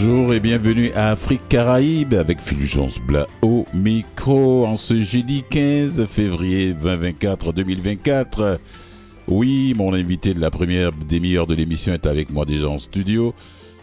Bonjour 0.00 0.32
et 0.32 0.38
bienvenue 0.38 0.92
à 0.92 1.08
Afrique 1.08 1.48
Caraïbe 1.48 2.14
avec 2.14 2.40
Fulgence 2.40 3.00
Bla 3.00 3.26
au 3.42 3.66
micro 3.74 4.64
en 4.64 4.76
ce 4.76 5.02
jeudi 5.02 5.42
15 5.50 6.04
février 6.04 6.72
2024 6.72 7.52
2024. 7.52 8.60
Oui, 9.26 9.74
mon 9.76 9.92
invité 9.94 10.34
de 10.34 10.40
la 10.40 10.52
première 10.52 10.92
demi-heure 10.92 11.48
de 11.48 11.56
l'émission 11.56 11.94
est 11.94 12.06
avec 12.06 12.30
moi 12.30 12.44
déjà 12.44 12.68
en 12.68 12.78
studio. 12.78 13.34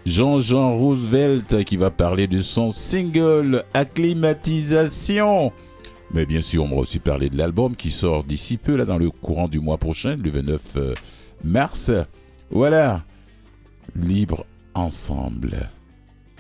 Jean-Jean 0.06 0.78
Roosevelt 0.78 1.66
qui 1.66 1.76
va 1.76 1.90
parler 1.90 2.28
de 2.28 2.42
son 2.42 2.72
single 2.72 3.66
Acclimatisation. 3.74 5.52
Mais 6.14 6.26
bien 6.26 6.40
sûr, 6.40 6.64
on 6.64 6.70
va 6.70 6.78
aussi 6.78 7.00
parler 7.00 7.30
de 7.30 7.38
l'album 7.38 7.76
qui 7.76 7.92
sort 7.92 8.24
d'ici 8.24 8.56
peu, 8.56 8.78
là, 8.78 8.86
dans 8.86 8.98
le 8.98 9.12
courant 9.12 9.50
du 9.50 9.60
mois 9.60 9.78
prochain, 9.78 10.16
le 10.16 10.30
29 10.30 10.62
euh, 10.78 10.94
mars. 11.44 11.92
Voilà. 12.52 13.04
Libre 13.98 14.46
ensemble. 14.76 15.75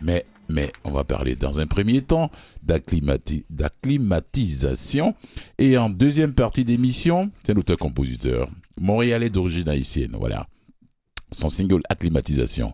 Mais, 0.01 0.25
mais, 0.49 0.71
on 0.83 0.91
va 0.91 1.03
parler 1.03 1.35
dans 1.35 1.59
un 1.59 1.67
premier 1.67 2.01
temps 2.01 2.31
d'acclimatisation. 2.63 5.13
Et 5.57 5.77
en 5.77 5.89
deuxième 5.89 6.33
partie 6.33 6.65
d'émission, 6.65 7.31
c'est 7.43 7.53
l'auteur-compositeur, 7.53 8.49
montréalais 8.79 9.29
d'origine 9.29 9.69
haïtienne, 9.69 10.15
voilà. 10.19 10.47
Son 11.31 11.49
single 11.49 11.81
Acclimatisation. 11.89 12.73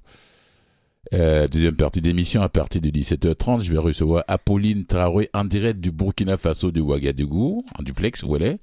Euh, 1.13 1.47
deuxième 1.47 1.75
partie 1.75 2.01
d'émission, 2.01 2.41
à 2.41 2.49
partir 2.49 2.81
de 2.81 2.89
17h30, 2.89 3.61
je 3.61 3.71
vais 3.71 3.79
recevoir 3.79 4.23
Apolline 4.27 4.85
Traoré 4.85 5.29
en 5.33 5.45
direct 5.45 5.79
du 5.79 5.91
Burkina 5.91 6.37
Faso 6.37 6.71
de 6.71 6.79
Ouagadougou, 6.79 7.65
en 7.77 7.83
duplex, 7.83 8.23
où 8.23 8.35
elle 8.35 8.59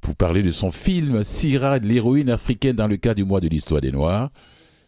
pour 0.00 0.14
parler 0.14 0.42
de 0.42 0.50
son 0.50 0.70
film 0.70 1.22
Syrah, 1.22 1.78
l'héroïne 1.78 2.30
africaine 2.30 2.76
dans 2.76 2.86
le 2.86 2.96
cadre 2.96 3.16
du 3.16 3.24
mois 3.24 3.40
de 3.40 3.48
l'histoire 3.48 3.80
des 3.80 3.90
Noirs. 3.90 4.30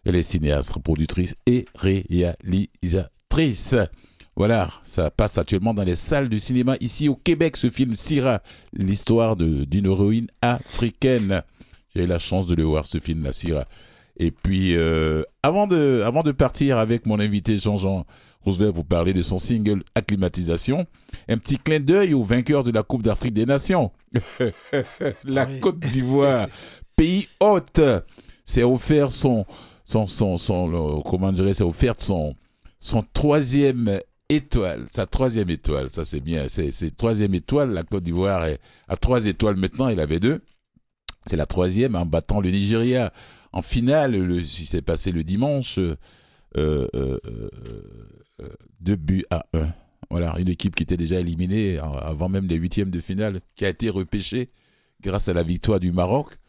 Elle 0.04 0.16
est 0.16 0.22
cinéaste, 0.22 0.78
productrice 0.82 1.34
et 1.46 1.66
réalisatrice. 1.74 3.76
Voilà, 4.36 4.70
ça 4.84 5.10
passe 5.10 5.38
actuellement 5.38 5.74
dans 5.74 5.84
les 5.84 5.96
salles 5.96 6.28
de 6.28 6.38
cinéma 6.38 6.76
ici 6.80 7.08
au 7.08 7.14
Québec, 7.14 7.56
ce 7.56 7.68
film 7.68 7.94
Syrah, 7.94 8.42
l'histoire 8.72 9.36
d'une 9.36 9.86
héroïne 9.86 10.28
africaine. 10.40 11.42
J'ai 11.94 12.04
eu 12.04 12.06
la 12.06 12.18
chance 12.18 12.46
de 12.46 12.54
le 12.54 12.62
voir, 12.62 12.86
ce 12.86 13.00
film, 13.00 13.24
la 13.24 13.32
Syrah. 13.32 13.66
Et 14.16 14.30
puis, 14.30 14.76
euh, 14.76 15.22
avant, 15.42 15.66
de, 15.66 16.02
avant 16.04 16.22
de 16.22 16.30
partir 16.30 16.78
avec 16.78 17.06
mon 17.06 17.18
invité 17.18 17.56
Jean-Jean 17.56 18.06
Roosevelt, 18.42 18.74
vous 18.74 18.84
parler 18.84 19.12
de 19.12 19.22
son 19.22 19.38
single 19.38 19.82
Acclimatisation, 19.94 20.86
un 21.28 21.38
petit 21.38 21.58
clin 21.58 21.80
d'œil 21.80 22.14
au 22.14 22.22
vainqueur 22.22 22.62
de 22.62 22.70
la 22.70 22.82
Coupe 22.82 23.02
d'Afrique 23.02 23.34
des 23.34 23.46
Nations. 23.46 23.90
la 25.24 25.46
Côte 25.46 25.78
d'Ivoire, 25.78 26.48
pays 26.96 27.28
hôte, 27.40 27.80
s'est 28.44 28.62
offert 28.62 29.12
son, 29.12 29.46
son, 29.90 30.06
son, 30.06 30.38
son, 30.38 31.02
comment 31.04 31.32
dirais 31.32 31.52
c'est 31.52 31.64
offert 31.64 31.94
son, 31.98 32.36
son 32.78 33.02
troisième 33.12 34.00
étoile, 34.28 34.86
sa 34.92 35.06
troisième 35.06 35.50
étoile, 35.50 35.90
ça 35.90 36.04
c'est 36.04 36.20
bien, 36.20 36.46
c'est, 36.48 36.96
troisième 36.96 37.34
étoile, 37.34 37.72
la 37.72 37.82
Côte 37.82 38.04
d'Ivoire 38.04 38.46
à 38.88 38.96
trois 38.96 39.26
étoiles 39.26 39.56
maintenant, 39.56 39.88
il 39.88 39.98
avait 39.98 40.20
deux. 40.20 40.42
C'est 41.26 41.36
la 41.36 41.46
troisième 41.46 41.96
en 41.96 42.06
battant 42.06 42.40
le 42.40 42.50
Nigeria 42.50 43.12
en 43.52 43.62
finale, 43.62 44.12
le, 44.12 44.44
si 44.44 44.64
c'est 44.64 44.80
passé 44.80 45.10
le 45.10 45.24
dimanche, 45.24 45.78
euh, 45.78 45.96
euh, 46.56 46.86
euh, 46.94 47.18
deux 48.80 48.96
buts 48.96 49.24
à 49.30 49.44
un. 49.54 49.68
Voilà, 50.08 50.36
une 50.38 50.48
équipe 50.48 50.74
qui 50.74 50.82
était 50.82 50.96
déjà 50.96 51.20
éliminée 51.20 51.78
avant 51.78 52.28
même 52.28 52.46
les 52.48 52.56
huitièmes 52.56 52.90
de 52.90 52.98
finale, 53.00 53.40
qui 53.54 53.64
a 53.64 53.68
été 53.68 53.90
repêchée 53.90 54.50
grâce 55.00 55.28
à 55.28 55.32
la 55.32 55.42
victoire 55.44 55.78
du 55.78 55.92
Maroc. 55.92 56.39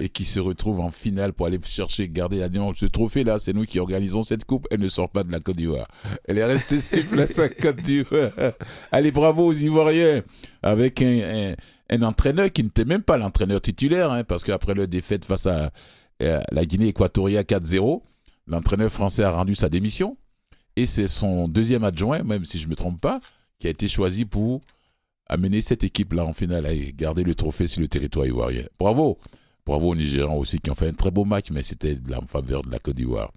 Et 0.00 0.08
qui 0.08 0.24
se 0.24 0.40
retrouve 0.40 0.80
en 0.80 0.90
finale 0.90 1.34
pour 1.34 1.46
aller 1.46 1.58
chercher, 1.62 2.08
garder 2.08 2.38
la 2.38 2.48
Ce 2.74 2.86
trophée-là, 2.86 3.38
c'est 3.38 3.52
nous 3.52 3.66
qui 3.66 3.78
organisons 3.78 4.22
cette 4.22 4.44
coupe. 4.44 4.66
Elle 4.70 4.80
ne 4.80 4.88
sort 4.88 5.10
pas 5.10 5.24
de 5.24 5.30
la 5.30 5.40
Côte 5.40 5.56
d'Ivoire. 5.56 5.88
Elle 6.24 6.38
est 6.38 6.44
restée 6.44 6.80
sur 6.80 7.04
place 7.06 7.38
à 7.38 7.50
Côte 7.50 7.82
d'Ivoire. 7.82 8.30
Allez, 8.92 9.10
bravo 9.10 9.46
aux 9.46 9.52
Ivoiriens. 9.52 10.22
Avec 10.62 11.02
un, 11.02 11.54
un, 11.90 12.02
entraîneur 12.02 12.50
qui 12.50 12.64
n'était 12.64 12.86
même 12.86 13.02
pas 13.02 13.18
l'entraîneur 13.18 13.60
titulaire, 13.60 14.10
hein, 14.10 14.24
parce 14.24 14.42
qu'après 14.42 14.74
la 14.74 14.86
défaite 14.86 15.26
face 15.26 15.46
à 15.46 15.70
la 16.18 16.64
Guinée 16.64 16.88
équatoriale 16.88 17.44
4-0. 17.44 18.00
L'entraîneur 18.46 18.90
français 18.90 19.22
a 19.22 19.30
rendu 19.30 19.54
sa 19.54 19.68
démission. 19.68 20.16
Et 20.76 20.86
c'est 20.86 21.08
son 21.08 21.48
deuxième 21.48 21.84
adjoint, 21.84 22.22
même 22.22 22.44
si 22.44 22.58
je 22.58 22.64
ne 22.64 22.70
me 22.70 22.76
trompe 22.76 23.00
pas, 23.00 23.20
qui 23.58 23.66
a 23.66 23.70
été 23.70 23.88
choisi 23.88 24.24
pour 24.24 24.62
amener 25.26 25.60
cette 25.60 25.84
équipe-là 25.84 26.24
en 26.24 26.32
finale 26.32 26.66
et 26.66 26.94
garder 26.94 27.22
le 27.22 27.34
trophée 27.34 27.66
sur 27.66 27.82
le 27.82 27.88
territoire 27.88 28.26
ivoirien. 28.26 28.64
Bravo 28.78 29.18
Bravo 29.68 29.90
aux 29.90 29.94
Nigérians 29.94 30.34
aussi 30.34 30.58
qui 30.58 30.70
ont 30.70 30.74
fait 30.74 30.88
un 30.88 30.94
très 30.94 31.10
beau 31.10 31.26
match, 31.26 31.48
mais 31.50 31.62
c'était 31.62 31.94
de 31.94 32.10
la 32.10 32.20
faveur 32.26 32.62
de 32.62 32.70
la 32.70 32.78
Côte 32.78 32.96
d'Ivoire. 32.96 33.30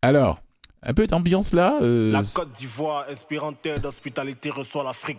Alors, 0.00 0.40
un 0.82 0.94
peu 0.94 1.06
d'ambiance 1.06 1.52
là. 1.52 1.78
Euh, 1.82 2.10
la 2.10 2.22
Côte 2.22 2.52
d'Ivoire, 2.52 3.04
inspirante 3.10 3.68
d'hospitalité, 3.82 4.48
reçoit 4.48 4.82
l'Afrique. 4.82 5.18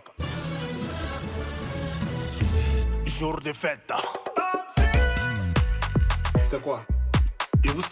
Jour 3.06 3.40
de 3.42 3.54
fête. 3.54 3.94
C'est 6.42 6.60
quoi? 6.64 6.84
Et 7.64 7.68
vous 7.68 7.84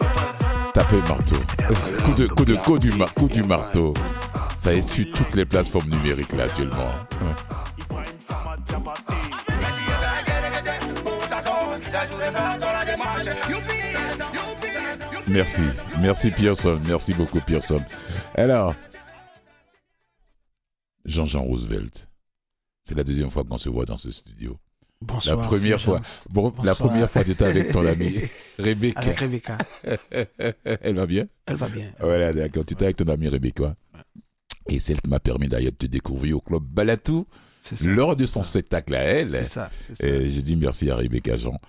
Tapez 0.73 0.95
le 0.95 1.07
marteau. 1.07 1.35
coup 2.05 2.13
de 2.15 2.25
coup 2.25 2.45
de 2.45 2.55
coup 2.55 2.79
du, 2.79 2.91
coup 2.91 3.27
du 3.27 3.43
marteau. 3.43 3.93
Ça 4.57 4.73
est 4.73 4.81
sur 4.81 5.05
toutes 5.11 5.35
les 5.35 5.45
plateformes 5.45 5.91
numériques 5.91 6.33
là 6.33 6.45
actuellement. 6.45 6.89
Merci, 15.27 15.63
merci 16.01 16.31
Pearson, 16.31 16.79
merci 16.85 17.13
beaucoup 17.13 17.39
Pearson. 17.41 17.81
Alors, 18.35 18.75
Jean-Jean 21.05 21.43
Roosevelt, 21.43 22.09
c'est 22.83 22.95
la 22.95 23.03
deuxième 23.03 23.29
fois 23.29 23.43
qu'on 23.43 23.57
se 23.57 23.69
voit 23.69 23.85
dans 23.85 23.97
ce 23.97 24.11
studio. 24.11 24.57
Bonsoir. 25.01 25.37
La 25.37 25.43
première 25.43 25.79
fois, 25.79 26.01
bon, 26.29 26.53
la 26.63 26.73
première 26.73 27.09
fois, 27.09 27.23
tu 27.23 27.31
étais 27.31 27.45
avec 27.45 27.71
ton 27.71 27.85
amie 27.85 28.19
Rebecca. 28.57 28.99
Avec 28.99 29.19
Rebecca. 29.19 29.57
Elle 30.63 30.95
va 30.95 31.05
bien? 31.05 31.27
Elle 31.45 31.55
va 31.55 31.67
bien. 31.69 31.91
Voilà, 31.99 32.33
d'accord. 32.33 32.65
Tu 32.65 32.73
étais 32.73 32.85
avec 32.85 32.97
ton 32.97 33.07
amie 33.07 33.27
Rebecca. 33.27 33.75
Et 34.69 34.79
celle 34.79 34.99
qui 34.99 35.09
m'a 35.09 35.19
permis 35.19 35.47
d'ailleurs 35.47 35.71
de 35.71 35.77
te 35.77 35.85
découvrir 35.85 36.37
au 36.37 36.39
club 36.39 36.63
Balatou 36.63 37.27
lors 37.85 38.15
de 38.15 38.25
son 38.25 38.43
spectacle 38.43 38.95
à 38.95 39.01
elle. 39.01 39.29
C'est 39.29 39.43
ça. 39.43 39.69
Et 40.01 40.29
j'ai 40.29 40.41
dit 40.41 40.55
merci 40.55 40.89
à 40.89 40.95
Rebecca 40.95 41.37
Jean. 41.37 41.59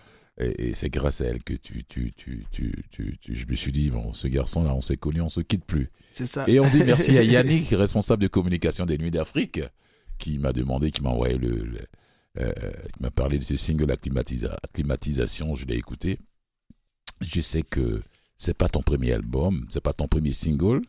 Et, 0.41 0.73
c'est 0.73 0.89
grâce 0.89 1.21
à 1.21 1.27
elle 1.27 1.43
que 1.43 1.55
tu, 1.55 1.85
tu, 1.85 2.13
tu, 2.13 2.47
tu, 2.53 2.85
tu, 2.91 3.35
je 3.35 3.47
me 3.47 3.57
suis 3.57 3.73
dit, 3.73 3.91
bon, 3.91 4.13
ce 4.13 4.29
garçon-là, 4.29 4.73
on 4.73 4.81
s'est 4.81 4.97
connu, 4.97 5.21
on 5.21 5.29
se 5.29 5.41
quitte 5.41 5.65
plus. 5.65 5.91
C'est 6.13 6.27
ça. 6.27 6.45
Et 6.47 6.61
on 6.61 6.69
dit 6.69 6.85
merci 6.85 7.19
à 7.19 7.23
Yannick, 7.25 7.71
responsable 7.71 8.23
de 8.23 8.29
communication 8.29 8.87
des 8.87 8.99
Nuits 8.99 9.11
d'Afrique, 9.11 9.61
qui 10.19 10.39
m'a 10.39 10.53
demandé, 10.53 10.93
qui 10.93 11.03
m'a 11.03 11.11
envoyé 11.11 11.39
le 11.39 11.65
euh, 12.41 12.53
qui 12.95 13.03
m'a 13.03 13.11
parlé 13.11 13.39
de 13.39 13.45
ce 13.45 13.57
single 13.57 13.91
Acclimatisation, 13.91 15.55
je 15.55 15.67
l'ai 15.67 15.77
écouté. 15.77 16.19
Je 17.21 17.41
sais 17.41 17.63
que 17.63 18.03
c'est 18.37 18.57
pas 18.57 18.69
ton 18.69 18.83
premier 18.83 19.13
album, 19.13 19.67
c'est 19.71 19.81
pas 19.81 19.93
ton 19.93 20.07
premier 20.07 20.33
single. 20.33 20.83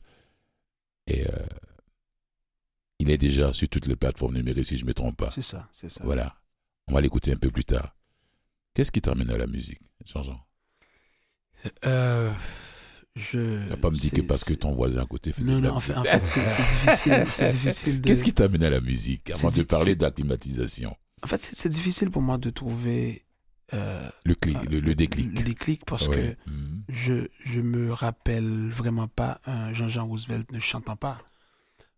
Et 1.07 1.25
euh, 1.25 1.31
il 2.99 3.09
est 3.09 3.17
déjà 3.17 3.53
sur 3.53 3.67
toutes 3.69 3.87
les 3.87 3.95
plateformes 3.95 4.35
numériques, 4.35 4.65
si 4.65 4.77
je 4.77 4.83
ne 4.83 4.89
me 4.89 4.93
trompe 4.93 5.17
pas. 5.17 5.29
C'est 5.31 5.41
ça, 5.41 5.69
c'est 5.71 5.89
ça. 5.89 6.03
Voilà. 6.03 6.35
On 6.87 6.93
va 6.93 7.01
l'écouter 7.01 7.31
un 7.31 7.37
peu 7.37 7.49
plus 7.49 7.63
tard. 7.63 7.95
Qu'est-ce 8.73 8.91
qui 8.91 9.01
t'amène 9.01 9.29
à 9.31 9.37
la 9.37 9.47
musique, 9.47 9.79
Jean-Jean? 10.05 10.39
Euh, 11.85 12.31
je... 13.15 13.67
Tu 13.67 13.77
pas 13.77 13.89
me 13.89 13.95
dire 13.95 14.11
que 14.11 14.21
parce 14.21 14.43
que 14.43 14.53
ton 14.53 14.73
voisin 14.73 15.03
à 15.03 15.05
côté 15.05 15.31
faisait 15.31 15.49
Non, 15.51 15.59
non, 15.59 15.75
en 15.75 15.79
fait, 15.79 15.95
en 15.95 16.03
fait 16.03 16.25
c'est 16.25 16.43
difficile. 16.43 17.25
C'est 17.29 17.47
difficile 17.49 18.01
de... 18.01 18.07
Qu'est-ce 18.07 18.23
qui 18.23 18.33
t'amène 18.33 18.63
à 18.63 18.69
la 18.69 18.79
musique 18.79 19.31
avant 19.31 19.49
de 19.49 19.63
parler 19.63 19.95
d'acclimatisation 19.95 20.95
en 21.21 21.27
fait, 21.27 21.41
c'est 21.41 21.69
difficile 21.69 22.09
pour 22.11 22.21
moi 22.21 22.37
de 22.37 22.49
trouver 22.49 23.25
euh, 23.73 24.09
le, 24.23 24.35
le, 24.79 24.95
déclic. 24.95 25.37
Le 25.37 25.43
déclic 25.43 25.85
parce 25.85 26.07
que 26.07 26.35
mhm. 26.47 26.83
je 26.87 27.27
je 27.45 27.61
me 27.61 27.93
rappelle 27.93 28.69
vraiment 28.69 29.07
pas 29.07 29.41
un 29.45 29.73
Jean-Jean 29.73 30.07
Roosevelt 30.07 30.51
ne 30.51 30.59
chantant 30.59 30.95
pas. 30.95 31.21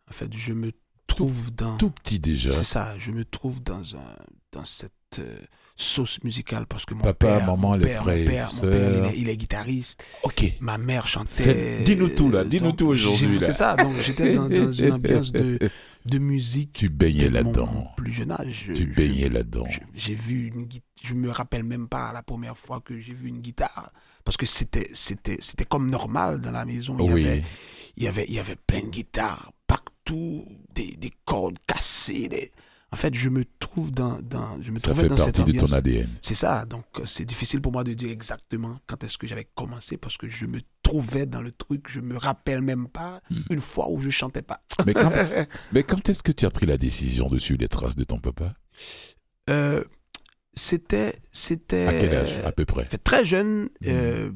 En 0.09 0.13
fait, 0.13 0.36
je 0.36 0.53
me 0.53 0.71
trouve 1.16 1.52
dans 1.56 1.78
tout 1.78 1.92
petit 1.92 2.19
déjà. 2.19 2.52
C'est 2.52 2.63
ça, 2.63 2.94
je 2.98 3.12
me 3.12 3.25
trouve 3.25 3.62
dans 3.62 3.96
un 3.96 4.16
dans 4.52 4.66
cette 4.66 4.92
euh, 5.19 5.38
sauce 5.78 6.24
musicale 6.24 6.66
parce 6.68 6.86
que 6.86 6.94
mon 6.94 7.02
Papa, 7.02 7.13
père, 7.13 7.40
maman, 7.40 7.58
mon 7.58 7.74
les 7.75 7.86
père, 7.86 8.02
frères, 8.04 8.19
mon 8.19 8.25
père, 8.25 8.52
mon 8.54 8.62
père 8.62 9.13
il, 9.16 9.30
est, 9.30 9.38
guitariste. 9.38 10.04
Ok. 10.24 10.46
Ma 10.60 10.78
mère 10.78 11.08
chantait. 11.08 11.81
Dis-nous 11.84 12.10
tout 12.10 12.30
là, 12.30 12.44
dis-nous 12.44 12.74
tout 12.74 12.88
aujourd'hui. 12.88 13.40
C'est 13.40 13.54
ça, 13.54 13.75
donc 13.75 13.96
j'étais 14.02 14.34
dans, 14.34 14.50
dans, 14.50 14.72
une 14.72 14.92
ambiance 14.94 15.31
de, 15.31 15.58
de 16.06 16.18
musique. 16.18 16.74
Tu 16.74 16.90
baignais 16.90 17.30
là-dedans. 17.30 17.88
Plus 17.98 18.12
jeune 18.12 18.31
âge. 18.31 18.72
Tu 18.75 18.86
baignais 18.86 19.30
là-dedans. 19.30 19.66
J'ai 19.94 20.16
vu 20.16 20.48
une 20.48 20.68
je 21.04 21.13
me 21.16 21.31
rappelle 21.31 21.63
même 21.63 21.88
pas 21.88 22.13
la 22.13 22.22
première 22.22 22.58
fois 22.58 22.80
que 22.80 23.00
j'ai 23.00 23.13
vu 23.13 23.28
une 23.28 23.42
guitare 23.42 23.92
parce 24.24 24.38
que 24.38 24.46
c'était 24.46 24.88
c'était 24.94 25.38
c'était 25.40 25.66
comme 25.66 25.90
normal 25.90 26.42
dans 26.42 26.52
la 26.52 26.66
maison. 26.66 26.96
Il 27.00 27.06
y 27.06 27.13
oui. 27.13 27.28
avait 27.28 27.44
il 27.98 28.04
y 28.04 28.08
avait 28.08 28.25
il 28.28 28.36
y 28.36 28.40
avait 28.40 28.56
plein 28.56 28.81
de 28.81 28.90
guitares 28.90 29.52
des, 30.09 30.95
des 30.98 31.12
cordes 31.25 31.57
cassées, 31.68 32.27
des 32.30 32.51
en 32.94 32.98
fait, 32.98 33.15
je 33.15 33.30
me 33.30 33.45
trouve 33.59 33.92
dans, 33.94 34.19
dans 34.21 34.62
je 34.62 34.69
me 34.71 34.77
ça 34.77 34.89
trouvais 34.89 35.03
fait 35.03 35.07
dans 35.07 35.15
cette 35.15 35.38
partie 35.38 35.53
de 35.53 35.59
ton 35.59 35.71
ADN. 35.71 36.09
C'est 36.19 36.36
ça. 36.36 36.65
Donc, 36.65 36.83
c'est 37.06 37.24
difficile 37.24 37.62
pour 37.62 37.71
moi 37.71 37.86
de 37.86 37.94
dire 37.94 38.09
exactement 38.12 38.80
quand 38.86 39.01
est-ce 39.06 39.18
que 39.18 39.27
j'avais 39.27 39.48
commencé 39.56 39.95
parce 39.95 40.18
que 40.18 40.27
je 40.27 40.45
me 40.45 40.59
retrouvais 40.83 41.25
dans 41.25 41.42
le 41.42 41.53
truc. 41.53 41.86
Je 41.88 42.01
me 42.01 42.18
rappelle 42.18 42.62
même 42.62 42.89
pas 42.89 43.21
Hmm. 43.30 43.44
une 43.50 43.62
fois 43.62 43.89
où 43.89 43.98
je 44.01 44.09
chantais 44.09 44.42
pas. 44.42 44.62
Mais 44.86 44.94
quand, 44.94 45.09
mais 45.71 45.83
quand 45.83 46.09
est-ce 46.09 46.21
que 46.21 46.33
tu 46.33 46.45
as 46.45 46.51
pris 46.51 46.65
la 46.65 46.77
décision 46.77 47.30
de 47.30 47.39
suivre 47.39 47.62
les 47.62 47.69
traces 47.69 47.95
de 47.95 48.03
ton 48.03 48.19
papa? 48.19 48.56
Euh, 49.50 49.81
c'était, 50.62 51.13
c'était. 51.31 51.88
À 51.88 51.94
quel 51.94 52.16
âge, 52.16 52.42
à 52.46 52.52
peu 52.52 52.66
près? 52.66 52.86
très 53.04 53.25
jeune, 53.25 53.69
Hmm. 53.81 53.88
euh, 53.88 54.31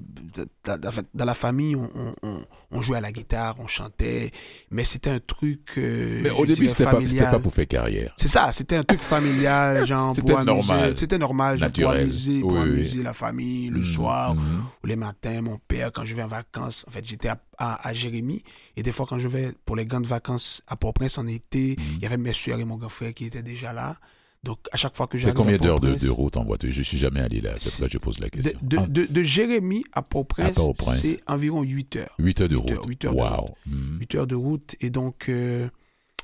dans, 1.14 1.26
la 1.26 1.34
famille, 1.34 1.76
on, 1.76 1.90
on- 1.96 2.16
on- 2.24 2.42
on 2.72 2.82
jouait 2.82 2.98
à 2.98 3.02
la 3.02 3.12
guitare, 3.12 3.56
on 3.60 3.68
chantait, 3.68 4.32
mais 4.72 4.84
c'était 4.84 5.10
un 5.12 5.20
truc. 5.20 5.74
euh, 5.78 6.22
Mais 6.24 6.30
au 6.32 6.46
début, 6.46 6.68
c'était 6.68 6.84
pas, 6.86 7.00
pas 7.00 7.40
pour 7.40 7.54
faire 7.54 7.68
carrière. 7.68 8.14
C'est 8.18 8.28
ça, 8.28 8.52
c'était 8.52 8.76
un 8.76 8.84
truc 8.84 9.02
familial, 9.02 9.86
genre 9.88 10.16
C'était 10.16 10.44
normal. 10.44 10.94
C'était 10.98 11.18
normal, 11.18 11.58
genre 11.60 11.70
pour 11.72 11.80
Naturel. 11.84 12.04
amuser, 12.04 12.40
pour 12.42 12.52
Oui, 12.54 12.60
oui. 12.60 12.70
amuser 12.70 13.04
la 13.04 13.14
famille 13.14 13.70
le 13.70 13.80
Mhm, 13.80 13.86
soir 13.86 14.36
mhm. 14.36 14.64
ou 14.84 14.88
les 14.88 14.96
matins. 14.96 15.42
Mon 15.42 15.60
père, 15.68 15.92
quand 15.92 16.06
je 16.06 16.16
vais 16.16 16.24
en 16.24 16.28
vacances, 16.28 16.86
en 16.88 16.92
fait, 16.92 17.06
j'étais 17.06 17.30
à, 17.30 17.38
à, 17.58 17.88
à 17.88 17.94
Jérémy 17.94 18.44
et 18.76 18.84
des 18.84 18.92
fois 18.92 19.06
quand 19.08 19.20
je 19.20 19.28
vais 19.28 19.52
pour 19.66 19.76
les 19.76 19.86
grandes 19.86 20.08
vacances 20.08 20.62
à 20.68 20.76
Port-au-Prince 20.76 21.18
en 21.18 21.28
été, 21.28 21.76
il 21.98 22.02
y 22.02 22.06
avait 22.06 22.18
mes 22.18 22.34
soeurs 22.34 22.60
et 22.60 22.66
mon 22.66 22.78
grand 22.78 22.90
frère 22.90 23.14
qui 23.14 23.26
étaient 23.26 23.44
déjà 23.44 23.74
là. 23.74 23.98
Donc 24.46 24.60
à 24.72 24.78
chaque 24.78 24.96
fois 24.96 25.08
que 25.08 25.18
C'est 25.18 25.24
j'arrive 25.24 25.36
combien 25.36 25.56
à 25.56 25.58
d'heures 25.58 25.80
de, 25.80 25.96
de 25.96 26.10
route 26.10 26.38
en 26.38 26.46
voiture? 26.46 26.72
Je 26.72 26.82
suis 26.84 26.98
jamais 27.00 27.20
allé 27.20 27.42
là, 27.42 27.54
c'est 27.58 27.72
pour 27.72 27.80
ça 27.80 27.86
que 27.88 27.92
je 27.94 27.98
pose 27.98 28.20
la 28.20 28.28
de, 28.28 28.32
question. 28.32 28.60
de, 28.62 28.78
de, 28.78 29.06
de 29.10 29.24
Jérémy 29.24 29.84
à 29.92 30.02
Port-au-Prince, 30.04 30.58
c'est 30.94 31.20
environ 31.28 31.64
8 31.64 31.96
heures. 31.98 32.16
8 32.20 32.42
heures 32.42 32.48
de 32.50 32.56
huit 32.56 32.72
heures, 32.72 32.78
route. 32.80 32.88
huit 32.90 33.06
heures 33.06 33.14
de 33.14 33.18
Waouh. 33.20 33.50
Mhm. 33.66 33.98
8 34.00 34.16
heures 34.16 34.28
de 34.28 34.36
route. 34.36 34.76
Et 34.82 34.92
donc, 34.92 35.30
euh, 35.30 35.68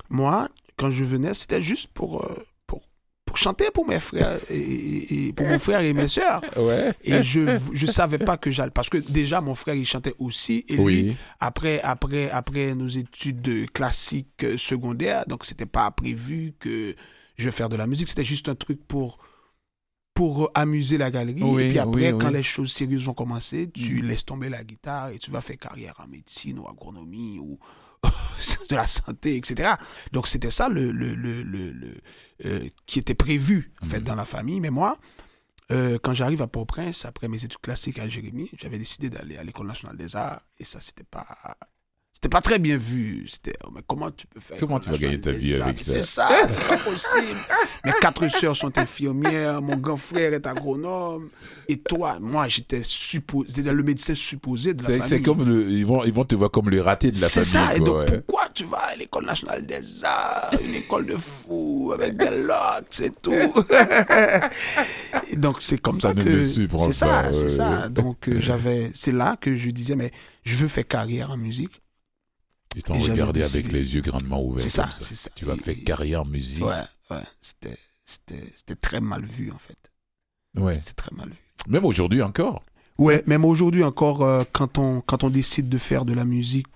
moi, 0.08 0.48
quand 0.76 0.90
je 0.90 1.02
venais, 1.04 1.34
c'était 1.34 1.60
juste 1.60 1.88
pour, 1.92 2.24
euh, 2.24 2.34
pour, 2.68 2.82
pour 3.24 3.36
chanter 3.36 3.64
pour 3.74 3.86
mes 3.88 3.98
frères, 3.98 4.38
et, 4.50 5.32
pour 5.34 5.46
mon 5.48 5.58
frère 5.66 5.80
et 5.80 5.92
mes 5.92 6.06
sœurs. 6.08 6.42
Ouais. 6.56 6.92
Et 7.02 7.22
je 7.24 7.58
je 7.72 7.86
savais 7.86 8.18
pas 8.18 8.36
que 8.36 8.52
j'allais. 8.52 8.70
Parce 8.70 8.88
que 8.88 8.98
déjà, 8.98 9.40
mon 9.40 9.56
frère, 9.56 9.74
il 9.74 9.84
chantait 9.86 10.14
aussi. 10.20 10.64
Et 10.68 10.76
lui, 10.76 10.82
Oui. 10.84 11.16
après, 11.40 11.80
après, 11.82 12.30
après 12.30 12.74
nos 12.76 12.88
études 12.88 13.42
de 13.42 13.66
classiques 13.66 14.44
euh, 14.44 14.56
secondaires, 14.56 15.24
donc 15.26 15.44
c'était 15.44 15.66
pas 15.66 15.90
prévu 15.90 16.52
que 16.60 16.94
je 17.42 17.48
vais 17.48 17.52
faire 17.56 17.68
de 17.68 17.76
la 17.76 17.86
musique. 17.86 18.08
C'était 18.08 18.24
juste 18.24 18.48
un 18.48 18.54
truc 18.54 18.80
pour 18.86 19.18
pour 20.14 20.50
amuser 20.54 20.98
la 20.98 21.10
galerie. 21.10 21.42
Oui, 21.42 21.62
et 21.62 21.68
puis 21.70 21.78
après, 21.78 22.12
oui, 22.12 22.18
quand 22.18 22.28
oui. 22.28 22.34
les 22.34 22.42
choses 22.42 22.70
sérieuses 22.70 23.04
vont 23.04 23.14
commencer, 23.14 23.70
tu 23.72 24.02
Mm. 24.02 24.06
laisses 24.06 24.24
tomber 24.26 24.48
la 24.50 24.62
guitare 24.62 25.08
et 25.08 25.18
tu 25.18 25.30
vas 25.30 25.40
faire 25.40 25.56
carrière 25.56 25.94
en 26.04 26.06
médecine 26.06 26.58
ou 26.58 26.68
agronomie 26.68 27.38
ou 27.38 27.58
de 28.68 28.74
la 28.76 28.86
santé, 28.86 29.36
etc. 29.36 29.74
Donc 30.12 30.26
c'était 30.28 30.50
ça 30.50 30.68
le, 30.68 30.92
le, 30.92 31.14
le, 31.14 31.42
le, 31.42 31.94
euh, 32.44 32.68
qui 32.84 32.98
était 32.98 33.14
prévu 33.14 33.72
en 33.82 33.86
fait 33.86 34.00
Mhm. 34.00 34.04
dans 34.04 34.14
la 34.14 34.26
famille. 34.26 34.60
Mais 34.60 34.70
moi, 34.70 34.98
euh, 35.70 35.98
quand 36.02 36.12
j'arrive 36.12 36.42
à 36.42 36.46
Port-au-Prince, 36.46 37.06
après 37.06 37.28
mes 37.28 37.42
études 37.42 37.60
classiques 37.62 37.98
à 37.98 38.06
Jérémy, 38.06 38.50
j'avais 38.60 38.78
décidé 38.78 39.08
d'aller 39.08 39.38
à 39.38 39.44
l'École 39.44 39.66
nationale 39.68 39.96
des 39.96 40.14
arts 40.14 40.42
et 40.58 40.64
ça, 40.64 40.78
c'était 40.80 41.04
pas. 41.04 41.26
C'était 42.22 42.36
pas 42.36 42.40
très 42.40 42.60
bien 42.60 42.76
vu. 42.76 43.26
C'était, 43.28 43.52
oh, 43.66 43.70
mais 43.74 43.80
comment 43.84 44.08
tu 44.12 44.28
peux 44.28 44.38
faire 44.38 44.56
Comment 44.60 44.78
tu 44.78 44.90
vas 44.90 44.96
gagner 44.96 45.20
ta 45.20 45.32
vie 45.32 45.54
avec 45.60 45.76
ça? 45.76 45.90
C'est 45.90 46.02
ça, 46.02 46.28
c'est 46.46 46.62
pas 46.68 46.76
possible. 46.76 47.40
Mes 47.84 47.90
quatre 48.00 48.28
sœurs 48.28 48.56
sont 48.56 48.78
infirmières, 48.78 49.60
mon 49.60 49.74
grand 49.74 49.96
frère 49.96 50.32
est 50.32 50.46
agronome. 50.46 51.30
Et 51.68 51.78
toi, 51.78 52.18
moi, 52.20 52.46
j'étais 52.46 52.82
supposé, 52.84 53.62
le 53.72 53.82
médecin 53.82 54.14
supposé 54.14 54.72
de 54.72 54.82
la 54.82 54.86
C'est 54.86 54.98
famille. 54.98 55.08
c'est 55.08 55.22
comme 55.22 55.42
le, 55.44 55.68
ils 55.68 55.84
vont, 55.84 56.04
ils 56.04 56.12
vont 56.12 56.22
te 56.22 56.36
voir 56.36 56.52
comme 56.52 56.70
le 56.70 56.80
raté 56.80 57.10
de 57.10 57.20
la 57.20 57.28
C'est 57.28 57.44
famille. 57.44 57.68
ça. 57.70 57.74
Et 57.76 57.80
donc, 57.80 57.96
ouais. 58.08 58.20
pourquoi 58.20 58.48
tu 58.54 58.64
vas 58.66 58.78
à 58.92 58.94
l'école 58.94 59.24
nationale 59.26 59.66
des 59.66 60.04
arts, 60.04 60.52
une 60.64 60.76
école 60.76 61.06
de 61.06 61.16
fous, 61.16 61.90
avec 61.92 62.16
des 62.16 62.30
lots, 62.42 62.84
c'est 62.90 63.20
tout? 63.20 63.32
Et 65.28 65.36
donc, 65.36 65.56
c'est 65.60 65.78
comme 65.78 66.00
Ça 66.00 66.10
ça, 66.10 66.14
ne 66.14 66.22
que. 66.22 66.40
C'est 66.78 66.92
ça, 66.92 67.32
c'est 67.32 67.48
ça. 67.48 67.88
Donc, 67.88 68.28
euh, 68.28 68.36
j'avais. 68.40 68.92
C'est 68.94 69.10
là 69.12 69.36
que 69.40 69.56
je 69.56 69.70
disais, 69.70 69.96
mais 69.96 70.12
je 70.44 70.56
veux 70.56 70.68
faire 70.68 70.86
carrière 70.86 71.32
en 71.32 71.36
musique. 71.36 71.81
Ils 72.76 72.82
t'ont 72.82 72.94
regardé 72.94 73.40
décidé- 73.40 73.58
avec 73.60 73.72
les 73.72 73.94
yeux 73.94 74.00
grandement 74.00 74.42
ouverts. 74.42 74.60
C'est 74.60 74.68
ça, 74.70 74.88
c'est 74.92 75.14
ça. 75.14 75.30
Tu 75.34 75.44
vas 75.44 75.56
faire 75.56 75.74
carrière 75.84 76.22
en 76.22 76.24
musique. 76.26 76.64
Ouais, 76.64 76.72
ouais. 77.10 77.22
C'était, 77.40 77.76
c'était, 78.04 78.42
c'était 78.56 78.76
très 78.76 79.00
mal 79.00 79.22
vu, 79.24 79.50
en 79.52 79.58
fait. 79.58 79.78
Ouais. 80.56 80.78
C'est 80.80 80.94
très 80.96 81.14
mal 81.14 81.28
vu. 81.28 81.36
Même 81.68 81.84
aujourd'hui 81.84 82.22
encore. 82.22 82.62
Ouais, 82.98 83.22
même 83.26 83.44
aujourd'hui 83.44 83.84
encore, 83.84 84.22
euh, 84.22 84.42
quand, 84.52 84.78
on, 84.78 85.00
quand 85.00 85.24
on 85.24 85.30
décide 85.30 85.68
de 85.68 85.78
faire 85.78 86.04
de 86.04 86.12
la 86.12 86.24
musique, 86.24 86.66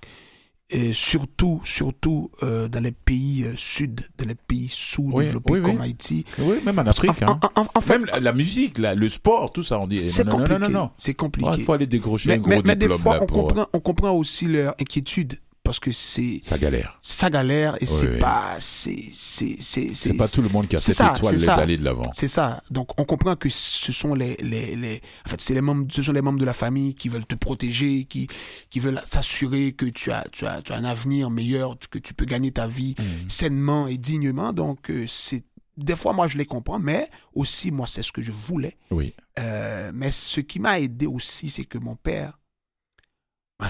et 0.68 0.92
surtout, 0.92 1.60
surtout 1.62 2.28
euh, 2.42 2.66
dans 2.66 2.82
les 2.82 2.90
pays 2.90 3.44
euh, 3.44 3.54
sud, 3.56 4.00
dans 4.18 4.26
les 4.26 4.34
pays 4.34 4.66
sous-développés 4.68 5.52
Oui, 5.52 5.58
oui, 5.60 5.64
comme 5.64 5.76
oui. 5.76 5.82
Haïti. 5.82 6.24
Oui, 6.40 6.56
même 6.64 6.78
en 6.80 6.82
Afrique. 6.86 7.22
En, 7.22 7.38
hein. 7.54 7.68
en- 7.72 7.80
fait, 7.80 7.98
Même 7.98 8.06
la, 8.06 8.18
la 8.18 8.32
musique, 8.32 8.78
la- 8.78 8.96
le 8.96 9.08
sport, 9.08 9.52
tout 9.52 9.62
ça, 9.62 9.78
on 9.78 9.86
dit. 9.86 10.08
c'est 10.08 10.24
non, 10.24 10.32
non, 10.32 10.38
compliqué. 10.38 10.60
non, 10.60 10.68
non, 10.68 10.78
non. 10.80 10.90
C'est 10.96 11.12
Il 11.12 11.16
compliqué. 11.16 11.62
faut 11.62 11.72
aller 11.72 11.86
décrocher 11.86 12.30
mais, 12.30 12.34
un 12.34 12.38
gros 12.38 12.50
mais- 12.50 12.62
mais 12.64 12.76
des 12.76 12.88
fois, 12.88 13.16
là 13.18 13.22
on 13.22 13.26
pour. 13.26 13.46
comprend, 13.46 13.66
on 13.72 13.78
comprend 13.80 14.10
aussi 14.10 14.46
leur 14.46 14.74
inquiétude 14.80 15.38
parce 15.66 15.78
que 15.80 15.92
c'est 15.92 16.40
Ça 16.42 16.56
galère. 16.58 16.98
ça 17.02 17.28
galère 17.28 17.76
et 17.82 17.86
c'est 17.86 18.08
oui. 18.14 18.18
pas 18.18 18.56
c'est 18.60 18.96
c'est 19.12 19.56
c'est 19.60 19.92
C'est 19.92 20.14
pas 20.14 20.28
tout 20.28 20.40
le 20.42 20.48
monde 20.48 20.66
qui 20.68 20.76
a 20.76 20.78
c'est 20.78 20.92
cette 20.92 20.96
ça, 21.06 21.14
étoile 21.16 21.38
c'est 21.38 21.46
d'aller 21.46 21.76
de 21.76 21.84
l'avant. 21.84 22.10
C'est 22.14 22.28
ça. 22.28 22.62
Donc 22.70 22.98
on 23.00 23.04
comprend 23.04 23.36
que 23.36 23.48
ce 23.50 23.92
sont 23.92 24.14
les 24.14 24.36
les, 24.36 24.76
les 24.76 25.02
en 25.26 25.28
fait 25.30 25.40
c'est 25.40 25.54
les 25.54 25.60
membres 25.60 25.86
ce 25.90 26.02
sont 26.02 26.12
les 26.12 26.22
membres 26.22 26.38
de 26.38 26.44
la 26.44 26.54
famille 26.54 26.94
qui 26.94 27.08
veulent 27.08 27.26
te 27.26 27.34
protéger, 27.34 28.04
qui 28.04 28.28
qui 28.70 28.80
veulent 28.80 29.00
s'assurer 29.04 29.72
que 29.72 29.86
tu 29.86 30.10
as 30.12 30.24
tu 30.32 30.46
as 30.46 30.62
tu 30.62 30.72
as 30.72 30.76
un 30.76 30.84
avenir 30.84 31.30
meilleur, 31.30 31.76
que 31.90 31.98
tu 31.98 32.14
peux 32.14 32.24
gagner 32.24 32.52
ta 32.52 32.66
vie 32.66 32.94
Mm. 32.98 33.28
sainement 33.28 33.86
et 33.88 33.98
dignement. 33.98 34.52
Donc 34.52 34.90
euh, 34.90 35.04
c'est 35.08 35.44
des 35.76 35.96
fois 35.96 36.12
moi 36.12 36.26
je 36.28 36.38
les 36.38 36.46
comprends, 36.46 36.78
mais 36.78 37.08
aussi 37.34 37.70
moi 37.70 37.86
c'est 37.86 38.02
ce 38.02 38.12
que 38.12 38.22
je 38.22 38.32
voulais. 38.32 38.76
Oui. 38.90 39.12
Euh, 39.38 39.90
mais 39.94 40.10
ce 40.12 40.40
qui 40.40 40.58
m'a 40.60 40.80
aidé 40.80 41.06
aussi, 41.06 41.50
c'est 41.50 41.64
que 41.64 41.78
mon 41.78 41.94
père, 41.96 42.38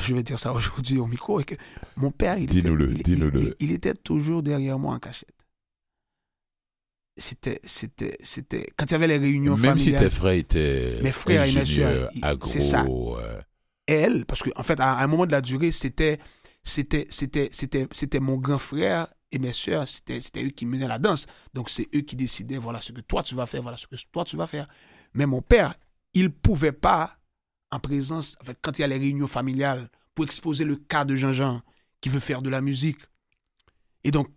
je 0.01 0.15
vais 0.15 0.23
dire 0.23 0.39
ça 0.39 0.53
aujourd'hui 0.53 0.99
au 0.99 1.07
micro, 1.07 1.41
et 1.41 1.45
que 1.45 1.55
mon 1.97 2.11
père, 2.11 2.39
il, 2.39 2.45
était, 2.45 2.59
il- 3.61 3.73
était 3.73 3.95
toujours 3.95 4.43
derrière 4.43 4.79
moi 4.79 4.95
en 4.95 4.99
cachette. 4.99 5.31
C'était, 7.19 7.61
c'était, 7.63 8.17
c'était, 8.21 8.67
quand 8.77 8.85
il 8.87 8.93
y 8.93 8.95
avait 8.95 9.07
les 9.07 9.17
réunions 9.17 9.57
Même 9.57 9.79
si 9.79 9.87
familiales, 9.87 10.05
tes 10.05 10.11
frères 10.15 10.33
étaient 10.35 11.01
Mes 11.03 11.13
frères 11.13 11.45
et 11.45 11.53
mes 11.53 12.23
agro, 12.23 12.47
c'est 12.51 12.61
ça. 12.61 12.85
euh, 12.89 13.41
elle, 13.87 14.27
parce 14.27 14.43
qu'en 14.43 14.51
en 14.57 14.63
fait, 14.63 14.79
à 14.81 14.99
un 14.99 15.07
moment 15.07 15.25
de 15.25 15.33
la 15.33 15.41
durée, 15.41 15.73
c'était, 15.73 16.19
c'était, 16.63 17.07
c'était, 17.09 17.49
c'était, 17.53 17.87
c'était 17.93 18.21
mon 18.21 18.37
grand 18.37 18.59
frère 18.59 19.07
et 19.33 19.39
mes 19.39 19.55
sœurs, 19.55 19.89
c'était, 19.89 20.21
c'était 20.21 20.45
eux 20.45 20.51
qui 20.51 20.67
menaient 20.67 20.89
la 20.89 20.99
danse. 20.99 21.27
Donc, 21.55 21.71
c'est 21.71 21.89
eux 21.95 22.01
qui 22.03 22.17
décidaient, 22.17 22.59
voilà 22.59 22.83
ce 22.83 22.93
que 22.93 23.01
toi 23.01 23.23
tu 23.23 23.35
vas 23.35 23.47
faire, 23.47 23.63
voilà 23.63 23.79
ce 23.79 23.87
que 23.87 23.97
toi 24.13 24.25
tu 24.27 24.37
vas 24.37 24.47
faire. 24.47 24.69
Mais 25.15 25.25
mon 25.25 25.41
père, 25.41 25.75
il 26.13 26.31
pouvait 26.31 26.73
pas, 26.73 27.16
en 27.77 27.81
présence, 27.81 28.35
en 28.41 28.45
fait, 28.45 28.59
quand 28.63 28.79
il 28.79 28.81
y 28.83 28.85
a 28.85 28.89
les 28.89 28.99
réunions 28.99 29.27
familiales, 29.29 29.89
pour 30.15 30.25
exposer 30.25 30.65
le 30.65 30.77
cas 30.77 31.05
de 31.05 31.15
Jean-Jean 31.15 31.61
qui 32.01 32.09
veut 32.09 32.21
faire 32.21 32.41
de 32.43 32.49
la 32.51 32.61
musique. 32.63 33.01
Et 34.05 34.11
donc, 34.11 34.29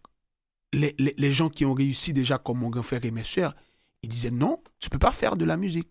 les, 0.74 0.94
les, 1.00 1.14
les 1.18 1.32
gens 1.32 1.50
qui 1.50 1.66
ont 1.66 1.74
réussi 1.74 2.12
déjà, 2.14 2.38
comme 2.38 2.60
mon 2.60 2.70
grand 2.70 2.84
frère 2.84 3.04
et 3.06 3.12
mes 3.12 3.24
sœurs, 3.24 3.56
ils 4.04 4.10
disaient 4.10 4.32
non, 4.32 4.62
tu 4.80 4.90
peux 4.90 5.00
pas 5.00 5.12
faire 5.12 5.36
de 5.38 5.46
la 5.46 5.58
musique. 5.58 5.90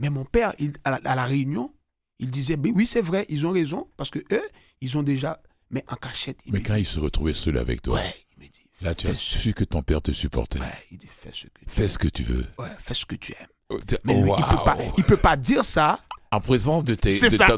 Mais 0.00 0.10
mon 0.10 0.24
père, 0.24 0.54
il, 0.58 0.72
à, 0.84 0.90
la, 0.90 0.96
à 1.04 1.14
la 1.14 1.24
réunion, 1.24 1.72
il 2.18 2.30
disait 2.30 2.56
ben 2.56 2.72
oui, 2.74 2.84
c'est 2.86 3.00
vrai, 3.00 3.26
ils 3.28 3.46
ont 3.46 3.52
raison, 3.52 3.88
parce 3.96 4.10
que 4.10 4.18
eux, 4.32 4.48
ils 4.80 4.96
ont 4.98 5.02
déjà. 5.02 5.40
Mais 5.70 5.84
en 5.88 5.96
cachette, 5.96 6.40
Mais 6.46 6.62
quand 6.62 6.74
dit, 6.74 6.80
il 6.80 6.86
se 6.86 6.98
retrouvait 6.98 7.34
seul 7.34 7.58
avec 7.58 7.82
toi, 7.82 7.94
Ouais, 7.96 8.14
il 8.36 8.42
me 8.44 8.48
dit. 8.50 8.64
là, 8.80 8.94
tu 8.94 9.06
as 9.06 9.14
su 9.14 9.52
que 9.54 9.64
ton 9.64 9.82
père 9.82 10.00
te 10.02 10.12
supportait. 10.12 10.60
Ouais, 10.60 10.66
il 10.90 10.98
dit 10.98 11.06
fais 11.08 11.30
ce 11.32 11.44
que 11.46 11.58
tu 11.58 11.64
Fais 11.68 11.88
ce 11.88 11.98
que 11.98 12.08
tu 12.08 12.22
veux. 12.24 12.46
ouais, 12.58 12.68
fais 12.78 12.94
ce 12.94 13.04
que 13.06 13.14
tu 13.16 13.32
aimes. 13.38 13.46
Oh, 13.70 13.78
Mais 14.04 14.14
lui, 14.20 14.30
il 14.36 14.44
peut 14.44 14.64
pas, 14.64 14.76
Waouh. 14.76 14.92
il 14.96 15.04
peut 15.04 15.16
pas 15.18 15.36
dire 15.36 15.64
ça. 15.64 16.00
En 16.30 16.40
présence 16.40 16.84
de 16.84 16.94
tes 16.94 17.08
C'est 17.10 17.30
de 17.30 17.36
ça. 17.36 17.46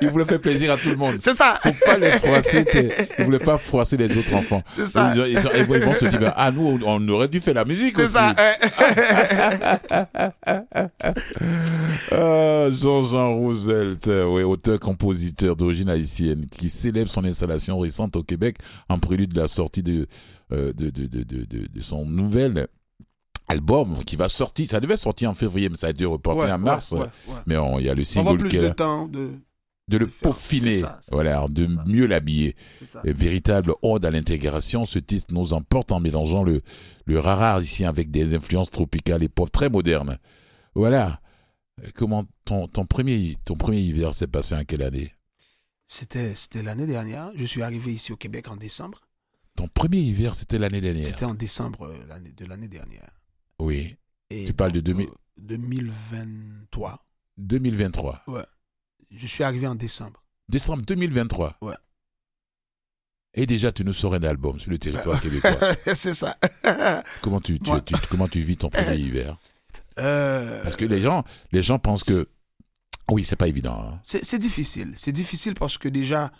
il 0.00 0.08
voulait 0.08 0.24
faire 0.24 0.40
plaisir 0.40 0.72
à 0.72 0.78
tout 0.78 0.88
le 0.88 0.96
monde. 0.96 1.16
C'est 1.20 1.34
ça. 1.34 1.58
Faut 1.62 1.70
pas 1.84 1.98
les 1.98 2.12
froisser. 2.12 2.64
tes- 2.64 2.90
Il 3.18 3.26
voulait 3.26 3.38
pas 3.38 3.58
froisser 3.58 3.98
les 3.98 4.16
autres 4.16 4.32
enfants. 4.34 4.62
C'est 4.66 4.86
ça. 4.86 5.12
Ils, 5.14 5.20
ils- 5.32 5.38
ils 5.58 5.80
vont 5.84 5.94
se 5.94 6.06
dire, 6.06 6.18
ben, 6.18 6.32
ah 6.34 6.50
nous, 6.50 6.80
on- 6.84 7.08
aurait 7.10 7.28
dû 7.28 7.40
faire 7.40 7.52
la 7.54 7.64
musique 7.66 7.92
C'est 7.94 8.04
aussi. 8.04 8.14
ça. 8.14 8.34
ouais. 8.38 8.58
Ah, 12.12 12.68
Jean-Jean 12.70 13.34
Roosevelt, 13.36 14.06
ouais, 14.06 14.42
auteur-compositeur 14.42 15.56
d'origine 15.56 15.88
haïtienne, 15.90 16.46
qui 16.50 16.68
célèbre 16.68 17.10
son 17.10 17.24
installation 17.24 17.78
récente 17.78 18.16
au 18.16 18.22
Québec 18.22 18.56
en 18.88 18.98
prélude 18.98 19.32
de 19.32 19.40
la 19.40 19.48
sortie 19.48 19.82
de, 19.82 20.06
euh, 20.52 20.72
de, 20.72 20.90
de, 20.90 21.06
de, 21.06 21.22
de, 21.22 21.44
de- 21.44 21.66
de 21.72 21.80
son 21.80 22.04
nouvel 22.04 22.66
album 23.50 24.02
qui 24.04 24.16
va 24.16 24.28
sortir. 24.28 24.68
Ça 24.70 24.80
devait 24.80 24.96
sortir 24.96 25.30
en 25.30 25.34
février, 25.34 25.68
mais 25.68 25.76
ça 25.76 25.88
a 25.88 25.90
été 25.90 26.04
reporté 26.04 26.42
Ouais, 26.42 26.52
en 26.52 26.58
mars. 26.58 26.92
ouais, 26.92 27.00
ouais. 27.00 27.34
Mais 27.46 27.56
on- 27.56 27.78
il 27.78 27.86
y 27.86 27.90
a 27.90 27.94
le 27.94 28.02
On 28.02 28.04
single 28.04 28.38
plus 28.38 28.48
qui 28.50 28.58
de 28.58 28.68
temps 28.68 29.06
de. 29.06 29.30
de 29.88 29.98
le 29.98 30.06
faire. 30.06 30.30
peaufiner, 30.30 30.78
ça, 30.78 31.00
voilà, 31.10 31.42
ça, 31.42 31.46
de 31.52 31.66
mieux 31.86 32.06
l'habiller. 32.06 32.54
Véritable 33.04 33.74
ode 33.82 34.04
à 34.04 34.10
l'intégration, 34.10 34.84
ce 34.84 34.98
titre 35.00 35.26
nous 35.34 35.52
emporte 35.52 35.90
en 35.92 36.00
mélangeant 36.00 36.42
le, 36.44 36.62
le 37.06 37.18
rare 37.18 37.60
ici 37.60 37.84
avec 37.84 38.10
des 38.10 38.34
influences 38.34 38.70
tropicales 38.70 39.22
et 39.22 39.28
pop 39.28 39.50
très 39.50 39.68
modernes. 39.68 40.18
Voilà. 40.74 41.20
Comment 41.94 42.24
ton, 42.44 42.68
ton, 42.68 42.84
premier, 42.86 43.36
ton 43.44 43.56
premier 43.56 43.80
hiver 43.80 44.14
s'est 44.14 44.26
passé 44.26 44.54
en 44.54 44.64
quelle 44.64 44.82
année? 44.82 45.12
C'était, 45.86 46.34
l'année 46.62 46.86
dernière. 46.86 47.32
Je 47.34 47.44
suis 47.44 47.62
arrivé 47.62 47.92
ici 47.92 48.12
au 48.12 48.16
Québec 48.16 48.48
en 48.48 48.56
décembre. 48.56 49.00
Ton 49.56 49.66
premier 49.66 49.98
hiver, 49.98 50.36
c'était 50.36 50.58
l'année 50.58 50.80
dernière. 50.80 51.04
C'était 51.04 51.24
en 51.24 51.34
décembre 51.34 51.88
euh, 51.88 52.18
de 52.36 52.44
l'année 52.44 52.68
dernière. 52.68 53.10
Oui. 53.60 53.96
Et 54.30 54.44
Tu 54.46 54.52
parles 54.52 54.72
de 54.72 54.80
2000 54.80 55.08
euh, 55.08 55.12
2023. 55.38 57.04
2023. 57.38 58.24
Je 59.10 59.26
suis 59.26 59.42
arrivé 59.44 59.66
en 59.66 59.74
décembre. 59.74 60.22
Décembre 60.48 60.82
2023. 60.84 61.56
Ouais. 61.62 61.74
Et 63.34 63.46
déjà, 63.46 63.70
tu 63.72 63.84
nous 63.84 63.92
sors 63.92 64.14
un 64.14 64.22
album 64.22 64.58
sur 64.58 64.70
le 64.70 64.78
territoire 64.78 65.20
québécois. 65.22 65.56
c'est 65.94 66.14
ça. 66.14 66.36
comment, 67.22 67.40
tu, 67.40 67.58
tu- 67.60 67.70
Ouais. 67.70 67.80
tu- 67.82 67.94
comment 68.10 68.28
tu 68.28 68.40
vis 68.40 68.56
ton 68.56 68.70
premier 68.70 68.96
hiver? 68.96 69.36
Euh, 69.98 70.62
Parce 70.62 70.76
que 70.76 70.84
les 70.84 71.00
gens, 71.00 71.24
les 71.52 71.62
gens 71.62 71.78
pensent 71.78 72.04
que. 72.04 72.28
Oui, 73.10 73.24
c'est 73.24 73.36
pas 73.36 73.48
évident. 73.48 73.80
hein. 73.84 74.00
c'est 74.04 74.38
difficile. 74.38 74.92
C'est 74.96 75.12
difficile 75.12 75.54
parce 75.54 75.78
que 75.78 75.88
déjà. 75.88 76.30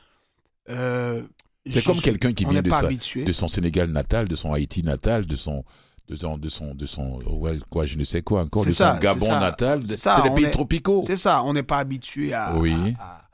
euh, 0.69 1.25
C'est 1.69 1.85
comme 1.85 2.01
quelqu'un 2.01 2.33
qui 2.33 2.45
vient 2.45 2.63
de, 2.63 2.71
sa- 2.71 2.89
de 3.25 3.33
son 3.33 3.49
Sénégal 3.49 3.91
natal, 3.91 4.29
de 4.29 4.37
son 4.37 4.53
Haïti 4.53 4.83
natal, 4.83 5.27
de 5.27 5.37
son. 5.37 5.65
De 6.09 6.17
son, 6.17 6.37
de 6.39 6.49
son, 6.49 6.75
de 6.75 6.87
son 6.87 7.21
ouais, 7.23 7.61
quoi, 7.71 7.87
je 7.87 7.97
ne 7.97 8.03
sais 8.03 8.21
quoi 8.23 8.43
encore, 8.43 8.65
de 8.67 8.71
ça, 8.73 8.95
son 8.95 9.01
Gabon 9.01 9.27
ça. 9.27 9.39
natal. 9.39 9.85
C'est 9.87 9.97
ça, 9.97 10.21
des 10.23 10.31
pays 10.31 10.45
est- 10.47 10.51
tropicaux. 10.51 11.03
C'est 11.07 11.17
ça, 11.17 11.45
on 11.45 11.53
n'est 11.53 11.63
pas 11.63 11.79
habitué 11.79 12.33
à, 12.35 12.57
Oui. 12.59 12.75
à, 12.99 13.19
à- 13.19 13.29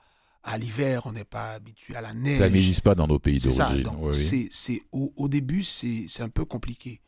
à 0.52 0.58
l'hiver, 0.58 1.02
on 1.06 1.12
n'est 1.12 1.24
pas 1.24 1.54
habitué 1.54 1.96
à 1.96 2.02
la 2.02 2.08
Ça 2.08 2.14
neige. 2.14 2.40
n'existe 2.52 2.82
pas 2.82 2.94
dans 2.94 3.06
nos 3.08 3.18
pays 3.18 3.40
ça. 3.40 3.48
d'origine. 3.64 3.82
Donc, 3.82 3.96
Oui, 4.00 4.14
c'est, 4.14 4.48
c'est, 4.50 4.80
au, 4.92 5.10
au 5.16 5.28
début, 5.28 5.62
c'est, 5.64 6.04
c'est 6.08 6.22
un 6.22 6.28
peu 6.28 6.44
compliqué. 6.44 7.00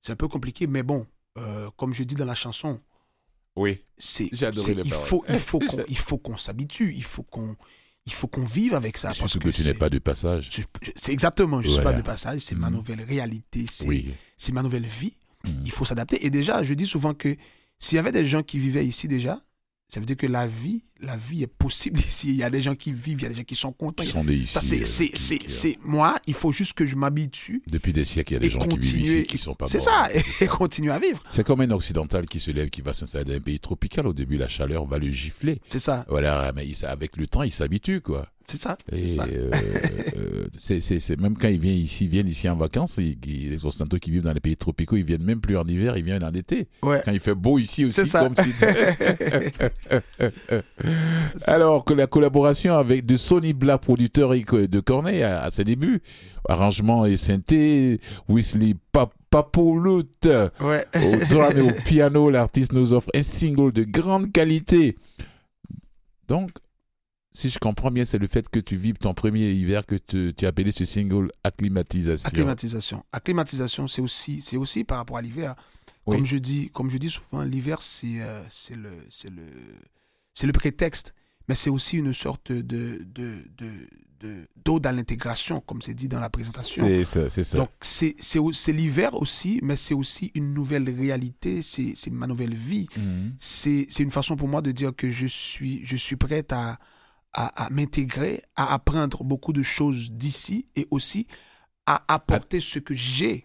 C'est 0.00 0.12
un 0.12 0.16
peu 0.16 0.28
compliqué, 0.28 0.66
mais 0.68 0.82
bon, 0.84 1.04
euh, 1.38 1.68
comme 1.76 1.92
je 1.92 2.04
dis 2.04 2.14
dans 2.14 2.24
la 2.24 2.36
chanson, 2.36 2.80
Oui. 3.56 3.80
c'est, 3.98 4.26
il, 4.32 4.92
faut, 4.92 5.24
il, 5.28 5.38
faut 5.38 5.58
qu'on, 5.68 5.84
il 5.88 5.98
faut 5.98 6.18
qu'on 6.18 6.36
s'habitue, 6.36 6.94
il 6.94 7.02
faut 7.04 7.24
qu'on, 7.24 7.56
il 8.06 8.12
faut 8.12 8.28
qu'on 8.28 8.44
vive 8.44 8.74
avec 8.74 8.96
ça. 8.96 9.08
parce 9.18 9.36
que, 9.38 9.48
tu 9.50 9.62
n'es 9.64 9.74
pas 9.74 9.90
de 9.90 9.98
passage. 9.98 10.48
c'est 10.94 11.12
exactement, 11.12 11.60
je 11.60 11.68
ne 11.68 11.74
suis 11.74 11.82
pas 11.82 11.92
de 11.92 12.00
passage, 12.02 12.40
c'est 12.40 12.54
ma 12.54 12.70
Mhm. 12.70 12.76
nouvelle 12.76 13.02
réalité, 13.02 13.66
c'est, 13.68 13.86
Oui. 13.88 14.14
C'est 14.40 14.52
ma 14.52 14.62
nouvelle 14.62 14.86
vie. 14.86 15.12
Mhm. 15.46 15.62
Il 15.66 15.70
faut 15.70 15.84
s'adapter. 15.84 16.26
Et 16.26 16.30
déjà, 16.30 16.62
je 16.64 16.74
dis 16.74 16.86
souvent 16.86 17.14
que 17.14 17.36
s'il 17.78 17.96
y 17.96 17.98
avait 17.98 18.12
des 18.12 18.26
gens 18.26 18.42
qui 18.42 18.58
vivaient 18.58 18.84
ici 18.84 19.06
déjà, 19.06 19.40
ça 19.88 19.98
veut 19.98 20.06
dire 20.06 20.16
que 20.16 20.26
la 20.26 20.46
vie, 20.46 20.84
la 21.00 21.16
vie 21.16 21.42
est 21.42 21.48
possible 21.48 21.98
ici. 22.08 22.30
Il 22.30 22.36
y 22.36 22.42
a 22.42 22.50
des 22.50 22.62
gens 22.62 22.74
qui 22.74 22.92
vivent, 22.92 23.18
il 23.20 23.22
y 23.24 23.26
a 23.26 23.28
des 23.28 23.34
gens 23.34 23.42
qui 23.42 23.56
sont 23.56 23.72
contents. 23.72 24.02
Qui 24.02 24.10
sont 24.10 24.24
nés 24.24 24.34
ici. 24.34 24.58
C'est, 24.62 25.34
euh, 25.34 25.38
c'est, 25.46 25.78
moi, 25.84 26.16
il 26.26 26.34
faut 26.34 26.52
juste 26.52 26.72
que 26.74 26.86
je 26.86 26.96
m'habitue 26.96 27.62
Depuis 27.66 27.92
des 27.92 28.04
siècles, 28.04 28.32
il 28.32 28.34
y 28.34 28.36
a 28.36 28.40
des 28.40 28.50
gens 28.50 28.60
qui 28.60 28.78
vivent 28.78 29.02
ici 29.02 29.22
qui 29.24 29.38
sont 29.38 29.54
pas 29.54 29.66
c'est 29.66 29.80
ça, 29.80 30.08
et 30.40 30.46
continuer 30.48 30.92
à 30.92 30.98
vivre. 30.98 31.22
C'est 31.28 31.44
comme 31.44 31.60
un 31.60 31.70
occidental 31.70 32.26
qui 32.26 32.40
se 32.40 32.50
lève, 32.50 32.70
qui 32.70 32.80
va 32.80 32.92
s'installer 32.92 33.24
dans 33.24 33.34
un 33.34 33.40
pays 33.40 33.60
tropical. 33.60 34.06
Au 34.06 34.12
début, 34.12 34.38
la 34.38 34.48
chaleur 34.48 34.86
va 34.86 34.98
le 34.98 35.10
gifler. 35.10 35.60
C'est 35.66 35.78
ça, 35.78 36.06
Voilà, 36.08 36.52
mais 36.54 36.66
avec 36.84 37.16
le 37.16 37.26
temps, 37.26 37.42
il 37.42 37.52
s'habitue, 37.52 38.00
quoi. 38.00 38.28
C'est 38.50 38.60
ça, 38.60 38.76
c'est 38.92 39.00
Et 39.00 39.06
ça. 39.06 39.24
euh, 39.30 39.50
euh, 40.16 40.46
c'est, 40.56 41.20
même 41.20 41.36
quand 41.36 41.48
ils 41.48 41.58
viennent 41.60 41.78
ici, 41.78 42.04
ils 42.04 42.10
viennent 42.10 42.28
ici 42.28 42.48
en 42.48 42.56
vacances, 42.56 42.96
ils- 42.98 43.18
ils- 43.26 43.50
les 43.50 43.66
occidentaux 43.66 43.98
qui 43.98 44.10
vivent 44.10 44.22
dans 44.22 44.32
les 44.32 44.40
pays 44.40 44.56
tropicaux, 44.56 44.96
ils 44.96 45.04
viennent 45.04 45.22
même 45.24 45.40
plus 45.40 45.56
en 45.56 45.64
hiver, 45.64 45.96
ils 45.96 46.04
viennent 46.04 46.24
en 46.24 46.32
été. 46.32 46.68
Ouais. 46.82 47.00
Quand 47.04 47.12
il 47.12 47.20
fait 47.20 47.34
beau 47.34 47.58
ici 47.58 47.84
aussi, 47.84 48.00
C'est 48.00 48.06
ça. 48.06 48.24
comme 48.24 48.34
si. 48.36 48.50
Alors 51.46 51.84
que 51.84 51.94
la 51.94 52.06
collaboration 52.06 52.74
avec 52.74 53.06
de 53.06 53.16
Sony 53.16 53.52
Black, 53.52 53.82
producteur 53.82 54.30
de 54.34 54.80
Corneille 54.80 55.22
à, 55.22 55.42
à 55.42 55.50
ses 55.50 55.64
débuts, 55.64 56.00
arrangement 56.48 57.06
et 57.06 57.16
synthé, 57.16 58.00
Wesley 58.28 58.74
Pap- 58.92 59.14
Papoulout 59.30 60.02
Ouais. 60.60 60.84
au 60.96 61.16
drum 61.28 61.52
et 61.56 61.60
au 61.60 61.72
piano, 61.84 62.30
l'artiste 62.30 62.72
nous 62.72 62.92
offre 62.92 63.10
un 63.14 63.22
single 63.22 63.72
de 63.72 63.84
grande 63.84 64.32
qualité. 64.32 64.96
Donc, 66.26 66.50
si 67.32 67.48
je 67.50 67.58
comprends 67.58 67.90
bien, 67.90 68.04
c'est 68.04 68.18
le 68.18 68.26
fait 68.26 68.48
que 68.48 68.58
tu 68.58 68.76
vives 68.76 68.96
ton 68.98 69.14
premier 69.14 69.50
hiver 69.52 69.86
que 69.86 69.94
tu, 69.94 70.32
tu 70.36 70.44
as 70.44 70.48
appelé 70.48 70.72
ce 70.72 70.84
single 70.84 71.30
Acclimatisation. 71.44 72.26
Acclimatisation. 72.28 73.04
Acclimatisation, 73.12 73.86
c'est 73.86 74.02
aussi, 74.02 74.40
c'est 74.40 74.56
aussi 74.56 74.84
par 74.84 74.98
rapport 74.98 75.16
à 75.16 75.22
l'hiver. 75.22 75.54
Oui. 76.06 76.16
Comme 76.16 76.24
je 76.24 76.38
dis, 76.38 76.70
comme 76.70 76.90
je 76.90 76.98
dis 76.98 77.10
souvent, 77.10 77.42
l'hiver 77.44 77.82
c'est, 77.82 78.20
euh, 78.20 78.42
c'est 78.48 78.76
le, 78.76 78.90
c'est 79.10 79.30
le, 79.30 79.42
c'est 80.34 80.46
le 80.46 80.52
prétexte, 80.52 81.14
mais 81.48 81.54
c'est 81.54 81.70
aussi 81.70 81.98
une 81.98 82.12
sorte 82.14 82.50
de, 82.52 82.62
de, 83.04 83.44
de, 83.56 83.70
de- 84.20 84.46
d'ode 84.64 84.86
à 84.86 84.92
l'intégration, 84.92 85.60
comme 85.60 85.80
c'est 85.80 85.94
dit 85.94 86.08
dans 86.08 86.20
la 86.20 86.28
présentation. 86.30 86.84
C'est 86.86 87.04
ça, 87.04 87.30
c'est 87.30 87.44
ça. 87.44 87.58
Donc 87.58 87.70
c'est, 87.80 88.14
c'est, 88.18 88.72
l'hiver 88.72 89.14
aussi, 89.14 89.60
mais 89.62 89.76
c'est 89.76 89.94
aussi 89.94 90.30
une 90.34 90.52
nouvelle 90.52 90.88
réalité, 90.90 91.62
c'est, 91.62 91.92
c'est 91.94 92.10
ma 92.10 92.26
nouvelle 92.26 92.54
vie. 92.54 92.86
Mhm. 92.96 93.32
C'est, 93.38 93.86
c'est 93.88 94.02
une 94.02 94.10
façon 94.10 94.36
pour 94.36 94.48
moi 94.48 94.60
de 94.62 94.72
dire 94.72 94.92
que 94.94 95.10
je 95.10 95.26
suis, 95.26 95.80
je 95.86 95.96
suis 95.96 96.16
prête 96.16 96.52
à, 96.52 96.78
à, 97.32 97.66
à 97.66 97.70
m'intégrer, 97.70 98.42
à 98.56 98.74
apprendre 98.74 99.22
beaucoup 99.24 99.52
de 99.52 99.62
choses 99.62 100.10
d'ici 100.12 100.66
et 100.76 100.86
aussi 100.90 101.26
à 101.86 102.04
apporter 102.08 102.60
ce 102.60 102.78
que 102.78 102.94
j'ai 102.94 103.44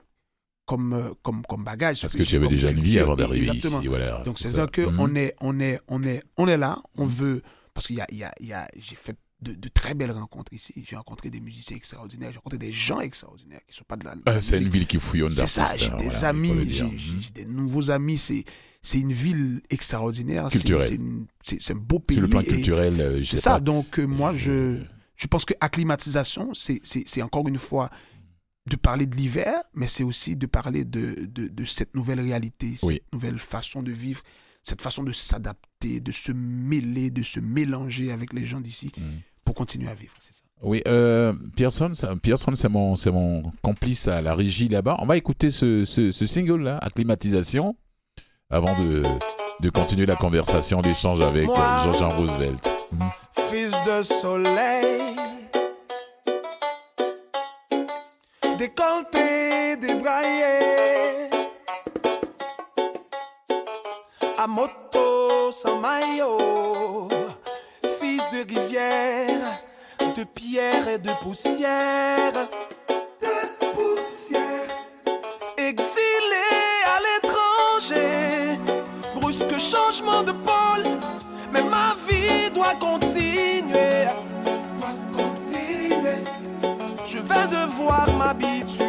comme, 0.65 0.93
euh, 0.93 1.13
comme, 1.21 1.43
comme 1.45 1.63
bagage. 1.63 1.97
ce 1.97 2.01
Parce 2.03 2.15
que 2.15 2.23
tu 2.23 2.35
avais 2.35 2.47
déjà 2.47 2.71
une 2.71 2.81
vie 2.81 2.99
avant 2.99 3.15
d'arriver 3.15 3.55
ici. 3.55 3.87
Voilà, 3.87 4.21
Donc 4.23 4.39
c'est 4.39 4.47
c'est-à-dire 4.49 4.71
que 4.71 4.81
Mhm. 4.81 4.99
on 4.99 5.15
est, 5.15 5.35
on 5.41 5.59
est, 5.59 5.79
on 5.87 6.03
est, 6.03 6.23
on 6.37 6.47
est 6.47 6.57
là, 6.57 6.81
on 6.95 7.05
veut, 7.05 7.43
parce 7.73 7.87
qu'il 7.87 7.97
y 7.97 8.01
a, 8.01 8.07
y 8.11 8.23
a, 8.23 8.33
y 8.39 8.53
a, 8.53 8.67
j'ai 8.75 8.95
fait 8.95 9.15
de, 9.41 9.53
de 9.53 9.67
très 9.67 9.93
belles 9.93 10.11
rencontres 10.11 10.53
ici. 10.53 10.73
J'ai 10.87 10.95
rencontré 10.95 11.29
des 11.29 11.39
musiciens 11.41 11.77
extraordinaires, 11.77 12.31
j'ai 12.31 12.37
rencontré 12.37 12.57
des 12.57 12.71
gens 12.71 12.99
extraordinaires 13.01 13.61
qui 13.67 13.75
sont 13.75 13.83
pas 13.87 13.97
de 13.97 14.05
la. 14.05 14.15
Ah, 14.25 14.41
c'est 14.41 14.59
une 14.59 14.69
ville 14.69 14.87
qui 14.87 14.97
fouillonne 14.97 15.29
C'est 15.29 15.45
ça, 15.45 15.75
j'ai 15.77 15.91
hein, 15.91 15.97
des 15.97 16.05
voilà, 16.09 16.29
amis, 16.29 16.49
Mhm. 16.51 16.99
j'ai 17.21 17.31
des 17.31 17.45
nouveaux 17.45 17.91
amis. 17.91 18.17
C'est 18.17 18.43
c'est 18.85 18.99
une 18.99 19.11
ville 19.11 19.61
extraordinaire. 19.69 20.49
c'est- 20.51 21.71
un 21.71 21.75
beau 21.75 21.99
pays. 21.99 22.15
Sur 22.15 22.21
le 22.23 22.29
plan 22.29 22.41
culturel, 22.43 22.99
euh, 23.01 23.17
je 23.19 23.23
C'est 23.23 23.35
sais 23.37 23.41
ça. 23.43 23.51
pas. 23.53 23.59
Donc 23.59 23.99
euh, 23.99 24.05
moi, 24.05 24.33
je 24.33 24.81
je 25.17 25.27
pense 25.27 25.45
que 25.45 25.53
acclimatisation, 25.61 26.51
c'est 26.53 27.21
encore 27.21 27.47
une 27.47 27.57
fois 27.57 27.89
de 28.69 28.75
parler 28.75 29.05
de 29.05 29.15
l'hiver, 29.15 29.53
mais 29.73 29.87
c'est 29.87 30.03
aussi 30.03 30.35
de 30.35 30.45
parler 30.47 30.83
de, 30.85 31.25
de, 31.29 31.47
de 31.47 31.65
cette 31.65 31.95
nouvelle 31.95 32.19
réalité, 32.19 32.73
cette 32.75 32.89
Oui. 32.89 33.01
nouvelle 33.13 33.37
façon 33.39 33.83
de 33.83 33.91
vivre, 33.91 34.21
cette 34.63 34.81
façon 34.81 35.03
de 35.03 35.13
s'adapter, 35.13 35.99
de 36.01 36.11
se 36.11 36.31
mêler, 36.31 37.11
de 37.11 37.21
se 37.23 37.39
mélanger 37.39 38.11
avec 38.11 38.33
les 38.33 38.45
gens 38.45 38.59
d'ici 38.59 38.91
Mhm. 38.97 39.19
pour 39.45 39.53
continuer 39.55 39.87
à 39.87 39.95
vivre. 39.95 40.13
C'est 40.19 40.33
ça. 40.33 40.41
Oui, 40.63 40.81
euh, 40.87 41.31
Pearson, 41.55 41.91
Pearson, 42.23 42.55
c'est 42.55 42.69
mon, 42.69 42.95
mon 43.11 43.51
complice 43.61 44.07
à 44.07 44.21
la 44.21 44.33
régie 44.35 44.67
là-bas. 44.67 44.97
On 44.99 45.05
va 45.05 45.15
écouter 45.17 45.51
ce, 45.51 45.85
ce, 45.85 46.11
ce 46.11 46.25
single-là, 46.25 46.77
Acclimatisation, 46.79 47.75
avant 48.51 48.73
de, 48.79 49.01
de 49.61 49.69
continuer 49.69 50.05
la 50.05 50.15
conversation, 50.15 50.79
l'échange 50.81 51.21
avec 51.21 51.45
Moi. 51.45 51.57
euh, 51.57 51.83
Jean-Jean 51.93 52.09
Roosevelt. 52.09 52.69
fils 53.51 53.71
de 53.87 54.03
soleil. 54.03 55.15
Décolleté, 58.57 59.75
débraillé. 59.77 60.59
À 64.37 64.47
moto, 64.47 65.51
sans 65.51 65.77
maillot. 65.79 67.07
Fils 67.99 68.23
de 68.31 68.47
rivière, 68.47 69.59
de 70.15 70.23
pierre 70.23 70.87
et 70.87 70.97
de 70.99 71.09
poussière. 71.21 72.33
Changement 79.71 80.23
de 80.23 80.31
pôle. 80.31 80.83
Mais 81.51 81.63
ma 81.63 81.95
vie 82.07 82.51
doit 82.53 82.75
continuer. 82.79 84.05
Doit 84.79 84.97
continuer. 85.17 86.19
Je 87.07 87.17
vais 87.17 87.47
devoir 87.47 88.05
m'habituer 88.17 88.84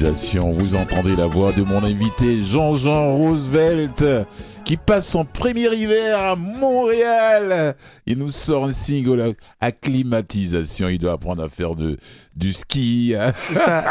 Vous 0.00 0.76
entendez 0.76 1.16
la 1.16 1.26
voix 1.26 1.50
de 1.52 1.62
mon 1.64 1.82
invité 1.82 2.44
Jean-Jean 2.44 3.16
Roosevelt 3.16 4.04
qui 4.64 4.76
passe 4.76 5.08
son 5.08 5.24
premier 5.24 5.74
hiver 5.74 6.16
à 6.20 6.36
Montréal. 6.36 7.74
Il 8.06 8.18
nous 8.18 8.30
sort 8.30 8.66
un 8.66 8.72
single 8.72 9.34
acclimatisation. 9.60 10.88
Il 10.88 10.98
doit 10.98 11.14
apprendre 11.14 11.42
à 11.42 11.48
faire 11.48 11.74
de, 11.74 11.96
du 12.36 12.52
ski. 12.52 13.14
C'est 13.34 13.54
ça. 13.56 13.82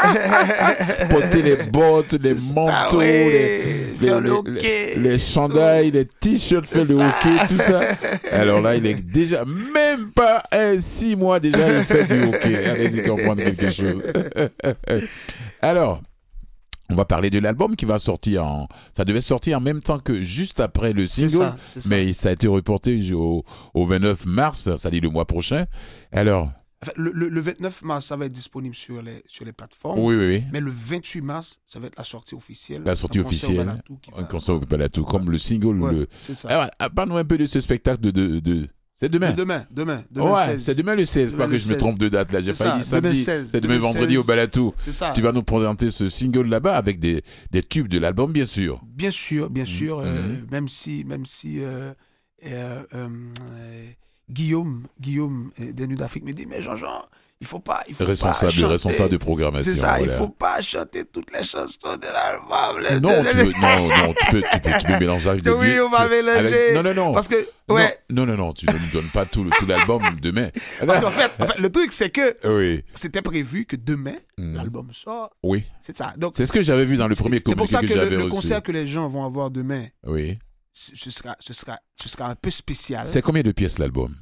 porter 1.10 1.42
les 1.42 1.56
bottes, 1.70 2.14
les 2.22 2.34
ça, 2.34 2.54
manteaux, 2.54 3.00
les, 3.02 3.60
les- 4.00 4.08
le 4.08 4.20
les- 4.20 4.30
hockey. 4.30 4.94
les 4.96 5.18
chandails, 5.18 5.90
les 5.90 6.06
t-shirts, 6.06 6.66
faire 6.66 6.84
le 6.84 6.94
hockey, 7.04 7.46
tout 7.50 7.58
ça. 7.62 7.80
Alors 8.32 8.62
là, 8.62 8.76
il 8.76 8.86
est 8.86 9.02
déjà, 9.04 9.44
même 9.44 10.10
pas 10.14 10.42
un 10.52 10.78
six 10.78 11.16
mois 11.16 11.38
déjà, 11.38 11.58
il 11.80 11.84
fait 11.84 12.04
du 12.04 12.22
hockey. 12.28 12.64
Allez-y 12.64 13.02
comprendre 13.02 13.42
quelque 13.42 13.70
chose. 13.70 14.02
Alors, 15.62 16.02
on 16.90 16.94
va 16.94 17.04
parler 17.04 17.28
de 17.30 17.38
l'album 17.38 17.76
qui 17.76 17.84
va 17.84 17.98
sortir 17.98 18.44
en. 18.46 18.68
Ça 18.96 19.04
devait 19.04 19.20
sortir 19.20 19.58
en 19.58 19.60
même 19.60 19.80
temps 19.82 19.98
que 19.98 20.22
juste 20.22 20.60
après 20.60 20.92
le 20.92 21.06
single. 21.06 21.30
ça. 21.30 21.56
ça. 21.80 21.88
Mais 21.90 22.12
ça 22.12 22.30
a 22.30 22.32
été 22.32 22.48
reporté 22.48 23.12
au, 23.12 23.44
au 23.74 23.86
29 23.86 24.26
mars, 24.26 24.74
ça 24.76 24.90
dit 24.90 25.00
le 25.00 25.10
mois 25.10 25.26
prochain. 25.26 25.66
Alors, 26.12 26.50
Enfin, 26.80 26.92
le, 26.94 27.10
le- 27.12 27.28
le 27.28 27.40
29 27.40 27.82
mars, 27.82 28.06
ça 28.06 28.14
va 28.16 28.26
être 28.26 28.32
disponible 28.32 28.76
sur 28.76 29.02
les, 29.02 29.20
sur 29.26 29.44
les 29.44 29.52
plateformes. 29.52 29.98
oui, 29.98 30.14
oui, 30.14 30.26
oui. 30.28 30.44
Mais 30.52 30.60
le 30.60 30.70
28 30.70 31.22
mars, 31.22 31.58
ça 31.66 31.80
va 31.80 31.88
être 31.88 31.98
la 31.98 32.04
sortie 32.04 32.36
officielle. 32.36 32.82
La 32.84 32.94
sortie 32.94 33.18
officielle. 33.18 33.68
Un 34.16 34.22
concert 34.22 34.54
au 34.54 34.60
Balatou, 34.60 35.02
comme 35.02 35.28
le 35.28 35.38
single. 35.38 35.80
Ouais, 35.80 35.92
Le... 35.92 36.08
C'est 36.20 36.34
ça. 36.34 36.48
Alors, 36.48 36.70
parle-nous 36.94 37.16
un 37.16 37.24
peu 37.24 37.36
de 37.36 37.46
ce 37.46 37.58
spectacle 37.58 38.00
de. 38.00 38.12
de, 38.12 38.38
de- 38.38 38.68
C'est 39.00 39.08
demain. 39.08 39.30
De 39.30 39.36
demain, 39.36 39.64
demain, 39.70 40.02
demain 40.10 40.32
ouais, 40.32 40.44
16. 40.54 40.64
c'est 40.64 40.74
demain 40.74 40.96
le 40.96 41.04
16, 41.04 41.30
Demain 41.32 41.44
pas 41.44 41.50
que 41.52 41.56
je 41.58 41.64
me 41.68 41.72
16. 41.74 41.76
trompe 41.78 41.98
de 42.00 42.08
date 42.08 42.32
là, 42.32 42.40
j'ai 42.40 42.52
failli 42.52 42.82
samedi. 42.82 43.16
16, 43.22 43.48
C'est 43.52 43.60
demain 43.60 43.74
demain 43.76 43.86
vendredi 43.86 44.14
16. 44.16 44.24
au 44.24 44.26
Balatou. 44.26 44.72
C'est 44.78 44.90
ça. 44.90 45.12
Tu 45.14 45.20
vas 45.22 45.30
nous 45.30 45.44
présenter 45.44 45.90
ce 45.90 46.08
single 46.08 46.48
là-bas 46.48 46.76
avec 46.76 46.98
des, 46.98 47.22
des 47.52 47.62
tubes 47.62 47.86
de 47.86 48.00
l'album, 48.00 48.32
bien 48.32 48.44
sûr. 48.46 48.82
Bien 48.84 49.12
sûr, 49.12 49.50
bien 49.50 49.64
sûr. 49.64 50.00
euh, 50.00 50.20
Mhm. 50.20 50.46
même 50.50 50.66
si, 50.68 51.04
même 51.04 51.26
si 51.26 51.60
euh, 51.60 51.92
euh, 52.44 52.80
Guillaume, 54.30 54.86
Guillaume 55.00 55.50
des 55.58 55.86
Nuits 55.86 55.96
d'Afrique 55.96 56.24
me 56.24 56.32
dit, 56.32 56.46
mais 56.46 56.60
Jean-Jean, 56.60 57.02
il 57.40 57.46
faut 57.46 57.60
pas, 57.60 57.84
il 57.88 57.94
faut 57.94 58.04
Responsable, 58.04 58.60
pas 58.60 58.68
responsable 58.68 59.10
de 59.10 59.16
programmation. 59.16 59.72
C'est 59.72 59.78
ça, 59.78 60.00
il 60.00 60.06
voilà. 60.06 60.18
faut 60.18 60.28
pas 60.28 60.60
chanter 60.60 61.04
toutes 61.04 61.32
les 61.32 61.44
chansons 61.44 61.96
de 61.96 62.06
l'album. 62.12 63.00
Non, 63.02 63.22
tu 63.30 63.36
veux, 63.36 63.52
non, 63.60 63.88
non, 64.06 64.12
tu 64.14 64.26
peux, 64.30 64.42
tu 64.42 64.60
peux, 64.60 64.70
tu 64.80 64.84
peux 64.86 64.98
mélanger 65.00 65.30
avec 65.30 65.42
des 65.44 65.50
Oui, 65.50 65.78
on 65.80 65.88
va 65.88 66.08
mélanger. 66.08 66.38
avec- 66.38 66.74
Non, 66.74 66.82
non, 66.82 66.94
non. 66.94 67.12
Parce 67.12 67.28
que, 67.28 67.48
ouais. 67.68 67.96
Non, 68.10 68.26
non, 68.26 68.36
non, 68.36 68.52
tu 68.52 68.66
ne 68.66 68.72
nous 68.72 68.90
donnes 68.92 69.08
pas 69.12 69.24
tout, 69.24 69.44
le- 69.44 69.50
tout 69.58 69.66
l'album 69.66 70.02
demain. 70.20 70.50
Parce 70.86 70.98
qu'en 71.00 71.12
fait, 71.12 71.30
en 71.38 71.46
fait, 71.46 71.58
le 71.60 71.70
truc, 71.70 71.92
c'est 71.92 72.10
que 72.10 72.36
Oui, 72.44 72.82
c'était 72.92 73.22
prévu 73.22 73.66
que 73.66 73.76
demain, 73.76 74.16
Mhm. 74.36 74.56
l'album 74.56 74.92
sort. 74.92 75.30
oui. 75.44 75.64
C'est 75.80 75.96
ça. 75.96 76.14
Donc, 76.16 76.32
C'est 76.36 76.44
ce 76.46 76.52
que 76.52 76.62
j'avais 76.62 76.84
vu 76.84 76.96
dans 76.96 77.06
le 77.08 77.14
premier 77.14 77.36
C'est 77.46 77.54
pour 77.54 77.66
communiqué 77.66 77.94
ça 77.94 78.06
que 78.08 78.14
le, 78.14 78.26
concert 78.28 78.62
que 78.62 78.72
les 78.72 78.86
gens 78.86 79.06
vont 79.06 79.24
avoir 79.24 79.50
demain, 79.52 79.86
Oui. 80.06 80.38
ce 80.72 81.10
sera, 81.10 81.36
ce 81.38 81.52
sera, 81.52 81.78
ce 81.94 82.08
sera 82.08 82.26
un 82.30 82.34
peu 82.34 82.50
spécial. 82.50 83.06
C'est 83.06 83.22
combien 83.22 83.42
de 83.42 83.52
pièces 83.52 83.78
l'album? 83.78 84.16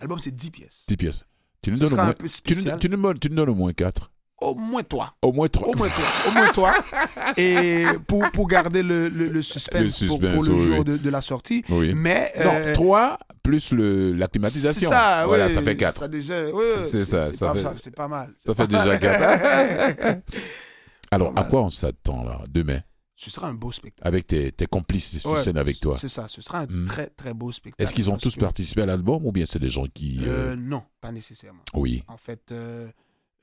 L'album, 0.00 0.18
c'est 0.18 0.34
10 0.34 0.50
pièces. 0.50 0.84
10 0.86 0.96
pièces. 0.98 1.24
Tu 1.62 1.70
nous 1.72 1.78
donnes 1.78 1.92
au 1.92 1.96
moins, 1.96 2.04
un 2.08 2.12
peu 2.12 2.16
tu 2.18 2.22
nous, 2.24 2.28
spécial. 2.28 2.78
tu 2.78 2.88
nous 2.88 2.96
donnes- 3.02 3.18
tu 3.18 3.28
nous 3.30 3.36
donnes 3.36 3.48
au 3.50 3.54
moins 3.54 3.72
4. 3.72 4.10
Au 4.40 4.54
moins 4.54 4.82
toi. 4.84 5.12
Au 5.20 5.32
moins 5.32 5.48
3. 5.48 5.66
Au 5.68 5.74
moins 5.74 5.88
toi. 5.88 6.04
Au 6.28 6.30
moins 6.30 6.48
toi. 6.52 6.72
Et 7.36 7.84
pour, 8.06 8.30
pour 8.30 8.46
garder 8.46 8.84
le, 8.84 9.08
le, 9.08 9.26
le 9.28 9.42
suspense, 9.42 9.80
Le 9.80 9.86
pour- 9.86 10.18
suspense, 10.18 10.34
pour, 10.34 10.44
le 10.44 10.52
oui, 10.52 10.64
jour 10.64 10.78
oui. 10.78 10.84
de, 10.84 10.96
de 10.96 11.10
la 11.10 11.20
sortie. 11.20 11.64
Oui. 11.70 11.92
Mais. 11.94 12.32
Non, 12.44 12.52
euh, 12.54 12.74
3 12.74 13.18
plus 13.42 13.72
le, 13.72 14.12
la 14.12 14.28
climatisation. 14.28 14.88
C'est 14.90 14.94
ça, 14.94 15.24
voilà, 15.26 15.46
oui, 15.48 15.54
ça 15.54 15.62
fait 15.62 15.76
4. 15.76 15.98
Ça 15.98 16.06
déjà, 16.08 16.34
oui, 16.52 16.62
C'est 16.84 16.98
ça, 16.98 17.26
c'est 17.28 17.36
ça 17.36 17.52
pas, 17.54 17.60
ça- 17.60 18.08
mal. 18.08 18.30
Ça 18.36 18.54
fait 18.54 18.66
déjà 18.66 18.84
mal. 18.86 19.00
4. 19.00 20.18
Alors, 21.10 21.32
Pas 21.34 21.40
à 21.40 21.44
quoi 21.44 21.62
on 21.62 21.70
s'attend 21.70 22.22
là, 22.24 22.42
demain, 22.48 22.80
Ce 23.20 23.32
sera 23.32 23.48
un 23.48 23.54
beau 23.54 23.72
spectacle. 23.72 24.06
avec 24.06 24.28
tes, 24.28 24.52
tes 24.52 24.66
complices 24.66 25.18
sur 25.18 25.30
Ouais, 25.30 25.42
scène 25.42 25.56
avec 25.58 25.80
toi 25.80 25.98
C'est 25.98 26.08
ça, 26.08 26.28
ce 26.28 26.40
sera 26.40 26.60
un 26.60 26.66
Hmm. 26.66 26.84
très 26.86 27.08
très 27.08 27.34
beau 27.34 27.50
spectacle. 27.50 27.82
Est-ce 27.82 27.92
qu'ils 27.92 28.10
ont 28.10 28.16
tous 28.16 28.36
que- 28.36 28.40
participé 28.40 28.82
à 28.82 28.86
l'album 28.86 29.26
ou 29.26 29.32
bien 29.32 29.44
c'est 29.44 29.58
des 29.58 29.70
gens 29.70 29.86
qui. 29.92 30.18
euh, 30.22 30.52
Euh, 30.52 30.56
Non, 30.56 30.84
pas 31.00 31.10
nécessairement. 31.10 31.64
Oui. 31.74 32.04
En 32.06 32.16
fait, 32.16 32.52
euh, 32.52 32.88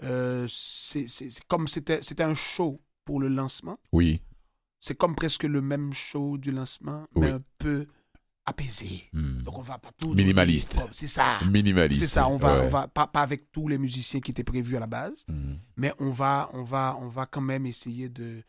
euh, 0.03 0.45
c'est 0.49 1.05
comme 1.49 1.67
c'était 1.67 2.23
un 2.23 2.33
show 2.33 2.81
pour 3.03 3.19
le 3.19 3.27
lancement. 3.27 3.77
Oui. 3.91 4.21
C'est 4.79 4.95
comme 4.95 5.13
presque 5.13 5.43
le 5.43 5.61
même 5.61 5.91
show 5.91 6.37
du 6.37 6.51
lancement, 6.51 7.05
mais 7.15 7.31
un 7.31 7.41
peu 7.57 7.85
apaisé. 8.45 9.09
Hmm. 9.11 9.39
Donc 9.43 9.57
on 9.57 9.61
va 9.61 9.77
pas 9.77 9.91
tout. 9.97 10.13
Minimaliste. 10.13 10.77
C'est 10.91 11.07
ça. 11.07 11.39
Minimaliste. 11.51 12.01
C'est 12.01 12.07
ça. 12.07 12.29
On 12.29 12.37
va, 12.37 12.59
ouais. 12.59 12.65
on 12.65 12.69
va 12.69 12.87
pas, 12.87 13.07
pas 13.07 13.23
avec 13.23 13.51
tous 13.51 13.67
les 13.67 13.77
musiciens 13.77 14.19
qui 14.21 14.31
étaient 14.31 14.43
prévus 14.43 14.77
à 14.77 14.79
la 14.79 14.87
base, 14.87 15.25
Hmm. 15.27 15.55
mais 15.75 15.91
on 15.99 16.11
va, 16.11 16.49
on 16.53 16.63
va, 16.63 16.97
on 17.01 17.09
va 17.09 17.25
quand 17.25 17.41
même 17.41 17.65
essayer 17.65 18.07
de, 18.09 18.43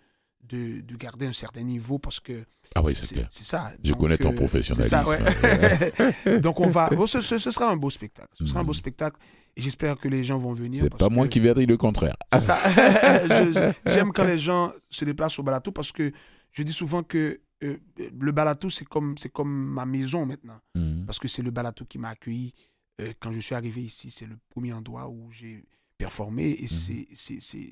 de, 0.48 0.80
de 0.80 0.96
garder 0.96 1.26
un 1.26 1.32
certain 1.32 1.62
niveau 1.62 1.98
parce 1.98 2.20
que 2.20 2.44
Ah 2.74 2.82
oui, 2.82 2.94
c'est 2.94 3.26
ça. 3.44 3.72
Je 3.82 3.90
Donc, 3.92 4.00
connais 4.00 4.18
ton 4.18 4.32
euh, 4.32 4.37
professionnalisme. 4.37 4.90
ça, 4.90 5.04
ouais. 5.09 6.40
Donc 6.40 6.61
on 6.61 6.68
va. 6.68 6.88
bon, 6.90 7.06
ce, 7.06 7.20
ce- 7.20 7.38
ce 7.38 7.50
sera 7.50 7.70
un 7.70 7.76
beau 7.76 7.90
spectacle. 7.90 8.28
Ce 8.35 8.46
sera 8.46 8.61
un 8.61 8.64
beau 8.64 8.70
Mhm. 8.72 8.74
spectacle 8.74 9.18
et 9.56 9.62
j'espère 9.62 9.96
que 9.96 10.09
les 10.09 10.24
gens 10.24 10.38
vont 10.38 10.52
venir. 10.52 10.82
C'est 10.85 10.96
pas 10.96 11.09
moi 11.09 11.28
qui 11.28 11.40
vais 11.40 11.54
dire 11.54 11.66
le 11.66 11.76
contraire. 11.76 12.16
Ça. 12.38 12.59
J'aime 13.87 14.12
quand 14.12 14.24
les 14.24 14.38
gens 14.38 14.72
se 14.90 15.04
déplacent 15.04 15.38
au 15.38 15.42
Balatou 15.42 15.72
parce 15.72 15.92
que 15.92 16.11
je 16.52 16.62
dis 16.62 16.72
souvent 16.72 17.02
que 17.02 17.40
euh, 17.64 17.76
le 18.18 18.32
Balatou, 18.32 18.68
c'est 18.70 18.85
comme, 18.85 19.14
comme 19.32 19.50
ma 19.50 19.87
maison 19.87 20.26
maintenant. 20.26 20.59
Hmm. 20.74 21.04
Parce 21.06 21.18
que 21.18 21.28
c'est 21.28 21.42
le 21.42 21.50
Balatou 21.50 21.85
qui 21.87 21.98
m'a 21.98 22.11
accueilli 22.11 22.52
euh, 23.00 23.12
quand 23.20 23.32
je 23.32 23.40
suis 23.40 23.54
arrivé 23.54 23.80
ici. 23.82 24.11
C'est 24.11 24.26
le 24.26 24.37
premier 24.50 24.72
endroit 24.72 25.09
où 25.09 25.30
j'ai 25.30 25.64
performé. 25.98 26.50
Et 26.50 26.66
c'est- 26.68 27.06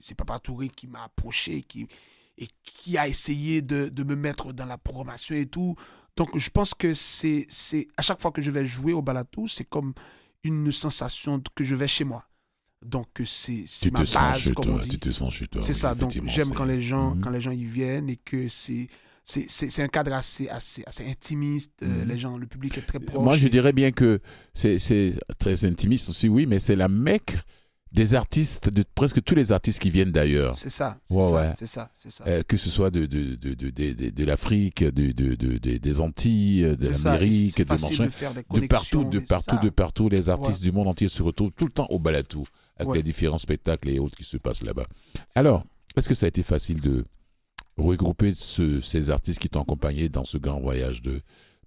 c'est 0.00 0.14
Papa 0.16 0.38
Touré 0.38 0.68
qui 0.70 0.86
m'a 0.86 1.04
approché 1.04 1.62
qui, 1.62 1.86
et 2.38 2.48
qui 2.64 2.98
a 2.98 3.06
essayé 3.08 3.62
de, 3.62 3.88
de 3.88 4.02
me 4.04 4.16
mettre 4.16 4.52
dans 4.52 4.66
la 4.66 4.78
programmation 4.78 5.34
et 5.36 5.46
tout. 5.46 5.74
Donc 6.16 6.36
je 6.38 6.50
pense 6.50 6.74
que 6.74 6.94
c'est 6.94 7.46
c'est- 7.48 7.88
à 7.96 8.02
chaque 8.02 8.20
fois 8.20 8.30
que 8.32 8.42
je 8.42 8.50
vais 8.50 8.66
jouer 8.66 8.92
au 8.92 9.02
Balatou, 9.02 9.48
c'est 9.48 9.64
comme 9.64 9.94
une 10.42 10.70
sensation 10.72 11.42
que 11.54 11.64
je 11.64 11.74
vais 11.74 11.88
chez 11.88 12.04
moi. 12.04 12.24
Donc 12.84 13.08
c'est 13.24 13.64
c'est 13.66 13.86
Tu 13.86 13.90
ma 13.92 14.00
base, 14.04 14.52
comme 14.52 14.64
toi. 14.64 14.74
on 14.74 14.78
dit. 14.78 14.88
Tu 14.90 14.98
te 14.98 15.10
sens 15.10 15.32
chez 15.32 15.46
toi. 15.46 15.62
C'est 15.62 15.72
oui, 15.72 15.78
ça, 15.78 15.94
donc 15.94 16.12
j'aime 16.26 16.52
quand 16.52 16.66
les 16.66 16.82
gens 16.82 17.14
Mhm. 17.14 17.20
quand 17.22 17.30
les 17.30 17.40
gens 17.40 17.50
y 17.52 17.64
viennent 17.64 18.10
et 18.10 18.16
que 18.16 18.48
c'est 18.48 18.88
c'est 19.24 19.48
c'est- 19.48 19.70
c'est 19.70 19.82
un 19.82 19.88
cadre 19.88 20.12
assez 20.12 20.48
assez 20.50 20.82
assez 20.86 21.04
intimiste. 21.08 21.72
euh, 21.82 22.02
Mhm. 22.02 22.08
les 22.08 22.18
gens, 22.18 22.36
le 22.36 22.46
public 22.46 22.76
est 22.76 22.82
très 22.82 23.00
proche. 23.00 23.22
Moi, 23.22 23.38
je 23.38 23.48
dirais 23.48 23.72
bien 23.72 23.90
que 23.90 24.20
c'est 24.52 24.78
c'est 24.78 25.14
très 25.38 25.64
intimiste 25.64 26.10
aussi, 26.10 26.28
oui, 26.28 26.44
mais 26.46 26.58
c'est 26.58 26.76
la 26.76 26.88
mecque 26.88 27.36
des 27.94 28.14
artistes, 28.14 28.68
de 28.68 28.84
presque 28.94 29.22
tous 29.22 29.34
les 29.36 29.52
artistes 29.52 29.78
qui 29.80 29.88
viennent 29.88 30.10
d'ailleurs. 30.10 30.54
C'est 30.54 30.68
ça, 30.68 30.98
c'est 31.04 31.14
Ouais, 31.14 31.22
ça, 31.22 31.34
ouais. 31.34 31.50
c'est 31.56 31.66
ça, 31.66 31.90
c'est 31.94 32.10
ça. 32.10 32.24
Euh, 32.26 32.42
que 32.42 32.56
ce 32.56 32.68
soit 32.68 32.90
de, 32.90 33.06
de, 33.06 33.36
de, 33.36 33.54
de, 33.54 33.70
de, 33.70 33.92
de- 33.92 34.10
de 34.10 34.24
l'Afrique, 34.24 34.82
de, 34.84 35.12
de, 35.12 35.34
de- 35.34 35.58
de- 35.58 35.76
des 35.78 36.00
Antilles, 36.00 36.62
de 36.76 36.84
ça, 36.92 37.10
et 37.16 37.20
l'Amérique, 37.20 37.56
de 37.56 37.62
de 38.04 38.08
faire 38.08 38.34
des 38.34 38.42
De 38.42 38.66
partout, 38.66 39.04
de 39.04 39.18
partout, 39.20 39.58
de 39.62 39.70
partout, 39.70 40.08
les 40.08 40.28
artistes 40.28 40.58
Ouais. 40.60 40.64
du 40.70 40.72
monde 40.72 40.88
entier 40.88 41.08
se 41.08 41.22
retrouvent 41.22 41.52
tout 41.56 41.66
le 41.66 41.72
temps 41.72 41.86
au 41.88 41.98
Balatou, 41.98 42.44
avec 42.76 42.96
les 42.96 43.02
différents 43.04 43.38
spectacles 43.38 43.88
et 43.88 43.98
autres 44.00 44.16
qui 44.16 44.24
se 44.24 44.36
passent 44.36 44.62
là-bas. 44.62 44.86
Alors, 45.36 45.64
est-ce 45.96 46.08
que 46.08 46.14
ça 46.14 46.26
a 46.26 46.28
été 46.28 46.42
facile 46.42 46.80
de 46.80 47.04
regrouper 47.76 48.32
ce- 48.34 48.80
ces 48.80 49.10
artistes 49.10 49.38
qui 49.40 49.48
t'ont 49.48 49.62
accompagné 49.62 50.08
dans 50.08 50.24
ce 50.24 50.38
grand 50.38 50.60
voyage 50.60 51.02
de 51.02 51.20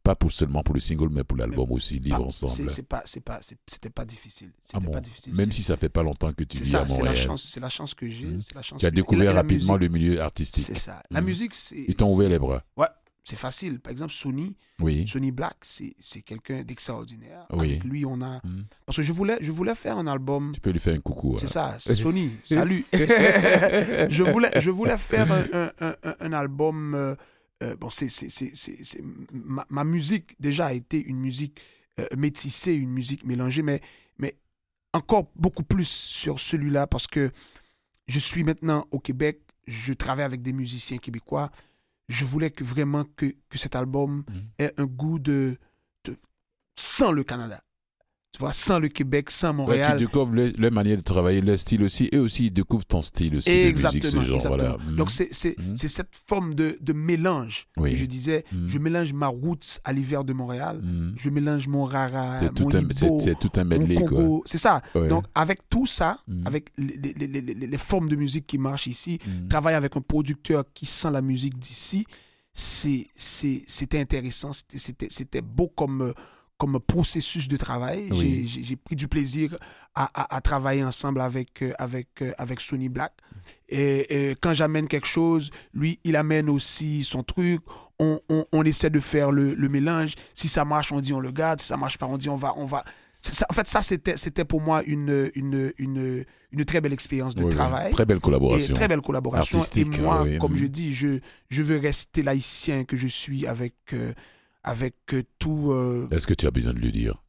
pas 0.08 0.16
pour 0.16 0.32
seulement 0.32 0.64
pour 0.64 0.74
le 0.74 0.80
single, 0.80 1.10
mais 1.12 1.24
pour 1.24 1.38
l'album 1.38 1.70
aussi, 1.72 1.96
ça. 1.96 2.02
libre 2.02 2.20
Ah, 2.22 2.28
ensemble. 2.28 2.52
c'est- 2.52 2.70
C'est 2.70 2.84
pas, 2.88 3.02
c'est 3.06 3.20
pas, 3.20 3.40
c'est- 3.42 3.58
c'était 3.68 3.90
pas 3.90 4.06
difficile. 4.06 4.52
Ah 4.56 4.62
C'était 4.68 4.86
bon? 4.86 4.92
pas 4.94 5.02
difficile. 5.02 5.36
Même 5.36 5.48
C'est- 5.52 5.58
si 5.58 5.64
ça 5.64 5.76
fait 5.78 5.90
pas 5.90 6.04
longtemps 6.04 6.32
que 6.32 6.44
tu 6.46 6.58
c'est 6.58 6.64
vis 6.64 6.70
ça, 6.72 6.82
à 6.82 6.88
c'est 6.88 6.92
la 6.94 6.98
Montréal, 7.10 7.18
chance, 7.18 7.44
c'est 7.52 7.60
la 7.60 7.70
chance 7.70 7.94
que 7.94 8.08
j'ai. 8.08 8.28
C'est 8.42 8.62
chance 8.64 8.80
tu 8.80 8.86
as 8.86 8.92
découvert 8.92 9.26
la- 9.26 9.32
et 9.32 9.34
la 9.34 9.42
rapidement 9.42 9.76
le 9.76 9.88
milieu 9.90 10.16
C'est 10.16 10.22
artistique. 10.22 10.78
ça. 10.78 11.04
La 11.12 11.20
Mhm. 11.22 11.28
musique, 11.28 11.54
c'est. 11.54 11.84
Ils 11.90 11.96
t'ont 11.96 12.14
ouvert 12.14 12.30
les 12.30 12.40
bras. 12.40 12.64
Ouais, 12.78 12.88
c'est 13.24 13.36
facile. 13.38 13.80
Par 13.80 13.92
exemple, 13.92 14.14
Sony, 14.14 14.56
Oui. 14.80 15.06
Sony 15.08 15.32
Black, 15.32 15.58
c'est 15.64 15.94
c'est 16.00 16.22
quelqu'un 16.22 16.64
d'extraordinaire. 16.64 17.46
Oui. 17.52 17.72
Avec 17.72 17.84
lui, 17.84 18.06
on 18.06 18.22
a. 18.22 18.40
Mhm. 18.46 18.64
Parce 18.86 18.96
que 18.98 19.04
je 19.04 19.12
voulais, 19.12 19.38
je 19.42 19.52
voulais 19.52 19.76
faire 19.76 19.98
un 19.98 20.08
album. 20.08 20.52
Tu 20.54 20.62
peux 20.62 20.72
lui 20.72 20.80
faire 20.80 20.96
un 20.96 21.00
coucou. 21.02 21.36
C'est 21.38 21.46
hein. 21.58 21.76
ça, 21.80 21.80
Sony, 21.96 22.32
salut. 22.46 22.86
je, 22.94 24.24
voulais, 24.24 24.52
je 24.60 24.70
voulais 24.72 24.98
faire 24.98 25.30
un, 25.32 25.44
un- 25.52 25.72
un- 25.82 25.96
un- 26.04 26.16
un 26.22 26.34
album. 26.34 26.96
Euh, 27.64 27.76
bon, 27.76 27.90
c'est, 27.90 28.10
c'est, 28.10 28.30
c'est, 28.30 28.56
c'est- 28.56 28.84
c'est- 28.84 29.02
ma, 29.32 29.66
ma 29.70 29.84
musique 29.84 30.36
déjà 30.40 30.68
a 30.68 30.74
été 30.74 31.04
une 31.04 31.20
musique 31.20 31.60
euh, 32.00 32.06
métissée, 32.18 32.74
une 32.76 32.92
musique 32.92 33.24
mélangée, 33.26 33.64
mais, 33.64 33.82
mais 34.20 34.36
encore 34.94 35.32
beaucoup 35.36 35.64
plus 35.64 35.88
sur 35.88 36.40
celui-là 36.40 36.86
parce 36.88 37.08
que 37.08 37.32
je 38.08 38.20
suis 38.20 38.44
maintenant 38.44 38.86
au 38.92 39.00
Québec, 39.00 39.42
je 39.68 39.94
travaille 39.94 40.26
avec 40.26 40.42
des 40.42 40.54
musiciens 40.54 40.98
québécois. 40.98 41.52
Je 42.10 42.24
voulais 42.24 42.52
que 42.52 42.64
vraiment 42.64 43.04
que, 43.16 43.36
que 43.50 43.58
cet 43.58 43.76
album 43.76 44.24
Mhm. 44.30 44.44
ait 44.60 44.74
un 44.78 44.86
goût 44.86 45.20
de, 45.20 45.58
de 46.06 46.16
sans 46.78 47.12
le 47.12 47.24
Canada. 47.24 47.62
Tu 48.38 48.42
vois, 48.44 48.54
sans 48.54 48.78
le 48.78 48.88
Québec, 48.88 49.32
sans 49.32 49.48
Ouais, 49.48 49.54
Montréal. 49.56 49.98
tu 49.98 50.06
découvres 50.06 50.32
le- 50.32 50.54
leur 50.60 50.72
manière 50.72 50.98
de 50.98 51.02
travailler, 51.02 51.42
leur 51.42 51.58
style 51.58 51.82
aussi, 51.82 52.08
et 52.12 52.20
aussi 52.20 52.46
ils 52.46 52.52
découvrent 52.52 52.86
ton 52.86 53.02
style 53.02 53.38
aussi 53.38 53.50
de 53.50 53.56
musique, 53.56 53.78
ce 53.78 53.88
Exactement, 53.88 54.22
genre. 54.22 54.36
exactement. 54.36 54.58
Voilà. 54.78 54.96
Donc 54.96 55.10
Mhm. 55.20 55.76
c'est 55.76 55.88
cette 55.88 56.16
forme 56.28 56.54
de, 56.54 56.78
de 56.80 56.94
mélange. 56.94 57.66
Oui. 57.78 57.96
Je 57.96 58.06
disais, 58.06 58.46
Mhm. 58.52 58.68
je 58.68 58.78
mélange 58.78 59.14
ma 59.14 59.26
roots 59.26 59.80
à 59.84 59.92
l'hiver 59.92 60.24
de 60.24 60.34
Montréal, 60.34 60.80
Mhm. 60.84 61.16
je 61.18 61.30
mélange 61.32 61.68
mon 61.68 61.84
rara, 61.86 62.40
C'est 62.42 62.54
tout, 62.54 62.66
mon 62.66 62.70
c'est- 62.70 63.40
tout 63.40 63.52
un 63.56 63.64
medley, 63.64 63.96
quoi. 64.06 64.42
C'est 64.46 64.60
ça. 64.60 64.84
Ouais. 64.94 65.08
Donc 65.08 65.26
avec 65.34 65.68
tout 65.68 65.88
ça, 65.88 66.20
avec 66.46 66.70
les, 66.78 66.96
les- 66.98 67.28
les- 67.28 67.42
les- 67.42 67.68
les 67.68 67.78
formes 67.80 68.08
de 68.08 68.16
musique 68.16 68.46
qui 68.46 68.60
marchent 68.60 68.86
ici, 68.86 69.18
travailler 69.50 69.78
avec 69.78 69.98
un 69.98 70.02
producteur 70.02 70.64
qui 70.76 70.86
sent 70.86 71.10
la 71.12 71.22
musique 71.24 71.58
d'ici, 71.58 72.06
c'était 72.54 74.00
intéressant, 74.00 74.52
c'était 74.54 75.42
beau 75.42 75.68
comme, 75.68 76.02
euh, 76.02 76.14
comme 76.58 76.80
processus 76.80 77.48
de 77.48 77.58
travail. 77.58 78.10
Oui. 78.12 78.48
J'ai- 78.64 78.76
pris 78.76 78.96
du 78.96 79.08
plaisir 79.08 79.56
à, 79.96 80.06
à- 80.14 80.36
à 80.38 80.42
travailler 80.42 80.84
ensemble 80.84 81.22
avec, 81.22 81.62
euh, 81.62 81.74
avec, 81.78 82.08
euh, 82.22 82.32
avec 82.38 82.62
Sony 82.62 82.90
Black. 82.90 83.14
Et, 83.70 84.30
et 84.32 84.36
quand 84.42 84.54
j'amène 84.54 84.88
quelque 84.88 85.08
chose, 85.08 85.52
lui, 85.74 86.00
il 86.04 86.16
amène 86.16 86.50
aussi 86.50 87.04
son 87.04 87.24
truc. 87.24 87.62
On, 88.00 88.20
on, 88.30 88.46
on 88.52 88.64
essaie 88.64 88.90
de 88.90 89.00
faire 89.00 89.32
le, 89.32 89.54
le 89.54 89.70
mélange. 89.70 90.14
Si 90.34 90.48
ça 90.48 90.66
marche, 90.66 90.92
on 90.92 91.00
dit 91.00 91.14
on 91.14 91.20
le 91.20 91.32
garde. 91.32 91.60
Si 91.62 91.68
ça 91.68 91.78
marche 91.78 91.98
pas, 91.98 92.06
on 92.08 92.18
dit 92.18 92.30
on 92.30 92.36
va... 92.38 92.54
On 92.58 92.66
va. 92.66 92.84
Ça- 93.22 93.46
en 93.50 93.54
fait, 93.54 93.68
ça, 93.68 93.82
c'était 93.82 94.46
pour 94.46 94.62
moi 94.62 94.84
une, 94.84 95.32
une, 95.36 95.74
une, 95.80 96.24
une 96.52 96.66
très 96.66 96.82
belle 96.82 96.94
expérience 96.94 97.36
de 97.36 97.44
travail. 97.50 97.92
Très 97.92 98.06
belle 98.06 98.18
Et 98.18 98.22
collaboration. 98.22 98.74
très 98.76 98.88
belle 98.88 99.02
collaboration. 99.02 99.58
Et 99.58 99.62
Artistique, 99.62 100.00
moi, 100.00 100.24
oui. 100.24 100.38
comme 100.38 100.52
Mhm. 100.54 100.58
je 100.58 100.66
dis, 100.68 100.94
je, 100.94 101.20
je 101.50 101.62
veux 101.64 101.78
rester 101.80 102.22
l'haïtien 102.24 102.86
que 102.86 102.96
je 102.96 103.08
suis 103.08 103.46
avec, 103.48 103.74
euh, 103.94 104.14
avec 104.68 104.96
euh, 105.14 105.24
tout. 105.40 105.72
euh, 105.72 106.08
Est-ce 106.12 106.28
que 106.28 106.34
tu 106.34 106.46
as 106.48 106.52
besoin 106.52 106.74
de 106.74 106.80
lui 106.80 106.92
dire? 106.92 107.24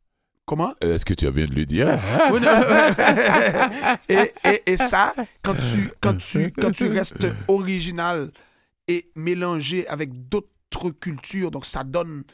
Comment? 0.44 0.74
Est-ce 0.80 1.04
que 1.04 1.14
tu 1.14 1.26
as 1.26 1.30
besoin 1.30 1.48
de 1.50 1.54
lui 1.54 1.66
dire? 1.66 1.88
Et, 4.08 4.32
et, 4.44 4.62
et 4.72 4.76
ça, 4.76 5.14
quand 5.42 5.54
tu, 5.54 5.90
quand, 6.00 6.16
tu, 6.16 6.50
quand 6.52 6.70
tu 6.70 6.88
restes 6.88 7.26
original 7.48 8.30
et 8.86 9.10
mélangé 9.14 9.86
avec 9.88 10.28
d'autres 10.28 10.90
cultures, 11.00 11.50
donc 11.50 11.66
ça 11.66 11.84
donne. 11.84 12.24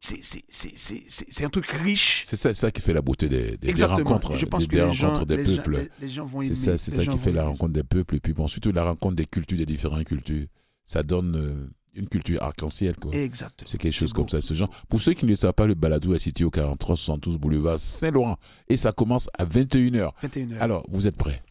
C'est 0.00 1.44
un 1.44 1.48
truc 1.48 1.66
riche. 1.66 2.24
C'est 2.26 2.36
ça, 2.36 2.54
ça 2.54 2.70
qui 2.70 2.80
fait 2.80 2.92
la 2.94 3.02
beauté 3.02 3.28
des, 3.28 3.52
des- 3.52 3.56
des 3.56 3.68
Exactement. 3.70 4.10
rencontres, 4.10 4.36
je 4.36 4.46
pense 4.46 4.68
des, 4.68 4.76
que 4.76 4.82
les 4.84 4.92
gens, 4.92 5.12
des 5.24 5.36
les 5.38 5.44
gens- 5.44 5.56
peuples. 5.62 5.76
les- 5.76 5.90
les 6.06 6.08
gens 6.08 6.24
vont 6.24 6.42
aimer. 6.42 6.54
C'est 6.54 6.78
ça, 6.78 7.04
qui 7.04 7.18
fait 7.18 7.32
la 7.32 7.44
rencontre 7.44 7.72
des 7.72 7.82
peuples. 7.82 8.16
Et 8.16 8.20
puis 8.20 8.32
bon, 8.32 8.46
surtout 8.46 8.72
la 8.72 8.84
rencontre 8.84 9.16
des 9.16 9.26
cultures, 9.26 9.58
des 9.58 9.66
différentes 9.66 10.04
cultures. 10.04 10.46
Ça 10.84 11.02
donne 11.02 11.36
euh, 11.36 11.68
une 11.96 12.08
culture 12.08 12.42
arc-en-ciel, 12.42 12.96
quoi. 12.96 13.12
Exactement. 13.14 13.66
C'est 13.68 13.78
quelque 13.78 13.94
chose 13.94 14.12
comme 14.12 14.28
ça, 14.28 14.40
ce 14.40 14.54
genre. 14.54 14.68
Pour 14.88 15.00
ceux 15.00 15.14
qui 15.14 15.24
ne 15.24 15.30
le 15.30 15.36
savent 15.36 15.52
pas, 15.54 15.66
le 15.66 15.74
baladou 15.74 16.14
est 16.14 16.18
situé 16.18 16.44
au 16.44 16.50
4372 16.50 17.38
boulevard 17.38 17.80
Saint-Laurent. 17.80 18.36
Et 18.68 18.76
ça 18.76 18.92
commence 18.92 19.28
à 19.38 19.44
21h. 19.44 20.12
21h. 20.22 20.58
Alors, 20.58 20.84
vous 20.90 21.06
êtes 21.06 21.16
prêts? 21.16 21.42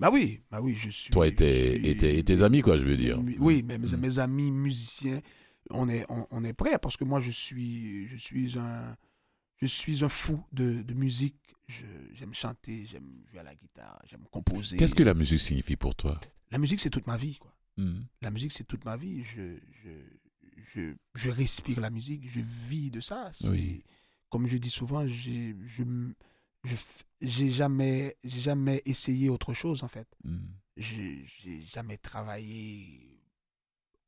Bah 0.00 0.10
oui, 0.12 0.40
bah 0.50 0.60
oui, 0.60 0.74
je 0.76 0.90
suis. 0.90 1.10
Toi 1.10 1.28
et 1.28 1.34
tes, 1.34 1.76
suis- 1.78 1.86
et 1.88 1.96
tes- 1.96 2.18
et 2.18 2.24
tes 2.24 2.42
amis, 2.42 2.60
quoi, 2.60 2.76
je 2.76 2.84
veux 2.84 2.96
dire. 2.96 3.20
Oui, 3.38 3.62
mais 3.64 3.78
mes, 3.78 3.86
Mm. 3.88 3.96
mes 4.00 4.18
amis 4.18 4.50
musiciens, 4.50 5.20
on 5.70 5.88
est, 5.88 6.04
on, 6.08 6.26
on 6.30 6.42
est 6.42 6.54
prêts 6.54 6.76
parce 6.80 6.96
que 6.96 7.04
moi, 7.04 7.20
je 7.20 7.30
suis, 7.30 8.08
je 8.08 8.16
suis 8.16 8.58
un, 8.58 8.96
je 9.60 9.66
suis 9.66 10.02
un 10.02 10.08
fou 10.08 10.42
de, 10.52 10.82
de 10.82 10.94
musique. 10.94 11.36
Je- 11.68 11.84
J'aime 12.14 12.34
chanter, 12.34 12.84
j'aime 12.90 13.08
jouer 13.30 13.40
à 13.40 13.42
la 13.44 13.54
guitare, 13.54 14.00
j'aime 14.10 14.24
composer. 14.30 14.76
Qu'est-ce 14.76 14.94
que 14.94 15.02
la 15.04 15.14
musique 15.14 15.38
signifie 15.40 15.76
pour 15.76 15.94
toi? 15.94 16.18
La 16.50 16.58
musique, 16.58 16.80
c'est 16.80 16.90
toute 16.90 17.06
ma 17.06 17.16
vie, 17.16 17.36
quoi. 17.38 17.51
Hmm. 17.76 18.02
La 18.20 18.30
musique, 18.30 18.52
c'est 18.52 18.64
toute 18.64 18.84
ma 18.84 18.96
vie. 18.96 19.22
Je, 19.24 19.58
je, 19.82 19.90
je, 20.72 20.94
je 21.14 21.30
respire 21.30 21.80
la 21.80 21.90
musique, 21.90 22.28
je 22.28 22.40
vis 22.40 22.90
de 22.90 23.00
ça. 23.00 23.30
Oui. 23.44 23.82
Comme 24.28 24.46
je 24.46 24.56
dis 24.58 24.70
souvent, 24.70 25.06
j'ai, 25.06 25.56
je, 25.66 25.84
je 26.64 26.76
j'ai 27.20 27.50
jamais, 27.50 28.16
jamais 28.24 28.82
essayé 28.84 29.28
autre 29.28 29.54
chose, 29.54 29.82
en 29.82 29.88
fait. 29.88 30.08
Hmm. 30.24 30.46
j'ai 30.76 31.24
j'ai 31.26 31.60
jamais 31.62 31.98
travaillé 31.98 33.21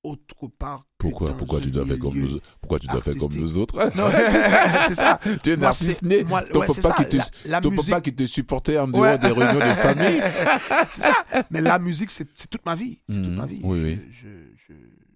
autre 0.04 0.46
part. 0.48 0.86
Pourquoi, 0.98 1.36
pourquoi, 1.36 1.60
tu 1.60 1.70
dois 1.70 1.84
faire 1.86 1.98
comme 1.98 2.16
nous, 2.18 2.38
pourquoi 2.60 2.78
tu 2.78 2.86
dois 2.86 3.00
faire 3.00 3.16
comme 3.16 3.34
nous 3.34 3.58
autres? 3.58 3.76
c'est 4.88 4.94
ça. 4.94 5.18
Tu 5.42 5.50
es 5.50 5.56
un 5.56 5.62
artiste 5.62 6.02
né. 6.02 6.22
moi, 6.24 6.42
Ton 6.42 6.60
ouais, 6.60 6.66
c'est 6.68 6.80
papa 6.82 7.02
ça. 7.04 8.00
qui 8.00 8.14
te, 8.14 8.24
supportait 8.26 8.78
en 8.78 8.86
dehors 8.88 9.02
Ouais. 9.02 9.18
des 9.18 9.28
réunions 9.32 9.58
de 9.58 9.74
famille. 9.74 10.20
c'est 10.90 11.02
ça. 11.02 11.14
Mais 11.50 11.60
la 11.60 11.78
musique, 11.78 12.10
c'est 12.10 12.26
toute 12.48 12.64
ma 12.64 12.74
vie. 12.74 12.98
C'est 13.08 13.16
toute 13.22 13.32
Mhm. 13.32 13.36
ma 13.36 13.46
vie. 13.46 13.60
Oui, 13.64 13.80
je, 13.80 13.86
oui. 13.86 13.98
Je, 14.12 14.72
je, 14.72 14.74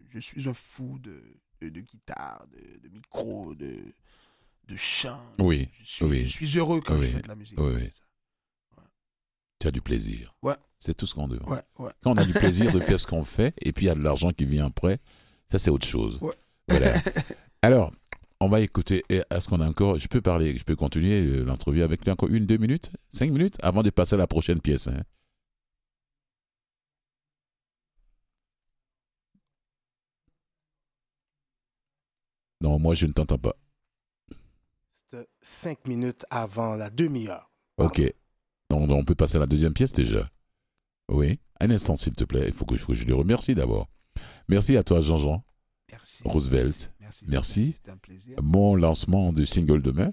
je 0.08 0.18
suis 0.20 0.48
un 0.48 0.52
fou 0.54 0.98
de, 0.98 1.22
de, 1.62 1.68
de 1.68 1.80
guitare, 1.80 2.44
de, 2.52 2.88
de 2.88 2.92
micro, 2.92 3.54
de, 3.54 3.76
de 4.68 4.76
chant. 4.76 5.20
Oui, 5.38 5.68
Je 5.80 5.86
suis, 5.86 6.04
oui. 6.04 6.28
suis 6.28 6.58
heureux 6.58 6.80
quand 6.84 7.00
je 7.00 7.06
fais 7.06 7.20
de 7.22 7.28
la 7.28 7.34
musique. 7.36 7.58
oui, 7.60 7.72
oui. 7.76 7.82
c'est 7.84 7.92
ça. 7.94 8.02
Tu 9.58 9.68
as 9.68 9.70
du 9.70 9.80
plaisir. 9.82 10.34
Ouais. 10.42 10.54
C'est 10.78 10.94
tout 10.94 11.06
ce 11.06 11.14
qu'on 11.14 11.28
demande. 11.28 11.48
Ouais, 11.50 11.62
ouais. 11.78 11.90
Quand 12.02 12.12
on 12.12 12.16
a 12.16 12.24
du 12.24 12.32
plaisir 12.32 12.72
de 12.72 12.78
faire 12.80 12.98
ce 13.00 13.06
qu'on 13.10 13.24
fait, 13.24 13.54
et 13.60 13.72
puis 13.72 13.86
il 13.86 13.88
y 13.88 13.90
a 13.90 13.94
de 13.94 14.02
l'argent 14.02 14.30
qui 14.32 14.44
vient 14.44 14.66
après, 14.66 14.98
ça 15.50 15.58
c'est 15.58 15.70
autre 15.70 15.86
chose. 15.86 16.20
Voilà. 16.68 16.94
Alors, 17.62 17.92
on 18.40 18.48
va 18.48 18.60
écouter. 18.60 19.02
Est-ce 19.08 19.48
qu'on 19.48 19.60
a 19.60 19.66
encore. 19.68 19.98
Je 19.98 20.06
peux 20.06 20.20
parler, 20.20 20.56
je 20.56 20.64
peux 20.64 20.76
continuer 20.76 21.20
euh, 21.24 21.44
l'entrevue 21.44 21.82
avec 21.82 22.04
lui 22.04 22.10
encore 22.12 22.28
une, 22.28 22.46
deux 22.46 22.58
minutes, 22.58 22.90
cinq 23.10 23.30
minutes, 23.32 23.56
avant 23.62 23.82
de 23.82 23.90
passer 23.90 24.14
à 24.14 24.18
la 24.18 24.28
prochaine 24.28 24.60
pièce. 24.60 24.86
hein. 24.86 25.02
Non, 32.60 32.78
moi 32.78 32.94
je 32.94 33.06
ne 33.06 33.12
t'entends 33.12 33.38
pas. 33.38 33.54
C'était 34.92 35.28
cinq 35.40 35.86
minutes 35.86 36.24
avant 36.30 36.74
la 36.74 36.90
demi-heure. 36.90 37.50
Ok. 37.78 38.02
On 38.70 39.04
peut 39.04 39.14
passer 39.14 39.36
à 39.36 39.40
la 39.40 39.46
deuxième 39.46 39.72
pièce 39.72 39.92
déjà. 39.92 40.30
Oui. 41.10 41.40
Un 41.60 41.70
instant, 41.70 41.96
s'il 41.96 42.12
te 42.12 42.24
plaît. 42.24 42.48
Il 42.48 42.52
faut 42.52 42.64
que, 42.64 42.76
faut 42.76 42.92
que 42.92 42.98
je 42.98 43.06
le 43.06 43.14
remercie 43.14 43.54
d'abord. 43.54 43.88
Merci 44.48 44.76
à 44.76 44.82
toi, 44.82 45.00
Jean-Jean. 45.00 45.44
Merci. 45.90 46.22
Roosevelt. 46.24 46.92
Merci. 47.00 47.24
Merci. 47.28 47.80
Un 47.88 47.96
plaisir. 47.96 48.36
Lancement 48.76 49.32
de 49.32 49.44
single 49.44 49.80
demain. 49.82 50.12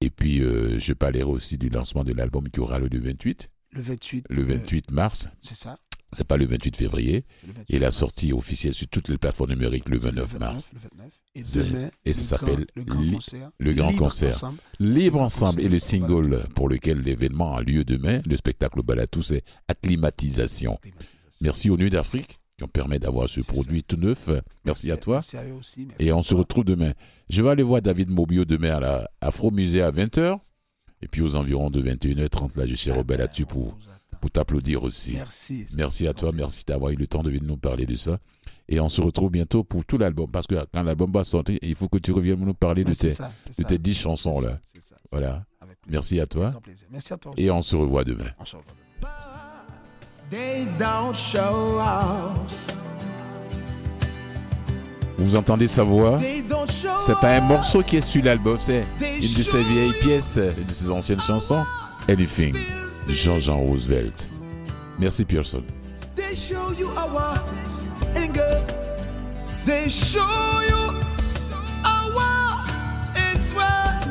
Et 0.00 0.10
puis, 0.10 0.40
euh, 0.40 0.78
je 0.80 0.92
parlerai 0.92 1.22
aussi 1.22 1.56
du 1.56 1.68
lancement 1.68 2.04
de 2.04 2.12
l'album 2.12 2.48
qui 2.48 2.60
aura 2.60 2.78
lieu 2.78 2.88
le 2.88 2.98
28. 2.98 3.48
Le 3.70 3.80
28. 3.80 4.26
Le 4.28 4.42
euh, 4.42 4.56
28 4.58 4.90
mars. 4.90 5.28
c'est 5.40 5.54
ça. 5.54 5.78
C'est 6.14 6.26
pas 6.26 6.36
le 6.36 6.46
28 6.46 6.76
février. 6.76 7.24
c'est 7.40 7.46
le 7.48 7.52
28 7.54 7.74
Et 7.74 7.78
la 7.78 7.90
sortie 7.90 8.32
officielle 8.32 8.72
sur 8.72 8.88
toutes 8.88 9.08
les 9.08 9.18
plateformes 9.18 9.50
numériques 9.50 9.88
le 9.88 9.98
C'est 9.98 10.08
29 10.10 10.38
mars. 10.38 10.70
Le 10.72 10.78
29. 10.80 11.12
Et 11.34 11.42
C'est- 11.44 11.64
demain, 11.64 11.90
et 12.04 12.12
ça 12.12 12.20
le 12.20 12.24
s'appelle 12.26 12.66
le 12.76 12.84
grand 12.84 13.10
concert. 13.12 13.50
le 13.58 13.72
grand 13.74 13.90
Libre 13.90 14.02
concert. 14.04 14.28
ensemble. 14.34 14.58
Libre 14.80 15.20
ensemble 15.20 15.60
et 15.60 15.68
le 15.68 15.78
single 15.78 16.44
pour 16.54 16.68
lequel 16.68 17.00
l'événement 17.00 17.56
a 17.56 17.62
lieu 17.62 17.84
demain, 17.84 18.20
le 18.24 18.36
spectacle 18.36 18.80
au 18.80 18.82
Balatou, 18.82 19.22
c'est 19.22 19.42
Acclimatisation. 19.68 20.76
Climatisation. 20.80 21.38
Merci 21.40 21.70
aux 21.70 21.76
Nuits 21.76 21.90
d'Afrique 21.90 22.38
qui 22.56 22.64
ont 22.64 22.68
permis 22.68 22.98
d'avoir 23.00 23.28
ce 23.28 23.40
produit 23.40 23.82
tout 23.82 23.96
neuf. 23.96 24.30
Merci 24.64 24.90
à 24.92 24.96
toi. 24.96 25.16
Merci 25.16 25.36
à 25.36 25.44
eux 25.44 25.52
aussi. 25.54 25.86
merci 25.86 26.04
Et 26.04 26.12
on 26.12 26.22
se 26.22 26.34
retrouve 26.34 26.64
demain. 26.64 26.92
Je 27.28 27.42
vais 27.42 27.50
aller 27.50 27.62
voir 27.64 27.82
David 27.82 28.10
Mobio 28.10 28.44
demain 28.44 28.76
à 28.76 28.80
la 28.80 29.10
Afro 29.20 29.50
Musée 29.50 29.82
à 29.82 29.90
20h. 29.90 30.38
Et 31.02 31.08
puis 31.08 31.20
aux 31.20 31.34
environs 31.34 31.68
de 31.70 31.82
21h30, 31.82 32.56
là, 32.56 32.64
je 32.66 32.74
serai 32.76 32.98
au 32.98 33.04
Balatou 33.04 33.42
On 33.42 33.46
pour. 33.46 33.78
Pour 34.24 34.30
t'applaudir 34.30 34.82
aussi. 34.82 35.12
Merci. 35.12 35.66
Merci 35.76 36.06
à 36.06 36.14
toi, 36.14 36.32
merci 36.32 36.64
d'avoir 36.66 36.90
eu 36.92 36.96
le 36.96 37.06
temps 37.06 37.22
de 37.22 37.28
venir 37.28 37.42
nous 37.44 37.58
parler 37.58 37.84
de 37.84 37.94
ça. 37.94 38.16
Et 38.70 38.80
on 38.80 38.88
se 38.88 39.02
retrouve 39.02 39.30
bientôt 39.30 39.64
pour 39.64 39.84
tout 39.84 39.98
l'album. 39.98 40.30
Parce 40.30 40.46
que 40.46 40.54
quand 40.72 40.82
l'album 40.82 41.12
va 41.12 41.24
sortir, 41.24 41.58
il 41.60 41.74
faut 41.74 41.90
que 41.90 41.98
tu 41.98 42.10
reviennes 42.10 42.40
nous 42.40 42.54
parler 42.54 42.84
de 42.84 42.94
tes, 42.94 43.10
ça, 43.10 43.30
de 43.58 43.64
tes 43.64 43.76
10 43.76 43.92
chansons. 43.92 44.40
Là. 44.40 44.58
ça, 44.62 44.80
ça, 44.80 44.96
Voilà. 45.12 45.44
Merci 45.86 46.20
à 46.20 46.26
toi. 46.26 46.44
Avec 46.44 46.52
grand 46.52 46.62
plaisir. 46.62 46.88
Merci 46.90 47.12
à 47.12 47.18
toi 47.18 47.32
aussi. 47.32 47.42
Et 47.42 47.50
on 47.50 47.60
se 47.60 47.76
revoit 47.76 48.02
demain. 48.02 48.30
On 48.38 48.46
se 48.46 48.56
revoit. 48.56 48.72
They 50.30 50.66
don't 50.78 51.14
show 51.14 51.78
us. 52.48 52.68
Vous 55.18 55.36
entendez 55.36 55.68
sa 55.68 55.84
voix? 55.84 56.18
C'est 56.96 57.20
pas 57.20 57.36
un 57.36 57.42
morceau 57.42 57.82
qui 57.82 57.98
est 57.98 58.00
sur 58.00 58.24
l'album, 58.24 58.56
c'est 58.58 58.86
une 59.00 59.34
de 59.34 59.42
ses 59.42 59.62
vieilles 59.64 59.92
pièces, 60.00 60.36
de 60.36 60.72
ses 60.72 60.88
anciennes 60.90 61.20
chansons. 61.20 61.62
Anything. 62.08 62.83
Jean-Jean 63.08 63.68
Roosevelt. 63.68 64.28
Merci 64.98 65.24
Pearson. 65.24 65.64
They 66.14 66.34
show 66.34 66.70
you 66.72 66.88
our 66.90 67.42
anger. 68.14 68.64
They 69.64 69.88
show 69.88 70.62
you 70.68 71.00
our 71.84 72.66
sweat. 73.40 74.04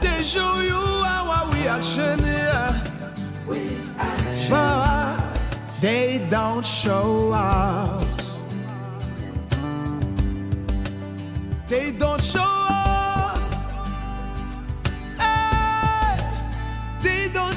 They 0.00 0.24
show 0.24 0.60
you 0.60 0.82
our 1.06 1.52
reaction. 1.54 2.20
They 5.80 6.26
don't 6.30 6.64
show 6.64 7.32
us. 7.32 8.44
They 11.68 11.92
don't 11.92 12.22
show 12.22 12.63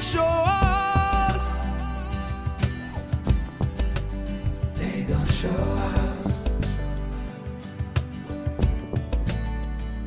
They 0.08 0.14
don't 0.14 0.24
show 0.24 0.44
us. 0.46 1.64
They 4.74 5.04
don't 5.06 5.30
show 5.30 5.48
us. 5.50 6.48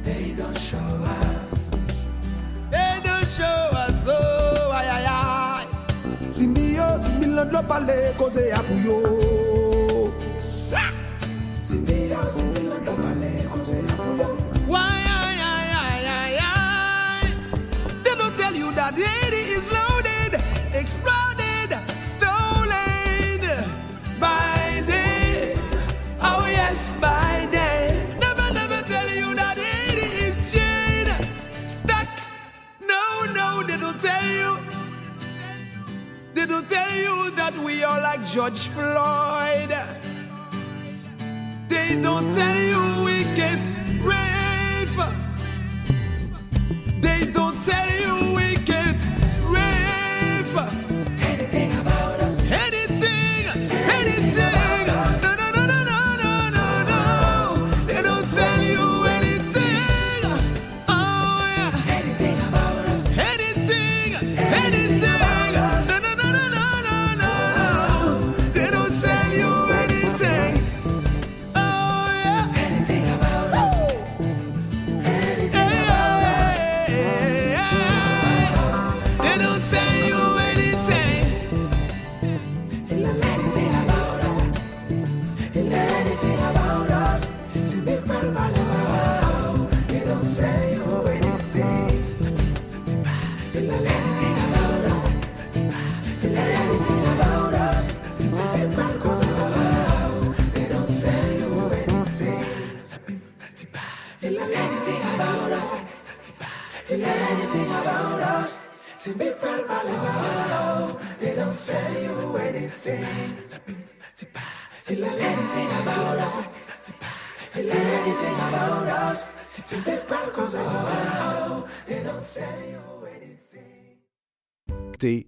They 0.02 0.34
don't 0.36 0.58
show 0.58 0.78
us. 0.80 1.70
They 2.72 3.00
don't 3.04 3.32
show 3.32 3.44
us. 3.78 4.06
Oh, 4.08 4.72
Why, 14.66 14.82
I, 14.82 15.38
I, 15.44 15.64
I, 15.78 16.04
I, 16.08 16.40
I. 16.42 18.04
They 18.04 18.16
don't 18.16 18.36
tell 18.38 18.56
you 18.56 18.72
that 18.74 18.94
it 18.98 19.34
is 19.34 19.72
love. 19.72 19.91
They 36.52 36.58
don't 36.58 36.70
tell 36.70 36.96
you 36.98 37.32
that 37.38 37.58
we 37.60 37.82
are 37.82 38.02
like 38.02 38.26
George 38.26 38.68
Floyd. 38.68 39.72
They 41.70 41.98
don't 42.02 42.36
tell 42.36 42.58
you 42.58 43.06
we 43.06 43.24
get 43.36 43.58
rave. 44.04 44.98
They 47.00 47.32
don't 47.32 47.58
tell 47.64 47.91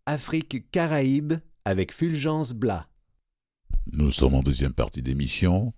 Afrique 0.06 0.70
Caraïbes 0.72 1.34
avec 1.66 1.92
Fulgence 1.92 2.54
Blas. 2.54 2.88
Nous 3.92 4.12
sommes 4.12 4.36
en 4.36 4.44
deuxième 4.44 4.74
partie 4.74 5.02
d'émission. 5.02 5.74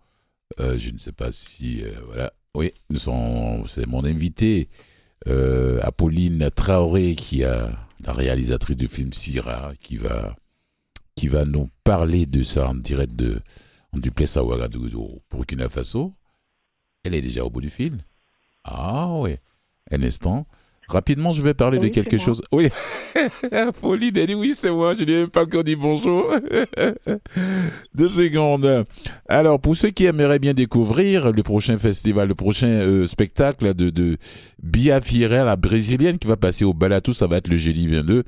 Euh, 0.59 0.77
je 0.77 0.91
ne 0.91 0.97
sais 0.97 1.13
pas 1.13 1.31
si. 1.31 1.81
euh, 1.83 1.91
voilà. 2.05 2.33
Oui, 2.55 2.73
nous. 2.89 3.65
C'est 3.67 3.87
mon 3.87 4.03
invité, 4.03 4.69
euh, 5.27 5.79
Apolline 5.81 6.49
Traoré, 6.51 7.15
qui 7.15 7.43
a 7.43 7.84
la 8.05 8.13
réalisatrice 8.13 8.77
du 8.77 8.87
film 8.87 9.11
Syrah, 9.13 9.73
qui 9.79 9.97
va, 9.97 10.35
qui 11.15 11.27
va 11.27 11.43
nous 11.43 11.69
parler 11.83 12.25
de 12.25 12.43
ça 12.43 12.69
en 12.69 12.75
direct 12.75 13.15
de 13.15 13.41
en 13.93 13.99
duplex 13.99 14.37
à 14.37 14.43
Ouagadougou, 14.43 15.21
Burkina 15.31 15.69
Faso. 15.69 16.13
Elle 17.03 17.15
est 17.15 17.21
déjà 17.21 17.45
au 17.45 17.49
bout 17.49 17.61
du 17.61 17.69
fil. 17.69 17.99
Ah 18.63 19.09
oui. 19.15 19.37
Un 19.91 20.03
instant. 20.03 20.45
Rapidement, 20.87 21.31
je 21.31 21.41
vais 21.41 21.53
parler 21.53 21.79
de 21.79 21.87
quelque 21.87 22.17
chose. 22.17 22.41
Oui. 22.51 22.69
Elle 23.51 24.27
dit 24.27 24.35
oui, 24.35 24.53
c'est 24.55 24.71
moi. 24.71 24.93
Je 24.93 25.03
lui 25.03 25.13
ai 25.13 25.19
même 25.21 25.29
pas 25.29 25.43
encore 25.43 25.63
dit 25.63 25.75
bonjour. 25.75 26.31
Deux 27.95 28.07
secondes. 28.07 28.85
Alors, 29.27 29.59
pour 29.59 29.75
ceux 29.75 29.89
qui 29.89 30.05
aimeraient 30.05 30.39
bien 30.39 30.53
découvrir 30.53 31.31
le 31.31 31.43
prochain 31.43 31.77
festival, 31.77 32.27
le 32.27 32.35
prochain 32.35 32.67
euh, 32.67 33.05
spectacle 33.05 33.73
de, 33.73 33.89
de 33.89 34.17
Bia 34.61 35.01
Fiera, 35.01 35.43
la 35.43 35.55
brésilienne, 35.55 36.17
qui 36.17 36.27
va 36.27 36.37
passer 36.37 36.65
au 36.65 36.73
Balatou, 36.73 37.13
ça 37.13 37.27
va 37.27 37.37
être 37.37 37.47
le 37.47 37.57
jeudi 37.57 37.87
22 37.87 38.23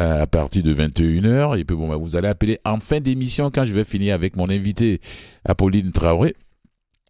euh, 0.00 0.22
à 0.22 0.26
partir 0.26 0.62
de 0.62 0.74
21h. 0.74 1.58
Et 1.58 1.64
puis, 1.64 1.76
bon, 1.76 1.88
bah, 1.88 1.96
vous 1.96 2.16
allez 2.16 2.28
appeler 2.28 2.58
en 2.64 2.80
fin 2.80 3.00
d'émission 3.00 3.50
quand 3.52 3.64
je 3.64 3.74
vais 3.74 3.84
finir 3.84 4.14
avec 4.14 4.36
mon 4.36 4.48
invité, 4.48 5.00
Apolline 5.44 5.92
Traoré. 5.92 6.34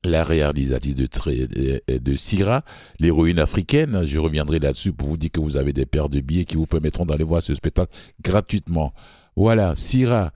La 0.05 0.25
réalisatrice 0.25 0.97
de, 0.97 1.07
de, 1.07 1.99
de 1.99 2.17
Syrah, 2.17 2.65
l'héroïne 2.99 3.39
africaine. 3.39 4.05
Je 4.05 4.19
reviendrai 4.19 4.59
là-dessus 4.59 4.93
pour 4.93 5.09
vous 5.09 5.17
dire 5.17 5.31
que 5.31 5.39
vous 5.39 5.57
avez 5.57 5.73
des 5.73 5.87
paires 5.87 6.09
de 6.09 6.21
billets 6.21 6.45
qui 6.45 6.57
vous 6.57 6.67
permettront 6.67 7.07
d'aller 7.07 7.23
voir 7.23 7.41
ce 7.41 7.55
spectacle 7.55 7.93
gratuitement. 8.21 8.93
Voilà, 9.37 9.77
Syrah. 9.77 10.33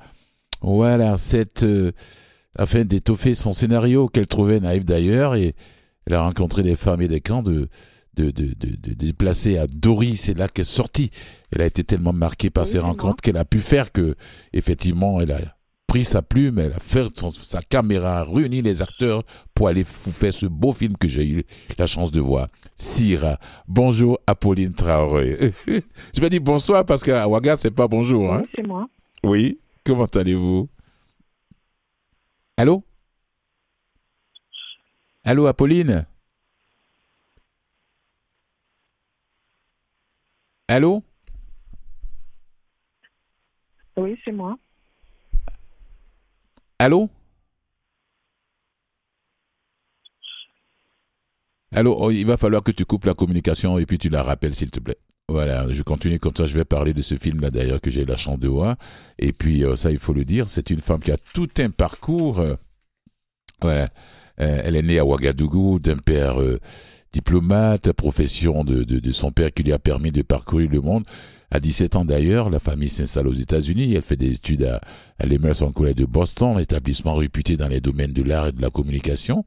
Voilà, 0.62 1.16
cette, 1.16 1.64
euh, 1.64 1.92
afin 2.56 2.84
d'étoffer 2.84 3.34
son 3.34 3.52
scénario 3.52 4.08
qu'elle 4.08 4.26
trouvait 4.26 4.60
naïf 4.60 4.84
d'ailleurs, 4.84 5.34
et 5.34 5.54
elle 6.06 6.14
a 6.14 6.22
rencontré 6.22 6.62
des 6.62 6.76
femmes 6.76 7.02
et 7.02 7.08
des 7.08 7.20
camps 7.20 7.42
de, 7.42 7.68
de, 8.14 8.30
de, 8.30 8.54
de, 8.54 8.76
de 8.76 8.94
déplacer 8.94 9.58
à 9.58 9.66
Dory, 9.66 10.16
c'est 10.16 10.38
là 10.38 10.48
qu'elle 10.48 10.62
est 10.62 10.64
sortie. 10.64 11.10
Elle 11.50 11.62
a 11.62 11.66
été 11.66 11.84
tellement 11.84 12.12
marquée 12.12 12.50
par 12.50 12.64
Oui, 12.64 12.70
ces 12.72 12.78
rencontres 12.78 13.20
qu'elle 13.20 13.36
a 13.36 13.44
pu 13.44 13.60
faire 13.60 13.92
que, 13.92 14.14
effectivement, 14.52 15.20
elle 15.20 15.32
a 15.32 15.55
pris 15.96 16.04
sa 16.04 16.20
plume, 16.20 16.58
elle 16.58 16.74
a 16.74 16.78
fait 16.78 17.06
son- 17.16 17.30
sa 17.30 17.62
caméra, 17.62 18.22
réuni 18.22 18.60
les 18.60 18.82
acteurs 18.82 19.22
pour 19.54 19.68
aller 19.68 19.82
faire 19.82 20.30
ce 20.30 20.44
beau 20.44 20.72
film 20.72 20.94
que 20.94 21.08
j'ai 21.08 21.26
eu 21.26 21.42
la 21.78 21.86
chance 21.86 22.12
de 22.12 22.20
voir. 22.20 22.48
Syrah. 22.76 23.38
Bonjour, 23.66 24.18
Apolline 24.26 24.74
Traoré. 24.74 25.54
Je 26.14 26.20
vais 26.20 26.28
dire 26.28 26.42
bonsoir 26.42 26.84
parce 26.84 27.02
qu'à 27.02 27.26
Ouaga, 27.26 27.56
c'est 27.56 27.70
pas 27.70 27.88
bonjour. 27.88 28.30
Hein? 28.30 28.42
Oui, 28.42 28.48
c'est 28.54 28.66
moi. 28.66 28.88
Oui, 29.24 29.58
comment 29.86 30.04
allez-vous? 30.04 30.68
Allô? 32.58 32.84
Allô, 35.24 35.46
Apolline? 35.46 36.04
Allô? 40.68 41.02
Oui, 43.96 44.18
c'est 44.26 44.32
moi. 44.32 44.58
Allô? 46.78 47.08
Allô, 51.72 51.96
oh, 51.98 52.10
il 52.10 52.24
va 52.26 52.36
falloir 52.36 52.62
que 52.62 52.70
tu 52.70 52.84
coupes 52.84 53.04
la 53.04 53.14
communication 53.14 53.78
et 53.78 53.86
puis 53.86 53.98
tu 53.98 54.08
la 54.08 54.22
rappelles, 54.22 54.54
s'il 54.54 54.70
te 54.70 54.80
plaît. 54.80 54.98
Voilà, 55.28 55.66
je 55.72 55.82
continue 55.82 56.18
comme 56.20 56.36
ça, 56.36 56.46
je 56.46 56.56
vais 56.56 56.64
parler 56.64 56.92
de 56.94 57.02
ce 57.02 57.16
film-là 57.16 57.50
d'ailleurs 57.50 57.80
que 57.80 57.90
j'ai 57.90 58.04
la 58.04 58.16
chance 58.16 58.38
de 58.38 58.48
voir. 58.48 58.76
Et 59.18 59.32
puis, 59.32 59.64
euh, 59.64 59.74
ça, 59.74 59.90
il 59.90 59.98
faut 59.98 60.12
le 60.12 60.24
dire, 60.24 60.48
c'est 60.48 60.70
une 60.70 60.80
femme 60.80 61.00
qui 61.00 61.10
a 61.10 61.16
tout 61.16 61.48
un 61.58 61.70
parcours. 61.70 62.38
euh, 62.40 62.54
euh, 63.64 63.86
elle 64.36 64.76
est 64.76 64.82
née 64.82 64.98
à 64.98 65.04
Ouagadougou 65.04 65.78
d'un 65.78 65.96
père 65.96 66.36
diplomate, 67.12 67.92
profession 67.92 68.64
de 68.64 69.12
son 69.12 69.32
père 69.32 69.50
qui 69.52 69.62
lui 69.62 69.72
a 69.72 69.78
permis 69.78 70.12
de 70.12 70.22
parcourir 70.22 70.70
le 70.70 70.80
monde. 70.80 71.04
À 71.50 71.60
17 71.60 71.96
ans 71.96 72.04
d'ailleurs, 72.04 72.50
la 72.50 72.58
famille 72.58 72.88
s'installe 72.88 73.28
aux 73.28 73.34
États-Unis. 73.34 73.94
Elle 73.94 74.02
fait 74.02 74.16
des 74.16 74.32
études 74.32 74.64
à, 74.64 74.80
l'Emerson 75.24 75.70
College 75.70 75.94
de 75.94 76.04
Boston, 76.04 76.58
établissement 76.58 77.14
réputé 77.14 77.56
dans 77.56 77.68
les 77.68 77.80
domaines 77.80 78.12
de 78.12 78.22
l'art 78.22 78.48
et 78.48 78.52
de 78.52 78.60
la 78.60 78.70
communication. 78.70 79.44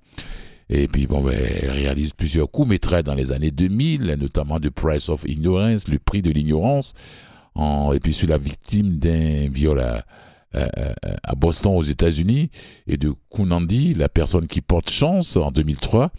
Et 0.70 0.88
puis, 0.88 1.08
bon, 1.08 1.22
ben, 1.22 1.36
elle 1.62 1.72
réalise 1.72 2.14
plusieurs 2.14 2.50
courts-métrages 2.50 3.04
dans 3.04 3.16
les 3.16 3.32
années 3.32 3.52
2000, 3.52 4.16
notamment 4.20 4.60
The 4.60 4.70
Price 4.70 5.10
of 5.10 5.24
Ignorance, 5.26 5.88
le 5.88 6.00
prix 6.00 6.22
de 6.22 6.32
l'ignorance, 6.32 6.94
et 7.58 8.00
puis 8.00 8.14
sur 8.14 8.30
la 8.30 8.38
victime 8.38 8.98
d'un 8.98 9.50
viol 9.50 9.80
à, 9.80 10.06
Boston 11.36 11.74
aux 11.76 11.84
États-Unis, 11.84 12.50
et 12.88 12.98
de 12.98 13.12
Kunandi, 13.32 13.96
la 13.96 14.10
personne 14.10 14.48
qui 14.48 14.62
porte 14.62 14.90
chance 14.90 15.36
en 15.36 15.52
2003, 15.52 16.12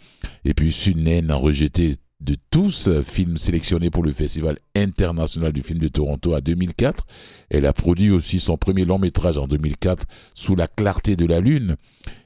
et 0.43 0.53
puis 0.53 0.71
sur 0.71 0.95
Naine 0.95 1.31
rejeté 1.31 1.95
de 2.21 2.35
tous, 2.51 2.87
euh, 2.87 3.01
film 3.01 3.37
sélectionné 3.37 3.89
pour 3.89 4.03
le 4.03 4.11
Festival 4.11 4.59
international 4.75 5.51
du 5.51 5.63
film 5.63 5.79
de 5.79 5.87
Toronto 5.87 6.33
à 6.33 6.41
2004. 6.41 7.05
Elle 7.49 7.65
a 7.65 7.73
produit 7.73 8.11
aussi 8.11 8.39
son 8.39 8.57
premier 8.57 8.85
long 8.85 8.99
métrage 8.99 9.37
en 9.37 9.47
2004, 9.47 10.05
Sous 10.35 10.55
la 10.55 10.67
clarté 10.67 11.15
de 11.15 11.25
la 11.25 11.39
lune. 11.39 11.77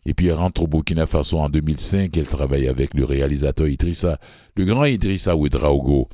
Et 0.05 0.13
puis 0.13 0.27
elle 0.27 0.33
rentre 0.33 0.63
au 0.63 0.67
Burkina 0.67 1.07
Faso 1.07 1.39
en 1.39 1.49
2005. 1.49 2.15
Elle 2.17 2.27
travaille 2.27 2.67
avec 2.67 2.93
le 2.93 3.05
réalisateur 3.05 3.67
Idrissa, 3.67 4.19
le 4.55 4.65
grand 4.65 4.85
Idrissa 4.85 5.35
Ouedraogo. 5.35 6.09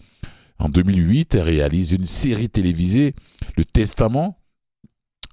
En 0.59 0.69
2008, 0.69 1.35
elle 1.35 1.41
réalise 1.41 1.91
une 1.91 2.05
série 2.05 2.49
télévisée, 2.49 3.15
Le 3.57 3.65
Testament, 3.65 4.37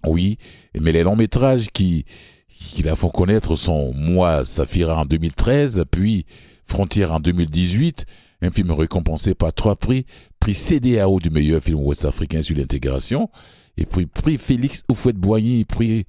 Oui, 0.07 0.39
mais 0.81 0.93
les 0.93 1.03
longs 1.03 1.17
métrages 1.17 1.69
qui, 1.71 2.07
qui 2.49 2.83
la 2.83 2.97
font 2.97 3.11
connaître 3.11 3.55
sont 3.57 3.93
Moi, 3.93 4.47
Safira 4.47 4.97
en 4.97 5.05
2013, 5.05 5.85
puis 5.91 6.25
Frontière 6.65 7.13
en 7.13 7.21
2018, 7.21 8.07
un 8.43 8.51
film 8.51 8.71
récompensé 8.71 9.35
par 9.35 9.53
trois 9.53 9.77
prix, 9.77 10.07
prix 10.39 10.55
CDAO 10.55 11.19
du 11.21 11.31
meilleur 11.31 11.63
film 11.63 11.81
ouest-africain 11.81 12.43
sur 12.43 12.57
l'intégration, 12.57 13.29
et 13.77 13.87
puis 13.87 14.07
prix 14.07 14.39
Félix 14.39 14.83
Houphouët-Boigny, 14.89 15.65
prix 15.65 16.07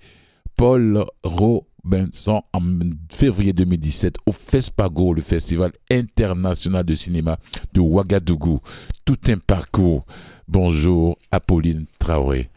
Paul 0.56 1.06
Robinson 1.24 2.42
en 2.54 2.62
février 3.12 3.54
2017 3.54 4.18
au 4.26 4.32
FESPAGO, 4.32 5.14
le 5.14 5.22
Festival 5.22 5.72
international 5.92 6.84
de 6.84 6.96
cinéma 6.96 7.40
de 7.74 7.80
Ouagadougou. 7.80 8.60
Tout 9.06 9.18
un 9.28 9.38
parcours. 9.38 10.06
Bonjour, 10.48 11.18
Apolline 11.32 11.86
Traoré. 11.98 12.50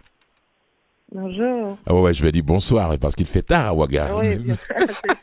Bonjour. 1.14 1.76
Ah 1.84 1.94
ouais, 1.94 2.14
je 2.14 2.22
vais 2.22 2.32
dire 2.32 2.42
bonsoir 2.42 2.98
parce 2.98 3.14
qu'il 3.14 3.26
fait 3.26 3.42
tard 3.42 3.66
à 3.68 3.74
Ouaga. 3.74 4.16
Oui, 4.16 4.38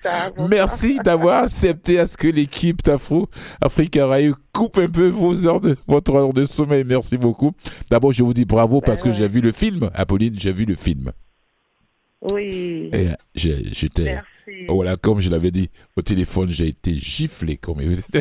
ça. 0.03 0.31
Merci 0.47 0.99
d'avoir 1.03 1.43
accepté 1.43 1.97
à 1.99 2.05
ce 2.05 2.15
que 2.15 2.27
l'équipe 2.27 2.83
d'Afro 2.83 3.27
Africa 3.59 4.05
Rail 4.05 4.33
coupe 4.53 4.77
un 4.77 4.87
peu 4.87 5.07
vos 5.07 5.47
heures 5.47 5.59
de, 5.59 5.75
votre 5.87 6.13
heure 6.13 6.31
de 6.33 6.43
sommeil. 6.43 6.83
Merci 6.85 7.17
beaucoup. 7.17 7.53
D'abord, 7.89 8.11
je 8.11 8.23
vous 8.23 8.33
dis 8.35 8.45
bravo 8.45 8.81
parce 8.81 9.01
que 9.01 9.11
j'ai 9.11 9.27
vu 9.27 9.41
le 9.41 9.51
film. 9.51 9.89
Apolline, 9.95 10.35
j'ai 10.37 10.51
vu 10.51 10.65
le 10.65 10.75
film. 10.75 11.11
Oui. 12.31 12.89
Et 12.93 13.07
j'ai- 13.33 13.73
j'étais. 13.73 14.03
Merci. 14.03 14.65
Voilà, 14.67 14.95
comme 14.97 15.21
je 15.21 15.29
l'avais 15.29 15.51
dit 15.51 15.69
au 15.95 16.01
téléphone, 16.01 16.49
j'ai 16.49 16.67
été 16.67 16.93
giflé. 16.93 17.57
Comme 17.57 17.81
vous 17.81 18.01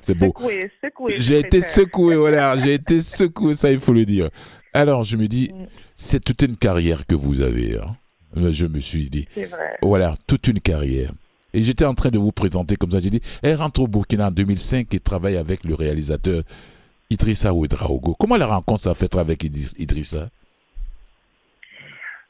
C'est 0.00 0.14
beau. 0.14 0.26
Secoué, 0.28 0.70
secoué. 0.82 1.14
J'ai 1.18 1.38
été 1.40 1.60
secoué, 1.62 2.16
voilà, 2.16 2.56
j'ai 2.58 2.74
été 2.74 3.00
secoué, 3.02 3.54
ça 3.54 3.70
il 3.70 3.78
faut 3.78 3.92
le 3.92 4.04
dire. 4.06 4.28
Alors 4.74 5.04
je 5.04 5.16
me 5.16 5.26
dis, 5.28 5.50
Mm. 5.52 5.66
c'est 5.96 6.24
toute 6.24 6.42
une 6.42 6.56
carrière 6.56 7.06
que 7.06 7.14
vous 7.14 7.40
avez. 7.40 7.78
hein. 7.78 7.96
Je 8.34 8.66
me 8.66 8.80
suis 8.80 9.10
dit, 9.10 9.26
C'est 9.34 9.44
vrai. 9.44 9.76
voilà, 9.82 10.14
toute 10.26 10.46
une 10.48 10.60
carrière. 10.60 11.10
Et 11.52 11.60
j'étais 11.62 11.84
en 11.84 11.94
train 11.94 12.08
de 12.08 12.18
vous 12.18 12.32
présenter 12.32 12.76
comme 12.76 12.90
ça, 12.90 12.98
j'ai 13.00 13.10
dit, 13.10 13.20
elle 13.42 13.56
rentre 13.56 13.80
au 13.82 13.86
Burkina 13.88 14.28
en 14.28 14.30
2005 14.30 14.94
et 14.94 15.00
travaille 15.00 15.36
avec 15.36 15.64
le 15.64 15.74
réalisateur 15.74 16.42
Idrissa 17.10 17.52
Ouedraogo. 17.52 18.14
Comment 18.18 18.38
la 18.38 18.46
rencontre 18.46 18.80
s'est 18.80 18.94
faite 18.94 19.16
avec 19.16 19.44
Idriss- 19.44 19.74
Idrissa? 19.78 20.30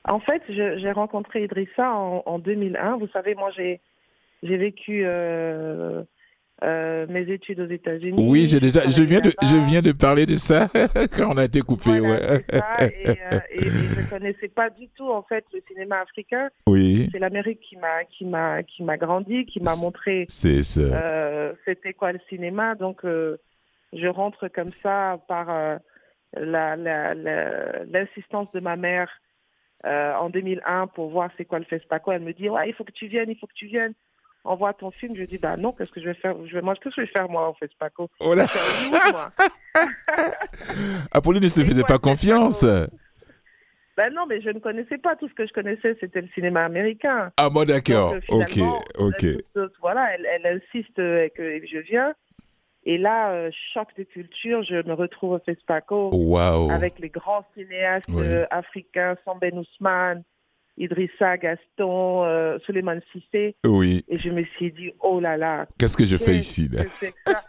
En 0.04 0.18
fait, 0.18 0.42
j'ai 0.48 0.90
rencontré 0.90 1.44
Idrissa 1.44 1.88
en, 1.92 2.24
en 2.26 2.38
2001. 2.40 2.96
Vous 2.98 3.06
savez, 3.12 3.36
moi, 3.36 3.50
j'ai 3.56 3.80
j'ai 4.42 4.56
vécu 4.56 5.02
euh, 5.06 6.02
euh, 6.62 7.06
mes 7.08 7.22
études 7.32 7.60
aux 7.60 7.68
États-Unis. 7.68 8.14
Oui, 8.28 8.46
j'ai 8.46 8.60
déjà, 8.60 8.88
je 8.88 9.02
viens 9.02 9.20
de, 9.20 9.32
je 9.42 9.56
viens 9.68 9.82
de 9.82 9.92
parler 9.92 10.26
de 10.26 10.36
ça 10.36 10.68
quand 11.16 11.30
on 11.34 11.36
a 11.36 11.44
été 11.44 11.60
coupé, 11.60 11.98
Voilà, 11.98 12.14
ouais. 12.14 12.44
c'est 12.48 12.58
ça. 12.58 12.76
Et, 12.86 13.08
euh, 13.10 13.40
et- 13.50 13.58
et 13.58 13.70
je 13.70 14.00
ne 14.00 14.10
connaissais 14.10 14.48
pas 14.48 14.70
du 14.70 14.88
tout 14.96 15.10
en 15.10 15.22
fait 15.22 15.44
le 15.52 15.60
cinéma 15.68 16.00
africain. 16.00 16.48
Oui, 16.68 17.08
C'est 17.10 17.18
l'Amérique 17.18 17.60
qui 17.60 17.76
m'a 17.76 18.04
qui 18.04 18.24
m'a 18.24 18.62
qui 18.62 18.82
m'a 18.84 18.96
grandi, 18.96 19.44
qui 19.46 19.60
m'a 19.60 19.74
montré 19.76 20.24
c'est 20.28 20.62
ça. 20.62 20.80
euh, 20.80 21.52
c'était 21.64 21.94
quoi 21.94 22.12
le 22.12 22.20
cinéma. 22.28 22.74
Donc 22.76 23.00
je 23.04 24.06
rentre 24.06 24.48
comme 24.48 24.70
ça 24.82 25.18
par 25.28 25.46
la- 26.36 26.76
la- 26.76 27.14
la- 27.14 27.84
l'insistance 27.84 28.50
de 28.52 28.60
ma 28.60 28.76
mère 28.76 29.08
en 29.84 30.30
2001 30.30 30.86
pour 30.86 31.10
voir 31.10 31.30
c'est 31.36 31.44
quoi 31.44 31.58
le 31.58 31.64
FESPACO. 31.64 32.12
Elle 32.12 32.22
me 32.22 32.32
dit 32.32 32.48
ouais 32.48 32.68
il 32.68 32.74
faut 32.74 32.84
que 32.84 32.92
tu 32.92 33.08
viennes, 33.08 33.30
il 33.30 33.36
faut 33.38 33.46
que 33.48 33.54
tu 33.54 33.66
viennes. 33.66 33.94
Envoie 34.44 34.72
ton 34.74 34.90
film. 34.90 35.14
Je 35.16 35.22
dis 35.24 35.38
bah 35.38 35.56
non 35.56 35.72
qu'est-ce 35.72 35.90
que 35.92 36.00
je 36.00 36.06
vais 36.06 36.14
faire? 36.14 36.34
Je 36.46 36.54
vais 36.54 36.62
moi 36.62 36.74
qu'est-ce 36.74 36.94
que 36.96 37.02
je 37.02 37.06
vais 37.06 37.12
faire 37.12 37.28
moi 37.28 37.48
au 37.50 37.54
FESPACO 37.54 38.10
Oh 38.20 38.34
là. 38.34 38.46
Apolline 41.12 41.42
ne 41.42 41.48
se 41.48 41.64
faisait 41.64 41.84
pas 41.84 41.98
confiance. 41.98 42.64
Ben 43.96 44.10
non, 44.14 44.24
mais 44.26 44.40
je 44.40 44.48
ne 44.48 44.58
connaissais 44.58 44.96
pas. 44.98 45.16
Tout 45.16 45.28
ce 45.28 45.34
que 45.34 45.46
je 45.46 45.52
connaissais, 45.52 45.96
c'était 46.00 46.22
le 46.22 46.28
cinéma 46.34 46.64
américain. 46.64 47.30
Ah 47.36 47.50
bon, 47.50 47.64
d'accord. 47.66 48.14
Euh, 48.14 48.20
Ok, 48.30 48.58
ok. 48.98 49.26
toute- 49.54 49.72
voilà, 49.80 50.14
elle, 50.14 50.26
elle 50.26 50.46
insiste 50.60 50.98
euh, 50.98 51.28
que 51.36 51.60
je 51.66 51.78
viens. 51.78 52.14
Et 52.84 52.96
là, 52.98 53.30
euh, 53.32 53.50
choc 53.74 53.88
de 53.98 54.02
culture, 54.04 54.62
je 54.64 54.76
me 54.88 54.94
retrouve 54.94 55.32
au 55.32 55.38
FESPACO 55.40 56.10
Waouh. 56.12 56.70
avec 56.72 56.98
les 56.98 57.10
grands 57.10 57.44
cinéastes 57.54 58.08
Ouais. 58.08 58.26
euh, 58.26 58.46
africains, 58.50 59.14
Samben 59.24 59.58
Ousmane, 59.58 60.22
Idrissa 60.78 61.36
Gaston, 61.36 62.24
euh, 62.24 62.58
Suleiman 62.64 63.00
Sissé. 63.12 63.56
Oui. 63.66 64.04
Et 64.08 64.18
je 64.18 64.30
me 64.30 64.44
suis 64.56 64.72
dit, 64.72 64.92
oh 65.00 65.20
là 65.20 65.36
là, 65.36 65.66
Qu'est-ce 65.78 65.96
que 65.96 66.06
je 66.06 66.16
fais 66.16 66.34
ici 66.34 66.68
là 66.68 66.84
ça? 67.26 67.42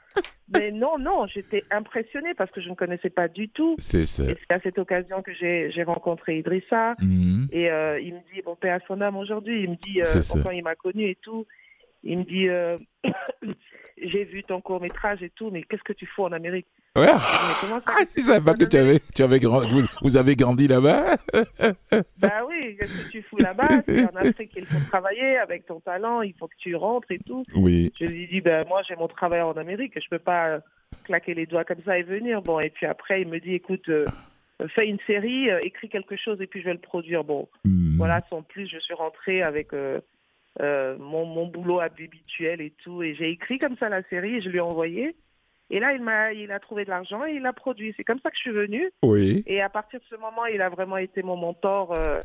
Mais 0.55 0.71
non, 0.71 0.99
non, 0.99 1.25
j'étais 1.25 1.63
impressionnée 1.71 2.33
parce 2.37 2.51
que 2.51 2.61
je 2.61 2.69
ne 2.69 2.75
connaissais 2.75 3.09
pas 3.09 3.27
du 3.27 3.49
tout. 3.49 3.75
C'est 3.79 4.05
ça. 4.05 4.23
Et 4.23 4.37
c'est 4.37 4.55
à 4.55 4.59
cette 4.59 4.77
occasion 4.77 5.21
que 5.21 5.33
j'ai 5.33 5.83
rencontré 5.83 6.37
Idrissa. 6.37 6.95
Mhm. 6.99 7.47
Et 7.51 7.71
euh, 7.71 7.99
il 7.99 8.13
me 8.13 8.19
dit, 8.33 8.41
bon, 8.43 8.55
paix 8.55 8.69
à 8.69 8.79
son 8.87 9.01
âme 9.01 9.15
aujourd'hui, 9.15 9.63
il 9.63 9.71
me 9.71 9.75
dit, 9.75 10.01
euh, 10.01 10.51
il 10.53 10.63
m'a 10.63 10.75
connu 10.75 11.09
et 11.09 11.17
tout, 11.21 11.47
il 12.03 12.19
me 12.19 12.23
dit, 12.23 12.47
euh, 12.49 12.77
j'ai 14.01 14.23
vu 14.25 14.43
ton 14.43 14.61
court 14.61 14.81
métrage 14.81 15.21
et 15.23 15.29
tout, 15.29 15.49
mais 15.51 15.63
qu'est-ce 15.63 15.83
que 15.83 15.93
tu 15.93 16.05
fous 16.05 16.23
en 16.23 16.31
Amérique? 16.31 16.67
Ouais. 16.95 17.07
Comment 17.61 17.79
ça 17.79 17.85
Ah, 17.97 18.03
ils 18.15 18.23
savaient 18.23 18.45
pas 18.45 18.53
que 18.53 18.65
tu 18.65 18.77
avais, 18.77 18.99
tu 19.15 19.23
avais 19.23 19.39
grand- 19.39 19.67
vous, 19.67 19.81
vous 20.03 20.17
avez 20.17 20.35
grandi 20.35 20.67
là-bas? 20.67 21.15
Bah 22.19 22.41
oui, 22.47 22.75
qu'est-ce 22.79 23.05
que 23.07 23.11
tu 23.11 23.21
fous 23.23 23.37
là-bas? 23.37 23.67
C'est 23.87 24.03
en 24.05 24.15
Afrique 24.15 24.51
qu'il 24.53 24.65
faut 24.65 24.79
travailler 24.89 25.37
avec 25.37 25.65
ton 25.65 25.79
talent, 25.79 26.21
il 26.21 26.33
faut 26.35 26.47
que 26.47 26.55
tu 26.57 26.75
rentres 26.75 27.11
et 27.11 27.19
tout. 27.19 27.43
Oui. 27.55 27.91
Je 27.99 28.05
lui 28.05 28.27
dis, 28.27 28.41
ben 28.41 28.65
moi 28.67 28.81
j'ai 28.87 28.95
mon 28.95 29.07
travail 29.07 29.41
en 29.41 29.53
Amérique, 29.53 29.93
je 30.01 30.07
peux 30.09 30.19
pas 30.19 30.59
claquer 31.03 31.33
les 31.33 31.45
doigts 31.45 31.63
comme 31.65 31.81
ça 31.85 31.97
et 31.97 32.03
venir. 32.03 32.41
Bon, 32.41 32.59
et 32.59 32.69
puis 32.69 32.85
après 32.85 33.21
il 33.21 33.27
me 33.27 33.39
dit, 33.39 33.53
écoute, 33.53 33.89
euh, 33.89 34.05
fais 34.75 34.87
une 34.87 34.99
série, 35.07 35.49
euh, 35.49 35.59
écris 35.63 35.89
quelque 35.89 36.15
chose 36.15 36.39
et 36.41 36.47
puis 36.47 36.59
je 36.61 36.65
vais 36.65 36.73
le 36.73 36.79
produire. 36.79 37.23
Bon, 37.23 37.47
Mhm. 37.65 37.95
Voilà, 37.97 38.21
sans 38.29 38.41
plus, 38.41 38.67
je 38.67 38.79
suis 38.79 38.93
rentrée 38.93 39.41
avec 39.43 39.71
euh, 39.73 39.99
euh, 40.61 40.97
mon, 40.99 41.25
mon 41.25 41.47
boulot 41.47 41.79
habituel 41.79 42.61
et 42.61 42.71
tout. 42.83 43.01
Et 43.03 43.15
j'ai 43.15 43.29
écrit 43.29 43.59
comme 43.59 43.77
ça 43.77 43.89
la 43.89 44.03
série 44.03 44.35
et 44.35 44.41
je 44.41 44.49
lui 44.49 44.57
ai 44.57 44.61
envoyé. 44.61 45.15
Et 45.69 45.79
là, 45.79 45.93
il, 45.93 46.01
m'a, 46.01 46.33
il 46.33 46.51
a 46.51 46.59
trouvé 46.59 46.85
de 46.85 46.89
l'argent 46.89 47.25
et 47.25 47.31
il 47.33 47.41
l'a 47.41 47.53
produit. 47.53 47.93
C'est 47.97 48.03
comme 48.03 48.19
ça 48.19 48.29
que 48.29 48.35
je 48.35 48.41
suis 48.41 48.51
venue. 48.51 48.91
Oui. 49.03 49.43
Et 49.47 49.61
à 49.61 49.69
partir 49.69 49.99
de 49.99 50.05
ce 50.09 50.15
moment, 50.15 50.45
il 50.45 50.61
a 50.61 50.69
vraiment 50.69 50.97
été 50.97 51.23
mon 51.23 51.35
mentor 51.37 51.93
euh, 51.97 52.21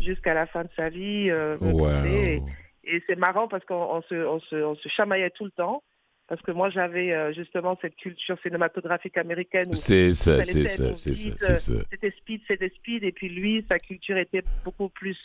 jusqu'à 0.00 0.32
la 0.34 0.46
fin 0.46 0.62
de 0.64 0.70
sa 0.76 0.88
vie. 0.88 1.28
euh, 1.30 1.56
Wow. 1.60 2.06
Et, 2.06 2.40
et 2.84 3.02
c'est 3.06 3.16
marrant 3.16 3.48
parce 3.48 3.64
qu'on 3.64 3.74
on 3.74 4.02
se, 4.02 4.14
on, 4.14 4.40
se, 4.40 4.56
on 4.56 4.74
se 4.76 4.88
chamaillait 4.88 5.30
tout 5.30 5.44
le 5.44 5.50
temps. 5.50 5.82
Parce 6.28 6.42
que 6.42 6.50
moi, 6.50 6.70
j'avais 6.70 7.12
euh, 7.12 7.32
justement 7.32 7.78
cette 7.80 7.94
culture 7.94 8.36
cinématographique 8.42 9.16
américaine 9.16 9.72
C'est 9.74 10.12
ça, 10.12 10.42
c'est 10.42 10.66
ça, 10.66 10.96
c'est 10.96 11.14
ça, 11.14 11.54
c'est 11.54 11.74
ça. 11.74 11.84
c'était 11.90 12.10
speed, 12.18 12.40
c'était 12.48 12.68
speed, 12.70 13.04
et 13.04 13.12
puis 13.12 13.28
lui, 13.28 13.64
sa 13.68 13.78
culture 13.78 14.16
était 14.16 14.42
beaucoup 14.64 14.88
plus 14.88 15.16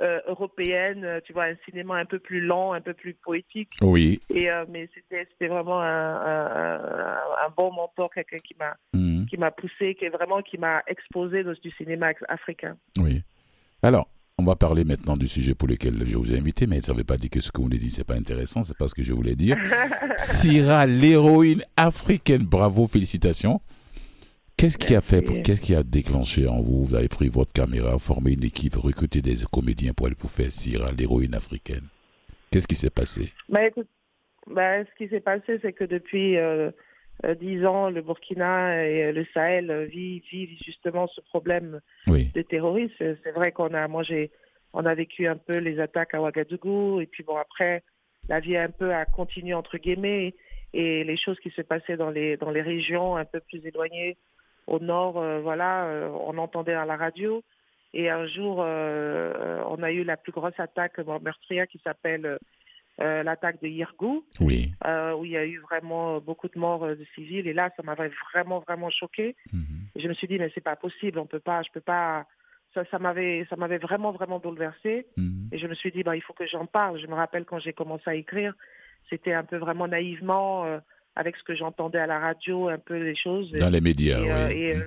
euh, 0.00 0.20
européenne, 0.26 1.04
euh, 1.04 1.20
tu 1.24 1.32
vois, 1.32 1.44
un 1.44 1.54
cinéma 1.68 1.96
un 1.96 2.06
peu 2.06 2.18
plus 2.18 2.40
lent, 2.40 2.72
un 2.72 2.80
peu 2.80 2.94
plus 2.94 3.14
poétique. 3.14 3.70
Oui. 3.82 4.20
Et 4.30 4.50
euh, 4.50 4.64
mais 4.68 4.88
c'était 4.94 5.48
vraiment 5.48 5.80
un, 5.80 5.86
un, 5.86 6.46
un- 6.46 7.46
un 7.46 7.50
bon 7.56 7.72
mentor, 7.72 8.10
quelqu'un 8.14 8.38
qui 8.38 8.54
m'a 8.58 8.74
Mhm. 8.94 9.26
qui 9.26 9.36
m'a 9.36 9.50
poussé, 9.50 9.94
qui 9.94 10.04
est 10.06 10.08
vraiment 10.10 10.42
qui 10.42 10.58
m'a 10.58 10.82
exposé 10.86 11.44
dans 11.44 11.52
du 11.52 11.70
cinéma 11.72 12.12
africain. 12.28 12.76
Oui. 13.00 13.22
Alors, 13.82 14.08
on 14.38 14.44
va 14.44 14.56
parler 14.56 14.84
maintenant 14.84 15.16
du 15.16 15.28
sujet 15.28 15.54
pour 15.54 15.68
lequel 15.68 15.94
je 16.06 16.16
vous 16.16 16.32
ai 16.34 16.38
invité, 16.38 16.66
mais 16.66 16.80
ça 16.80 16.92
ne 16.92 16.98
veut 16.98 17.04
pas 17.04 17.16
dire 17.18 17.30
que 17.30 17.40
ce 17.40 17.52
que 17.52 17.60
vous 17.60 17.68
avez 17.68 17.78
dit, 17.78 17.90
c'est 17.90 18.04
pas 18.06 18.14
intéressant, 18.14 18.62
c'est 18.64 18.76
pas 18.76 18.88
ce 18.88 18.94
que 18.94 19.02
je 19.02 19.12
voulais 19.12 19.34
dire. 19.36 19.56
Syrah, 20.16 20.86
l'héroïne 20.86 21.62
africaine, 21.76 22.42
bravo, 22.44 22.86
félicitations. 22.86 23.60
Qu'est-ce 24.62 24.78
qui 24.78 24.94
a 24.94 25.00
fait, 25.00 25.24
qu'est-ce 25.42 25.60
qui 25.60 25.74
a 25.74 25.82
déclenché 25.82 26.46
en 26.46 26.60
vous? 26.60 26.84
Vous 26.84 26.94
avez 26.94 27.08
pris 27.08 27.28
votre 27.28 27.52
caméra, 27.52 27.98
formé 27.98 28.34
une 28.34 28.44
équipe, 28.44 28.76
recruté 28.76 29.20
des 29.20 29.34
comédiens 29.52 29.92
pour 29.92 30.06
aller 30.06 30.14
pour 30.14 30.30
faire 30.30 30.52
Syrah, 30.52 30.92
l'héroïne 30.92 31.34
africaine. 31.34 31.88
Qu'est-ce 32.48 32.68
qui 32.68 32.76
s'est 32.76 32.88
passé? 32.88 33.32
Bah 33.48 33.66
écoute, 33.66 33.88
bah, 34.46 34.84
ce 34.84 34.90
qui 34.96 35.08
s'est 35.08 35.18
passé, 35.18 35.58
c'est 35.62 35.72
que 35.72 35.82
depuis 35.82 36.36
euh, 36.36 36.70
euh, 37.24 37.34
dix 37.34 37.66
ans, 37.66 37.90
le 37.90 38.02
Burkina 38.02 38.86
et 38.86 39.06
euh, 39.06 39.12
le 39.12 39.26
Sahel 39.34 39.68
euh, 39.68 39.84
vivent, 39.86 40.22
vivent 40.30 40.56
justement 40.64 41.08
ce 41.08 41.20
problème 41.22 41.80
Oui. 42.06 42.30
de 42.32 42.42
terroristes. 42.42 42.94
C'est 42.98 43.32
vrai 43.32 43.50
qu'on 43.50 43.74
a, 43.74 43.88
moi 43.88 44.04
j'ai, 44.04 44.30
on 44.74 44.86
a 44.86 44.94
vécu 44.94 45.26
un 45.26 45.38
peu 45.38 45.58
les 45.58 45.80
attaques 45.80 46.14
à 46.14 46.20
Ouagadougou 46.20 47.00
et 47.00 47.06
puis 47.06 47.24
bon 47.24 47.36
après, 47.36 47.82
la 48.28 48.38
vie 48.38 48.56
un 48.56 48.70
peu 48.70 48.94
a 48.94 49.06
continué 49.06 49.54
entre 49.54 49.76
guillemets 49.78 50.36
et 50.72 51.02
les 51.02 51.16
choses 51.16 51.40
qui 51.40 51.50
se 51.50 51.62
passaient 51.62 51.96
dans 51.96 52.10
les 52.10 52.36
dans 52.36 52.50
les 52.50 52.62
régions 52.62 53.16
un 53.16 53.24
peu 53.24 53.40
plus 53.40 53.66
éloignées 53.66 54.16
au 54.66 54.78
nord, 54.78 55.18
euh, 55.18 55.40
voilà, 55.40 55.84
euh, 55.84 56.08
on 56.26 56.38
entendait 56.38 56.74
à 56.74 56.84
la 56.84 56.96
radio. 56.96 57.42
Et 57.94 58.08
un 58.08 58.26
jour, 58.26 58.58
euh, 58.60 59.62
on 59.68 59.82
a 59.82 59.90
eu 59.92 60.02
la 60.04 60.16
plus 60.16 60.32
grosse 60.32 60.58
attaque 60.58 60.98
meurtrière 60.98 61.66
qui 61.68 61.78
s'appelle 61.84 62.38
euh, 63.00 63.22
l'attaque 63.22 63.60
de 63.62 63.68
Yirgou, 63.68 64.24
Oui. 64.40 64.72
euh, 64.86 65.14
où 65.14 65.24
il 65.24 65.32
y 65.32 65.36
a 65.36 65.44
eu 65.44 65.58
vraiment 65.60 66.18
beaucoup 66.20 66.48
de 66.48 66.58
morts 66.58 66.84
euh, 66.84 66.94
de 66.94 67.04
civils. 67.14 67.46
Et 67.46 67.52
là, 67.52 67.70
ça 67.76 67.82
m'avait 67.82 68.10
vraiment, 68.32 68.60
vraiment 68.60 68.90
choqué. 68.90 69.36
Mhm. 69.52 69.64
Je 69.96 70.08
me 70.08 70.14
suis 70.14 70.26
dit, 70.26 70.38
mais 70.38 70.50
c'est 70.54 70.62
pas 70.62 70.76
possible, 70.76 71.18
on 71.18 71.26
peut 71.26 71.40
pas, 71.40 71.62
je 71.62 71.70
peux 71.72 71.80
pas. 71.80 72.26
Ça, 72.74 72.84
ça 72.90 72.98
m'avait, 72.98 73.46
ça 73.50 73.56
m'avait 73.56 73.76
vraiment, 73.76 74.12
vraiment 74.12 74.38
bouleversé. 74.38 75.06
Mhm. 75.18 75.48
Et 75.52 75.58
je 75.58 75.66
me 75.66 75.74
suis 75.74 75.90
dit, 75.92 76.02
bah, 76.02 76.16
il 76.16 76.22
faut 76.22 76.32
que 76.32 76.46
j'en 76.46 76.64
parle. 76.64 76.98
Je 76.98 77.06
me 77.06 77.14
rappelle 77.14 77.44
quand 77.44 77.58
j'ai 77.58 77.74
commencé 77.74 78.04
à 78.06 78.14
écrire, 78.14 78.54
c'était 79.10 79.34
un 79.34 79.44
peu 79.44 79.56
vraiment 79.58 79.88
naïvement, 79.88 80.64
avec 81.16 81.36
ce 81.36 81.42
que 81.42 81.54
j'entendais 81.54 81.98
à 81.98 82.06
la 82.06 82.18
radio, 82.18 82.68
un 82.68 82.78
peu 82.78 82.96
les 82.96 83.14
choses. 83.14 83.50
Dans 83.52 83.70
les 83.70 83.80
médias, 83.80 84.20
Et, 84.20 84.30
euh, 84.32 84.48
oui. 84.48 84.54
et, 84.54 84.76
euh, 84.76 84.84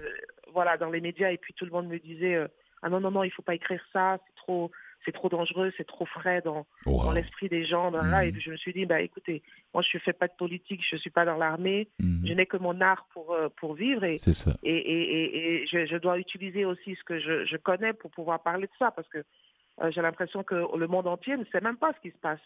voilà, 0.53 0.77
dans 0.77 0.89
les 0.89 1.01
médias. 1.01 1.31
Et 1.31 1.37
puis 1.37 1.53
tout 1.53 1.65
le 1.65 1.71
monde 1.71 1.87
me 1.87 1.99
disait, 1.99 2.39
ah 2.81 2.89
non 2.89 2.99
non 2.99 3.11
non, 3.11 3.23
il 3.23 3.29
faut 3.31 3.41
pas 3.41 3.55
écrire 3.55 3.83
ça, 3.93 4.17
c'est 4.27 4.35
trop 4.35 4.71
c'est 5.05 5.11
trop 5.11 5.29
dangereux, 5.29 5.71
c'est 5.77 5.85
trop 5.85 6.07
frais 6.07 6.41
dans, 6.41 6.65
Wow. 6.87 7.03
dans 7.03 7.11
l'esprit 7.11 7.47
des 7.47 7.63
gens. 7.63 7.91
dans 7.91 8.01
là. 8.01 8.23
Mhm. 8.23 8.29
Et 8.29 8.31
puis 8.31 8.41
je 8.41 8.49
me 8.49 8.57
suis 8.57 8.73
dit, 8.73 8.87
bah 8.87 9.01
écoutez, 9.01 9.43
moi 9.71 9.83
je 9.87 9.99
fais 9.99 10.13
pas 10.13 10.27
de 10.27 10.33
politique, 10.35 10.81
je 10.89 10.95
suis 10.95 11.11
pas 11.11 11.25
dans 11.25 11.35
l'armée, 11.37 11.89
Mhm. 11.99 12.25
je 12.25 12.33
n'ai 12.33 12.47
que 12.47 12.57
mon 12.57 12.81
art 12.81 13.05
pour 13.13 13.31
euh, 13.33 13.49
pour 13.57 13.75
vivre 13.75 14.03
et 14.03 14.17
C'est 14.17 14.33
ça. 14.33 14.55
et, 14.63 14.75
et, 14.75 15.01
et, 15.21 15.61
et 15.61 15.67
je, 15.67 15.85
je 15.85 15.97
dois 15.97 16.17
utiliser 16.17 16.65
aussi 16.65 16.95
ce 16.95 17.03
que 17.03 17.19
je, 17.19 17.45
je 17.45 17.57
connais 17.57 17.93
pour 17.93 18.09
pouvoir 18.09 18.41
parler 18.41 18.65
de 18.65 18.71
ça 18.79 18.89
parce 18.89 19.07
que 19.09 19.19
euh, 19.83 19.91
j'ai 19.91 20.01
l'impression 20.01 20.41
que 20.43 20.55
le 20.75 20.87
monde 20.87 21.05
entier 21.05 21.37
ne 21.37 21.45
sait 21.51 21.61
même 21.61 21.77
pas 21.77 21.93
ce 21.93 21.99
qui 21.99 22.09
se 22.09 22.19
passe. 22.19 22.39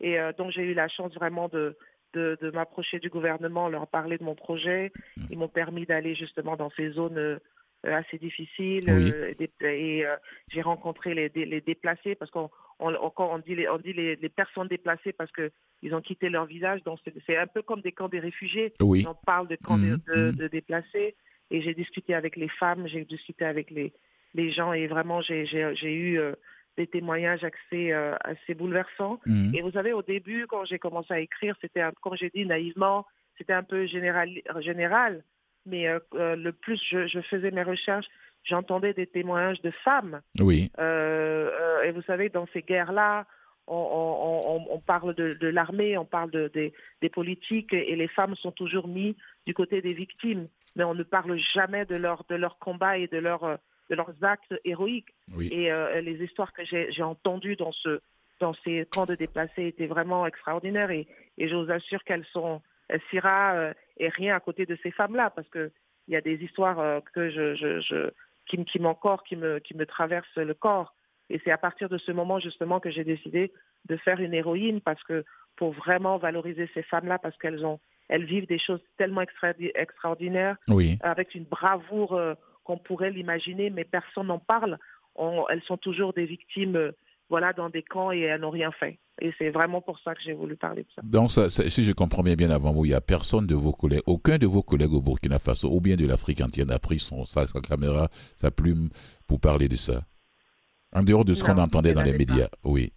Et 0.00 0.18
euh, 0.18 0.32
donc 0.32 0.50
j'ai 0.50 0.62
eu 0.62 0.74
la 0.74 0.88
chance 0.88 1.14
vraiment 1.14 1.46
de, 1.48 1.76
de, 2.14 2.38
de 2.40 2.50
m'approcher 2.50 2.98
du 2.98 3.08
gouvernement, 3.08 3.68
leur 3.68 3.86
parler 3.88 4.18
de 4.18 4.24
mon 4.24 4.34
projet. 4.34 4.92
Ils 5.30 5.38
m'ont 5.38 5.48
permis 5.48 5.86
d'aller 5.86 6.14
justement 6.14 6.56
dans 6.56 6.70
ces 6.70 6.90
zones 6.90 7.18
euh, 7.18 7.38
assez 7.84 8.18
difficiles. 8.18 8.84
Oui. 8.88 9.10
euh, 9.10 9.34
et 9.62 10.06
euh, 10.06 10.16
j'ai 10.48 10.62
rencontré 10.62 11.14
les, 11.14 11.28
dé- 11.28 11.44
les 11.46 11.60
déplacés 11.60 12.14
parce 12.14 12.30
qu'on 12.30 12.50
on, 12.78 12.94
on- 12.94 13.38
dit, 13.38 13.54
les, 13.54 13.68
on 13.68 13.78
dit 13.78 13.92
les, 13.92 14.16
les 14.16 14.28
personnes 14.28 14.68
déplacées 14.68 15.12
parce 15.12 15.32
que 15.32 15.50
ils 15.82 15.94
ont 15.94 16.00
quitté 16.00 16.28
leur 16.28 16.46
village. 16.46 16.82
Donc 16.84 16.98
c'est 17.26 17.36
un 17.36 17.46
peu 17.46 17.62
comme 17.62 17.80
des 17.80 17.92
camps 17.92 18.08
des 18.08 18.20
réfugiés. 18.20 18.72
Oui. 18.80 19.04
On 19.08 19.14
parle 19.14 19.48
de 19.48 19.56
camps 19.56 19.78
de, 19.78 19.96
de- 20.14 20.26
mhm. 20.30 20.32
de 20.36 20.48
déplacés. 20.48 21.16
Et 21.50 21.60
j'ai 21.60 21.74
discuté 21.74 22.14
avec 22.14 22.36
les 22.36 22.48
femmes, 22.48 22.86
j'ai 22.86 23.04
discuté 23.04 23.44
avec 23.44 23.70
les, 23.70 23.92
les 24.34 24.50
gens 24.50 24.72
et 24.72 24.86
vraiment 24.86 25.20
j'ai 25.20 25.44
eu 25.84 26.18
des 26.76 26.86
témoignages 26.86 27.44
assez, 27.44 27.92
euh, 27.92 28.14
assez 28.24 28.54
bouleversants. 28.54 29.20
Mhm. 29.26 29.54
Et 29.54 29.62
vous 29.62 29.70
savez, 29.72 29.92
au 29.92 30.02
début, 30.02 30.46
quand 30.46 30.64
j'ai 30.64 30.78
commencé 30.78 31.12
à 31.12 31.20
écrire, 31.20 31.54
c'était, 31.60 31.82
un- 31.82 31.92
comme 32.00 32.16
j'ai 32.16 32.30
dit 32.30 32.46
naïvement, 32.46 33.06
c'était 33.38 33.52
un 33.52 33.62
peu 33.62 33.86
général. 33.86 34.28
général 34.60 35.22
mais 35.64 35.86
euh, 35.86 36.00
euh, 36.14 36.34
le 36.34 36.50
plus 36.52 36.82
je, 36.90 37.06
je 37.06 37.20
faisais 37.20 37.52
mes 37.52 37.62
recherches, 37.62 38.06
j'entendais 38.42 38.94
des 38.94 39.06
témoignages 39.06 39.62
de 39.62 39.70
femmes. 39.84 40.20
Oui. 40.40 40.72
Et 41.84 41.90
vous 41.92 42.02
savez, 42.02 42.28
dans 42.30 42.46
ces 42.52 42.62
guerres-là, 42.62 43.26
on, 43.68 43.76
on- 43.76 44.56
on- 44.56 44.66
on 44.74 44.80
parle 44.80 45.14
de, 45.14 45.34
de 45.34 45.46
l'armée, 45.48 45.96
on 45.96 46.04
parle 46.04 46.30
de, 46.32 46.50
des- 46.52 46.72
des 47.00 47.08
politiques, 47.08 47.72
et 47.72 47.94
les 47.94 48.08
femmes 48.08 48.34
sont 48.36 48.50
toujours 48.50 48.88
mises 48.88 49.14
du 49.46 49.54
côté 49.54 49.80
des 49.82 49.92
victimes. 49.92 50.48
Mais 50.74 50.84
on 50.84 50.94
ne 50.94 51.02
parle 51.04 51.36
jamais 51.54 51.84
de 51.84 51.94
leur, 51.96 52.24
de 52.28 52.34
leur 52.34 52.58
combat 52.58 52.98
et 52.98 53.06
de, 53.06 53.18
leur, 53.18 53.58
de 53.92 53.96
leurs 54.00 54.16
actes 54.34 54.54
héroïques. 54.64 55.12
Oui. 55.36 55.46
Et 55.52 55.70
euh, 55.70 56.00
les 56.00 56.16
histoires 56.26 56.52
que 56.56 56.64
j'ai 56.64 57.02
entendues 57.02 57.56
dans, 57.64 57.72
ce, 57.72 58.00
dans 58.40 58.54
ces 58.64 58.86
camps 58.92 59.06
de 59.12 59.16
déplacés 59.24 59.66
étaient 59.72 59.92
vraiment 59.96 60.26
extraordinaires. 60.26 60.90
Et, 60.90 61.06
et 61.38 61.46
je 61.48 61.54
vous 61.54 61.70
assure 61.70 62.02
qu'elles 62.04 62.28
sont. 62.36 62.60
Syrah 63.08 63.54
euh, 63.54 63.72
est 63.98 64.08
rien 64.20 64.34
à 64.34 64.40
côté 64.40 64.62
de 64.66 64.76
ces 64.82 64.90
femmes-là, 64.90 65.30
parce 65.36 65.48
qu'il 65.54 65.70
y 66.08 66.16
a 66.16 66.20
des 66.30 66.36
histoires 66.46 66.80
euh, 66.80 67.00
que 67.14 67.30
je, 67.30 67.54
je, 67.54 67.80
je, 67.88 68.10
qui, 68.48 68.56
me- 68.58 68.64
qui 68.64 68.78
m'encore, 68.80 69.22
qui 69.24 69.36
me, 69.36 69.60
qui 69.60 69.74
me 69.76 69.86
traversent 69.86 70.36
le 70.52 70.54
corps. 70.54 70.90
Et 71.30 71.40
c'est 71.42 71.50
à 71.50 71.58
partir 71.58 71.88
de 71.88 71.98
ce 72.06 72.12
moment 72.12 72.38
justement 72.48 72.80
que 72.80 72.90
j'ai 72.90 73.04
décidé 73.04 73.52
de 73.90 73.96
faire 73.96 74.20
une 74.20 74.34
héroïne, 74.34 74.80
parce 74.80 75.02
que 75.04 75.24
pour 75.56 75.70
vraiment 75.72 76.16
valoriser 76.18 76.66
ces 76.74 76.82
femmes-là, 76.82 77.18
parce 77.18 77.36
qu'elles 77.38 77.64
ont, 77.64 77.78
elles 78.08 78.24
vivent 78.24 78.46
des 78.46 78.58
choses 78.58 78.82
tellement 78.98 79.22
extra- 79.22 79.54
extraordinaires 79.86 80.56
Oui. 80.68 80.98
avec 81.02 81.34
une 81.34 81.44
bravoure 81.44 82.14
euh, 82.14 82.34
qu'on 82.64 82.78
pourrait 82.78 83.10
l'imaginer, 83.10 83.70
mais 83.70 83.84
personne 83.84 84.28
n'en 84.28 84.38
parle. 84.38 84.78
On- 85.16 85.44
elles 85.48 85.62
sont 85.62 85.76
toujours 85.76 86.12
des 86.12 86.24
victimes, 86.26 86.76
euh, 86.76 86.92
voilà, 87.28 87.52
dans 87.52 87.68
des 87.70 87.82
camps 87.82 88.12
et 88.12 88.20
elles 88.20 88.40
n'ont 88.40 88.50
rien 88.50 88.72
fait. 88.72 88.98
Et 89.20 89.32
c'est 89.38 89.50
vraiment 89.50 89.80
pour 89.80 89.98
ça 90.00 90.14
que 90.14 90.22
j'ai 90.22 90.32
voulu 90.32 90.56
parler 90.56 90.82
de 90.82 90.88
ça. 90.94 91.02
Donc, 91.04 91.30
ça, 91.30 91.50
ça- 91.50 91.68
si 91.68 91.84
je 91.84 91.92
comprends 91.92 92.22
bien, 92.22 92.34
bien 92.34 92.50
avant 92.50 92.72
vous, 92.72 92.84
il 92.86 92.88
n'y 92.88 92.94
a 92.94 93.00
personne 93.00 93.46
de 93.46 93.54
vos 93.54 93.72
collègues, 93.72 94.02
aucun 94.06 94.38
de 94.38 94.46
vos 94.46 94.62
collègues 94.62 94.92
au 94.92 95.00
Burkina 95.02 95.38
Faso, 95.38 95.68
ou 95.70 95.80
bien 95.80 95.96
de 95.96 96.06
l'Afrique 96.06 96.40
entière, 96.40 96.66
n'a 96.66 96.78
pris 96.78 96.98
son, 96.98 97.24
sa, 97.24 97.46
sa 97.46 97.60
caméra, 97.60 98.08
sa 98.36 98.50
plume 98.50 98.88
pour 99.26 99.40
parler 99.40 99.68
de 99.68 99.76
ça. 99.76 100.02
En 100.94 101.02
dehors 101.02 101.24
de 101.24 101.34
ce 101.34 101.42
qu'on 101.44 101.56
entendait 101.58 101.94
dans 101.94 102.02
les 102.02 102.12
médias. 102.16 102.48
Oui. 102.64 102.92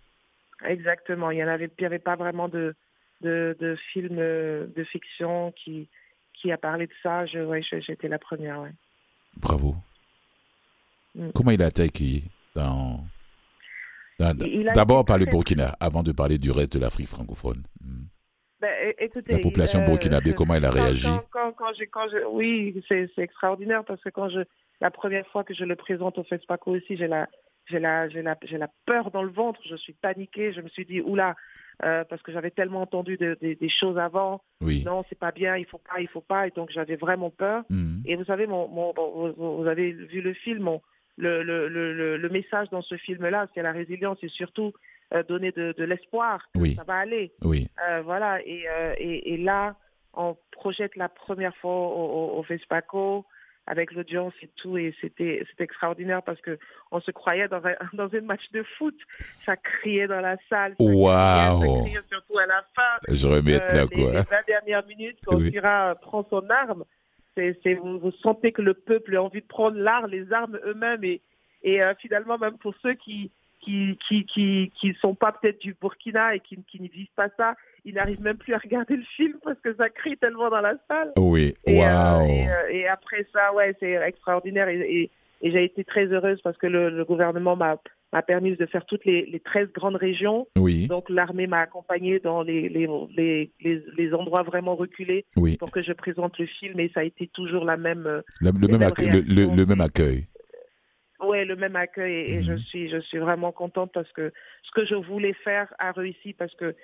Exactement. 0.66 1.32
Il 1.32 1.36
n'y 1.36 1.42
avait, 1.42 1.70
avait 1.84 2.00
pas 2.00 2.16
vraiment 2.16 2.48
de, 2.50 2.76
de, 3.22 3.56
de 3.60 3.76
film 3.94 4.18
euh, 4.20 4.68
de 4.76 4.84
fiction 4.84 5.52
qui, 5.54 5.90
qui 6.34 6.52
a 6.52 6.58
parlé 6.58 6.88
de 6.88 6.94
ça. 7.04 7.26
Je, 7.26 7.40
ouais, 7.40 7.62
je- 7.62 7.80
j'étais 7.82 8.08
la 8.08 8.20
première. 8.20 8.62
Ouais. 8.62 8.72
Bravo. 9.38 9.76
Mm. 11.16 11.30
Comment 11.34 11.52
il 11.52 11.62
a 11.62 11.68
été 11.68 11.84
accueilli 11.84 12.24
dans, 12.56 13.06
D'abord 14.20 15.04
par 15.06 15.18
le 15.18 15.26
Burkina, 15.26 15.76
avant 15.80 16.04
de 16.04 16.12
parler 16.12 16.38
du 16.38 16.52
reste 16.52 16.74
de 16.74 16.80
l'Afrique 16.80 17.08
francophone. 17.08 17.64
Mm. 17.82 18.04
Ben, 18.62 18.94
écoutez, 19.00 19.34
La 19.34 19.40
population 19.40 19.82
euh, 19.82 19.86
burkinabé, 19.86 20.34
comment 20.38 20.56
elle 20.56 20.66
a 20.66 20.70
quand- 20.70 20.76
réagi? 20.76 21.08
quand, 21.32 21.52
quand, 21.52 21.74
quand 21.92 22.10
je- 22.10 22.26
Oui, 22.32 22.82
c'est 22.88 23.10
extraordinaire 23.18 23.84
parce 23.84 24.02
que 24.02 24.10
quand 24.10 24.30
je, 24.30 24.40
la 24.82 24.90
première 24.92 25.28
fois 25.28 25.44
que 25.44 25.54
je 25.54 25.66
le 25.66 25.76
présente 25.76 26.18
au 26.18 26.24
FESPACO 26.24 26.72
aussi, 26.72 26.96
j'ai 26.96 27.08
la, 27.08 27.28
j'ai 27.68 27.80
la, 27.80 28.08
la, 28.08 28.38
j'ai 28.44 28.58
la 28.58 28.70
peur 28.86 29.12
dans 29.12 29.24
le 29.24 29.32
ventre. 29.32 29.60
Je 29.70 29.76
suis 29.76 29.94
paniquée. 29.94 30.54
Je 30.54 30.62
me 30.62 30.70
suis 30.70 30.86
dit, 30.86 31.02
oula, 31.02 31.36
euh, 31.84 32.04
parce 32.10 32.22
que 32.22 32.32
j'avais 32.32 32.52
tellement 32.52 32.82
entendu 32.82 33.18
de- 33.18 33.38
de- 33.42 33.54
des 33.54 33.70
choses 33.70 33.98
avant. 33.98 34.42
Oui. 34.62 34.84
Non, 34.86 35.04
c'est 35.10 35.20
pas 35.20 35.32
bien, 35.32 35.58
il 35.58 35.66
faut 35.66 35.80
pas, 35.80 36.00
il 36.00 36.08
faut 36.08 36.22
pas. 36.22 36.48
Et 36.48 36.52
donc 36.52 36.70
j'avais 36.72 36.96
vraiment 36.96 37.30
peur. 37.30 37.64
Mm. 37.70 38.02
Et 38.06 38.16
vous 38.16 38.24
savez, 38.26 38.48
mon, 38.48 38.68
mon, 38.68 38.94
bon, 38.94 39.34
vous, 39.38 39.58
vous 39.58 39.68
avez 39.68 39.92
vu 39.92 40.22
le 40.22 40.34
film, 40.34 40.60
mon- 40.64 40.82
le, 41.18 41.44
le, 41.44 41.68
le, 41.70 42.18
le, 42.18 42.30
message 42.30 42.70
dans 42.72 42.82
ce 42.82 42.96
film-là, 42.98 43.48
c'est 43.54 43.62
la 43.62 43.72
résilience 43.72 44.18
et 44.24 44.28
surtout 44.28 44.74
euh, 45.14 45.24
donner 45.24 45.52
de, 45.52 45.74
de 45.78 45.84
l'espoir 45.84 46.42
Oui. 46.56 46.76
ça 46.76 46.84
va 46.84 46.96
aller. 46.96 47.32
Oui. 47.44 47.68
Euh, 47.90 48.02
voilà, 48.02 48.42
et, 48.46 48.66
euh, 48.70 48.94
et, 48.98 49.34
et 49.34 49.38
là, 49.38 49.76
on 50.14 50.36
projette 50.52 50.96
la 50.96 51.08
première 51.10 51.56
fois 51.58 51.72
au, 51.72 52.36
au, 52.36 52.40
au 52.40 52.44
FESPACO 52.44 53.26
avec 53.68 53.92
l'audience 53.94 54.34
et 54.44 54.50
tout, 54.58 54.78
et 54.78 54.94
c'était 55.02 55.44
c'était 55.50 55.64
extraordinaire 55.64 56.22
parce 56.24 56.40
que 56.42 56.60
on 56.92 57.00
se 57.00 57.10
croyait 57.12 57.48
dans 57.48 57.66
un, 57.66 57.74
dans 57.94 58.14
un 58.14 58.22
match 58.22 58.52
de 58.52 58.64
foot. 58.78 58.96
Ça 59.46 59.58
criait 59.58 60.08
dans 60.08 60.22
la 60.22 60.38
salle. 60.50 60.76
ça 60.78 60.86
criait. 60.86 61.04
Ça 61.04 61.82
criait 61.84 62.00
surtout 62.12 62.38
à 62.38 62.46
la 62.46 62.64
fin. 62.76 63.14
Je 63.16 63.28
remets 63.28 63.56
Euh, 63.56 63.68
là, 63.74 63.86
les, 63.90 63.96
les 63.96 64.04
quoi. 64.04 64.22
20 64.22 64.26
dernières 64.48 64.86
minutes, 64.86 65.18
quand 65.26 65.38
Oui. 65.38 65.52
Euh, 65.64 65.96
prend 65.96 66.26
son 66.30 66.48
arme, 66.50 66.84
c'est, 67.36 67.60
c'est- 67.64 67.74
vous, 67.74 68.00
vous 68.00 68.12
sentez 68.22 68.52
que 68.52 68.62
le 68.62 68.74
peuple 68.76 69.16
a 69.18 69.24
envie 69.24 69.42
de 69.42 69.48
prendre 69.48 69.78
l'arme, 69.78 70.12
les 70.12 70.32
armes 70.32 70.60
eux-mêmes. 70.66 71.04
Et, 71.04 71.22
et 71.64 71.82
euh, 71.82 71.94
finalement, 72.00 72.38
même 72.38 72.58
pour 72.60 72.74
ceux 72.84 72.94
qui 72.94 73.32
qui 73.66 73.98
qui 74.08 74.26
qui 74.26 74.72
qui 74.80 74.94
sont 75.02 75.16
pas 75.16 75.32
peut-être 75.32 75.60
du 75.60 75.76
Burkina 75.82 76.36
et 76.36 76.40
qui, 76.40 76.58
qui 76.64 76.82
ne 76.82 76.88
vivent 76.88 77.08
pas 77.16 77.30
ça, 77.38 77.56
ils 77.84 77.96
n'arrivent 77.96 78.22
même 78.22 78.38
plus 78.38 78.54
à 78.54 78.58
regarder 78.60 78.96
le 78.96 79.04
film 79.18 79.34
parce 79.44 79.60
que 79.60 79.76
ça 79.76 79.90
crie 79.90 80.18
tellement 80.18 80.50
dans 80.50 80.62
la 80.62 80.76
salle. 80.88 81.12
Oui. 81.18 81.54
Et, 81.66 81.84
euh, 81.86 82.20
et, 82.26 82.48
euh, 82.50 82.70
et 82.72 82.88
après 82.88 83.26
ça, 83.34 83.54
ouais, 83.54 83.76
c'est 83.80 83.94
extraordinaire. 83.94 84.70
Et, 84.70 84.80
et- 85.02 85.12
j'ai 85.44 85.64
été 85.66 85.84
très 85.84 86.06
heureuse 86.06 86.42
parce 86.42 86.58
que 86.58 86.66
le, 86.66 86.90
le 86.90 87.06
gouvernement 87.06 87.56
m'a 87.56 87.78
m'a 88.14 88.22
permis 88.22 88.56
de 88.56 88.66
faire 88.66 88.86
toutes 88.86 89.04
les, 89.04 89.26
les 89.26 89.40
13 89.42 89.68
grandes 89.74 89.98
régions. 89.98 90.48
Oui. 90.58 90.88
Donc 90.88 91.10
l'armée 91.10 91.46
m'a 91.48 91.60
accompagnée 91.60 92.20
dans 92.20 92.42
les, 92.42 92.70
les, 92.70 92.88
les, 93.98 94.14
endroits 94.14 94.44
vraiment 94.44 94.76
reculés 94.76 95.26
Oui. 95.36 95.58
pour 95.58 95.70
que 95.72 95.82
je 95.84 95.92
présente 95.92 96.40
le 96.40 96.46
film 96.46 96.80
et 96.80 96.90
ça 96.94 97.02
a 97.02 97.04
été 97.04 97.28
toujours 97.28 97.66
la 97.66 97.76
même, 97.78 98.06
euh, 98.08 98.22
Le, 98.40 98.54
même 98.54 98.72
mêmes 98.72 98.82
accueil, 98.84 99.10
le, 99.10 99.20
le- 99.20 99.26
réactions. 99.36 99.56
le 99.56 99.66
même 99.66 99.82
accueil. 99.82 100.28
Ouais, 101.22 101.46
le 101.46 101.56
même 101.56 101.76
accueil 101.76 102.14
et, 102.32 102.44
je 102.44 102.52
Mhm. 102.54 102.58
suis 102.60 102.90
je 102.90 102.98
suis 103.00 103.18
vraiment 103.20 103.52
contente 103.52 103.92
parce 103.94 104.12
que 104.12 104.34
ce 104.64 104.72
que 104.72 104.86
je 104.86 104.96
voulais 104.96 105.34
faire 105.34 105.74
a 105.80 105.92
réussi 105.92 106.34
parce 106.34 106.54
que 106.56 106.76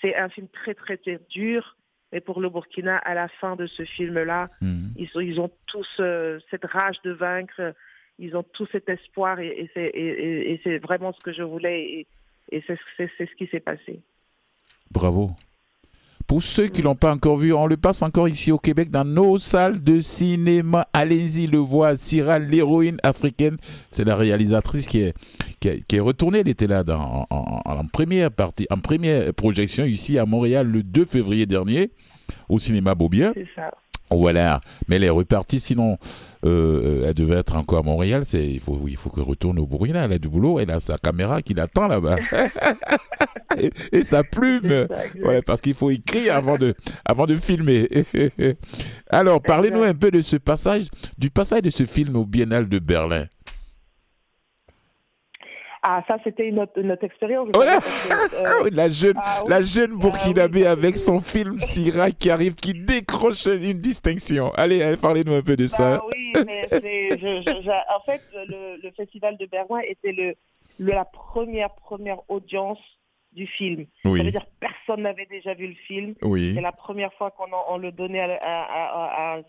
c'est 0.00 0.14
un 0.16 0.28
film 0.28 0.48
très 0.48 0.74
très 0.74 0.96
très 0.96 1.20
dur. 1.30 1.76
Mais 2.12 2.20
pour 2.20 2.40
le 2.42 2.50
Burkina, 2.50 2.98
à 2.98 3.14
la 3.14 3.28
fin 3.28 3.56
de 3.56 3.66
ce 3.66 3.84
film-là, 3.84 4.50
Mm. 4.60 4.88
ils, 4.96 5.08
sont- 5.08 5.20
ils 5.20 5.40
ont 5.40 5.50
tous 5.66 5.88
euh, 6.00 6.38
cette 6.50 6.66
rage 6.66 7.00
de 7.02 7.10
vaincre, 7.12 7.74
ils 8.18 8.36
ont 8.36 8.42
tout 8.42 8.66
cet 8.70 8.88
espoir 8.90 9.40
et, 9.40 9.48
et 9.48 9.70
c'est 9.72 9.86
et- 9.86 10.52
et- 10.66 10.78
vraiment 10.78 11.12
ce 11.14 11.20
que 11.20 11.32
je 11.32 11.42
voulais 11.42 12.06
et, 12.50 12.62
c'est 12.66 12.78
ce 13.26 13.34
qui 13.36 13.46
s'est 13.46 13.60
passé. 13.60 14.02
Bravo. 14.90 15.30
Pour 16.32 16.42
ceux 16.42 16.68
qui 16.68 16.80
l'ont 16.80 16.94
pas 16.94 17.12
encore 17.12 17.36
vu, 17.36 17.52
on 17.52 17.66
le 17.66 17.76
passe 17.76 18.00
encore 18.00 18.26
ici 18.26 18.52
au 18.52 18.58
Québec 18.58 18.90
dans 18.90 19.04
nos 19.04 19.36
salles 19.36 19.84
de 19.84 20.00
cinéma. 20.00 20.88
Allez-y 20.94 21.46
le 21.46 21.58
voir. 21.58 21.94
Syrah, 21.94 22.38
l'héroïne 22.38 22.96
africaine, 23.02 23.58
c'est 23.90 24.06
la 24.06 24.16
réalisatrice 24.16 24.88
qui 24.88 25.02
est, 25.02 25.14
qui 25.60 25.96
est, 25.96 26.00
retournée. 26.00 26.38
Elle 26.38 26.48
était 26.48 26.66
là 26.66 26.84
dans, 26.84 27.26
en 27.28 27.86
première 27.86 28.30
partie, 28.30 28.66
en 28.70 28.78
première 28.78 29.34
projection 29.34 29.84
ici 29.84 30.18
à 30.18 30.24
Montréal 30.24 30.68
le 30.68 30.82
2 30.82 31.04
février 31.04 31.44
dernier 31.44 31.90
au 32.48 32.58
cinéma 32.58 32.94
Beaubien. 32.94 33.32
C'est 33.34 33.48
ça. 33.54 33.70
Voilà, 34.16 34.60
mais 34.88 34.96
elle 34.96 35.04
est 35.04 35.10
repartie, 35.10 35.60
sinon 35.60 35.98
euh, 36.44 37.06
elle 37.08 37.14
devait 37.14 37.36
être 37.36 37.56
encore 37.56 37.78
à 37.78 37.82
Montréal. 37.82 38.22
C'est 38.24 38.46
il 38.46 38.60
faut 38.60 38.80
il 38.86 38.96
faut 38.96 39.10
qu'elle 39.10 39.24
retourne 39.24 39.58
au 39.58 39.66
Burkina. 39.66 40.04
Elle 40.04 40.12
a 40.12 40.18
du 40.18 40.28
boulot, 40.28 40.58
elle 40.60 40.70
a 40.70 40.80
sa 40.80 40.98
caméra 40.98 41.42
qui 41.42 41.54
l'attend 41.54 41.88
là-bas 41.88 42.16
et, 43.58 43.70
et 43.92 44.04
sa 44.04 44.24
plume. 44.24 44.86
Voilà, 45.22 45.42
parce 45.42 45.60
qu'il 45.60 45.74
faut 45.74 45.90
écrire 45.90 46.36
avant 46.36 46.58
de 46.58 46.74
avant 47.04 47.26
de 47.26 47.36
filmer. 47.36 47.88
Alors 49.10 49.40
parlez-nous 49.40 49.82
un 49.82 49.94
peu 49.94 50.10
de 50.10 50.20
ce 50.20 50.36
passage, 50.36 50.86
du 51.18 51.30
passage 51.30 51.62
de 51.62 51.70
ce 51.70 51.86
film 51.86 52.16
au 52.16 52.24
Biennale 52.24 52.68
de 52.68 52.78
Berlin. 52.78 53.26
Ah, 55.84 56.02
ça, 56.06 56.16
c'était 56.22 56.46
une 56.48 56.60
autre 56.60 56.72
expérience. 57.02 57.48
Voilà. 57.54 57.78
Ah 58.10 58.14
euh, 58.34 58.64
oui, 58.64 58.70
la 58.72 58.88
jeune, 58.88 59.14
ah 59.16 59.40
oui. 59.42 59.50
la 59.50 59.62
jeune 59.62 59.98
Burkinabé 59.98 60.60
Ah 60.64 60.74
oui. 60.74 60.78
avec 60.84 60.98
son 60.98 61.18
film 61.20 61.58
Syrah 61.60 62.12
qui 62.12 62.30
arrive, 62.30 62.54
qui 62.54 62.72
décroche 62.72 63.46
une 63.46 63.80
distinction. 63.80 64.50
Allez, 64.52 64.80
allez, 64.82 64.96
parlez-nous 64.96 65.34
un 65.34 65.42
peu 65.42 65.56
de 65.56 65.66
ça. 65.66 65.96
Bah 65.98 66.04
oui, 66.12 66.32
mais 66.46 66.66
je, 66.70 67.42
je- 67.46 67.62
je- 67.62 67.94
en 67.96 68.00
fait, 68.06 68.20
le, 68.46 68.80
le 68.80 68.90
festival 68.92 69.36
de 69.38 69.46
Berlin 69.46 69.80
était 69.88 70.12
le, 70.12 70.34
le- 70.78 70.92
la 70.92 71.04
première 71.04 71.70
première 71.74 72.18
audience 72.28 72.78
du 73.32 73.46
film. 73.46 73.86
Ça 74.04 74.10
veut 74.10 74.14
Oui, 74.20 74.30
dire 74.30 74.44
personne 74.60 75.02
n'avait 75.02 75.26
déjà 75.26 75.54
vu 75.54 75.66
le 75.66 75.74
film. 75.88 76.14
oui, 76.22 76.52
C'est 76.54 76.60
la 76.60 76.70
première 76.70 77.12
fois 77.14 77.30
qu'on 77.32 77.44
en- 77.52 77.64
on 77.70 77.78
le 77.78 77.90
donnait, 77.90 78.20
à, 78.20 78.26
à- 78.40 78.62
à- 78.62 79.38
à- 79.38 79.42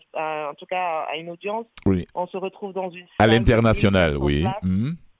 à- 0.46 0.50
en 0.50 0.54
tout 0.54 0.66
cas 0.66 1.04
à 1.12 1.16
une 1.16 1.30
audience. 1.30 1.66
oui. 1.86 2.06
On 2.14 2.26
se 2.26 2.36
retrouve 2.38 2.72
dans 2.72 2.90
une 2.90 3.06
À 3.18 3.26
l'international, 3.28 4.14
1500 4.18 4.24
oui. 4.24 4.44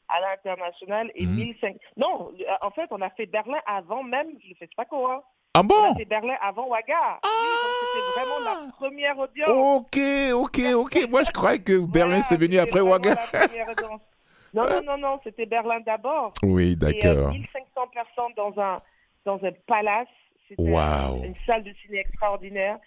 À 0.08 0.20
l'international 0.20 1.10
et 1.14 1.24
Mhm. 1.24 1.34
1500. 1.34 1.78
Non, 1.96 2.30
le- 2.38 2.44
en 2.60 2.70
fait, 2.70 2.86
on 2.90 3.00
a 3.00 3.10
fait 3.10 3.26
Berlin 3.26 3.58
avant 3.66 4.02
même 4.02 4.28
le 4.48 4.54
FESPACO. 4.56 5.06
Hein. 5.10 5.22
Ah 5.56 5.60
On 5.60 5.64
bon 5.64 5.92
a 5.92 5.94
fait 5.94 6.04
Berlin 6.04 6.34
avant 6.42 6.66
Ouaga. 6.66 7.20
Oui, 7.24 7.30
donc 7.30 7.74
c'était 7.94 8.20
vraiment 8.20 8.44
la 8.44 8.72
première 8.72 9.18
audience. 9.18 9.48
Ok, 9.50 9.98
ok, 10.34 10.60
ok. 10.76 11.10
Moi, 11.10 11.22
je 11.22 11.30
croyais 11.30 11.62
que 11.62 11.78
Berlin, 11.86 12.16
Voilà, 12.16 12.20
c'est 12.22 12.36
venu 12.36 12.58
après 12.58 12.80
Ouaga. 12.80 13.14
la 13.14 13.46
première 13.46 13.68
audience. 13.68 14.00
Non, 14.54 14.62
non, 14.70 14.82
non, 14.86 14.98
non, 14.98 15.20
c'était 15.24 15.46
Berlin 15.46 15.80
d'abord. 15.80 16.32
Oui, 16.44 16.72
euh, 16.74 16.76
d'accord. 16.76 17.30
1500 17.32 17.88
personnes 17.92 18.32
dans 18.36 18.56
un, 18.60 18.80
dans 19.24 19.44
un 19.44 19.50
palace. 19.66 20.06
C'était 20.48 20.62
Waouh. 20.62 21.24
une 21.24 21.34
salle 21.44 21.64
de 21.64 21.72
ciné 21.84 21.98
extraordinaire. 21.98 22.78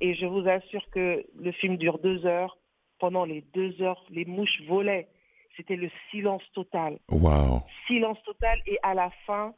Et 0.00 0.14
je 0.14 0.26
vous 0.26 0.48
assure 0.48 0.82
que 0.90 1.24
le 1.38 1.52
film 1.52 1.76
dure 1.76 1.98
deux 2.00 2.26
heures. 2.26 2.58
Pendant 2.98 3.24
les 3.24 3.42
deux 3.54 3.80
heures, 3.80 4.02
les 4.10 4.24
mouches 4.24 4.60
volaient. 4.66 5.06
C'était 5.56 5.76
le 5.76 5.90
silence 6.10 6.42
total. 6.52 6.98
Waouh. 7.10 7.60
Silence 7.86 8.18
total. 8.24 8.60
Et 8.66 8.78
à 8.82 8.94
la 8.94 9.10
fin, 9.26 9.54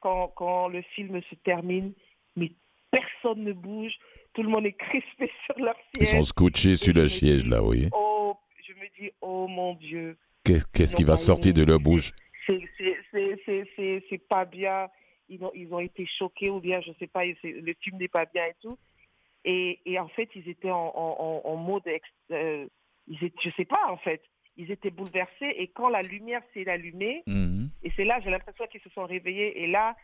quand, 0.00 0.28
quand 0.36 0.68
le 0.68 0.82
film 0.82 1.20
se 1.30 1.34
termine, 1.36 1.92
mais 2.36 2.52
personne 2.90 3.44
ne 3.44 3.52
bouge. 3.52 3.94
Tout 4.34 4.42
le 4.42 4.48
monde 4.50 4.66
est 4.66 4.72
crispé 4.72 5.30
sur 5.46 5.58
leur 5.58 5.76
Ils 6.00 6.06
siège. 6.06 6.18
sont 6.18 6.22
scotchés 6.24 6.76
sur 6.76 6.92
le 6.94 7.08
siège, 7.08 7.44
dis, 7.44 7.48
là, 7.50 7.62
oui. 7.62 7.88
Oh, 7.92 8.36
je 8.66 8.72
me 8.74 8.86
dis, 9.00 9.10
oh 9.20 9.46
mon 9.48 9.74
Dieu. 9.74 10.16
Qu'est- 10.44 10.70
Qu'est-ce 10.72 10.94
qui 10.96 11.02
Non, 11.04 11.08
va 11.12 11.16
sortir 11.16 11.54
de 11.54 11.62
ils- 11.62 11.68
leur 11.68 11.80
bouche? 11.80 12.12
C'est 12.46 14.28
pas 14.28 14.44
bien. 14.44 14.88
Ils 15.28 15.42
ont, 15.44 15.50
ils 15.54 15.72
ont 15.74 15.80
été 15.80 16.06
choqués 16.06 16.50
ou 16.50 16.60
bien, 16.60 16.80
je 16.80 16.92
sais 16.98 17.06
pas, 17.08 17.24
le 17.24 17.74
film 17.80 17.98
n'est 17.98 18.08
pas 18.08 18.26
bien 18.26 18.44
et 18.46 18.54
tout. 18.62 18.78
Et, 19.44 19.80
et 19.84 19.98
en 19.98 20.08
fait, 20.08 20.28
ils 20.34 20.48
étaient 20.48 20.70
en, 20.70 20.92
en- 20.94 21.16
en- 21.18 21.50
en 21.50 21.56
mode, 21.56 21.86
ex- 21.86 22.08
euh, 22.30 22.66
ils 23.08 23.22
étaient, 23.24 23.40
je 23.42 23.50
sais 23.56 23.64
pas 23.64 23.80
en 23.88 23.96
fait, 23.96 24.22
ils 24.56 24.70
étaient 24.70 24.90
bouleversés. 24.90 25.54
Et 25.58 25.68
quand 25.68 25.88
la 25.88 26.02
lumière 26.02 26.42
s'est 26.54 26.68
allumée, 26.68 27.22
Mhm. 27.26 27.68
et 27.82 27.92
c'est 27.96 28.04
là, 28.04 28.18
j'ai 28.22 28.30
l'impression 28.30 28.64
qu'ils 28.70 28.80
se 28.80 28.90
sont 28.90 29.04
réveillés. 29.04 29.62
Et 29.62 29.66
là, 29.66 29.94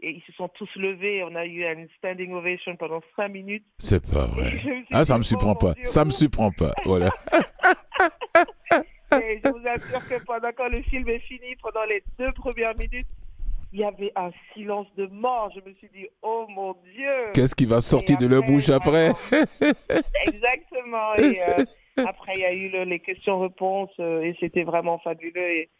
et 0.00 0.10
ils 0.10 0.22
se 0.22 0.32
sont 0.32 0.48
tous 0.48 0.68
levés. 0.76 1.24
On 1.24 1.34
a 1.34 1.44
eu 1.44 1.64
un 1.64 1.86
standing 1.98 2.32
ovation 2.32 2.76
pendant 2.76 3.00
cinq 3.16 3.28
minutes. 3.30 3.64
C'est 3.78 4.04
pas 4.10 4.26
vrai. 4.26 4.52
Ah, 4.92 5.04
ça 5.04 5.18
me 5.18 5.24
surprend 5.24 5.52
oh 5.52 5.66
pas. 5.66 5.72
Dieu, 5.74 5.84
Ça 5.84 6.04
me 6.04 6.10
ouf. 6.10 6.16
surprend 6.16 6.50
pas. 6.52 6.72
Voilà. 6.84 7.10
Et 9.22 9.40
je 9.44 9.50
vous 9.50 9.66
assure 9.66 10.06
que 10.08 10.24
pendant 10.24 10.50
quand 10.56 10.68
le 10.68 10.82
film 10.82 11.08
est 11.08 11.18
fini, 11.20 11.56
pendant 11.62 11.84
les 11.84 12.02
deux 12.18 12.30
premières 12.32 12.74
minutes, 12.78 13.06
il 13.72 13.80
y 13.80 13.84
avait 13.84 14.12
un 14.16 14.30
silence 14.54 14.86
de 14.96 15.06
mort. 15.06 15.50
Je 15.54 15.68
me 15.68 15.74
suis 15.76 15.88
dit, 15.88 16.06
oh 16.22 16.46
mon 16.48 16.74
Dieu. 16.94 17.32
Qu'est-ce 17.34 17.54
qui 17.54 17.66
va 17.66 17.80
sortir 17.80 18.18
de 18.18 18.26
leur 18.26 18.42
bouche 18.42 18.68
après? 18.70 19.10
Exactement. 20.26 21.14
Et 21.16 21.42
euh, 21.42 21.64
après, 22.06 22.34
il 22.34 22.40
y 22.40 22.44
a 22.44 22.54
eu 22.54 22.68
le- 22.70 22.84
les 22.84 23.00
questions-réponses 23.00 23.90
euh, 24.00 24.22
et 24.22 24.36
c'était 24.40 24.64
vraiment 24.64 24.98
fabuleux 24.98 25.50
et, 25.50 25.70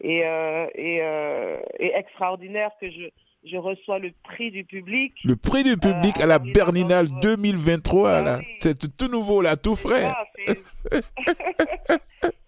et, 0.00 0.24
euh, 0.24 0.66
et, 0.74 0.98
euh, 1.02 1.58
et 1.78 1.92
extraordinaire 1.94 2.70
que 2.80 2.90
je, 2.90 3.08
je 3.44 3.56
reçois 3.56 3.98
le 3.98 4.12
prix 4.24 4.50
du 4.50 4.64
public. 4.64 5.14
Le 5.24 5.36
prix 5.36 5.62
du 5.64 5.76
public 5.76 6.18
Euh, 6.20 6.24
à 6.24 6.26
la 6.26 6.34
à 6.36 6.38
dans- 6.38 7.20
2023, 7.20 8.10
Ah 8.10 8.20
là. 8.20 8.38
oui. 8.38 8.44
C'est 8.60 8.96
tout 8.96 9.08
nouveau, 9.08 9.40
là, 9.42 9.56
tout 9.56 9.76
frais. 9.76 10.08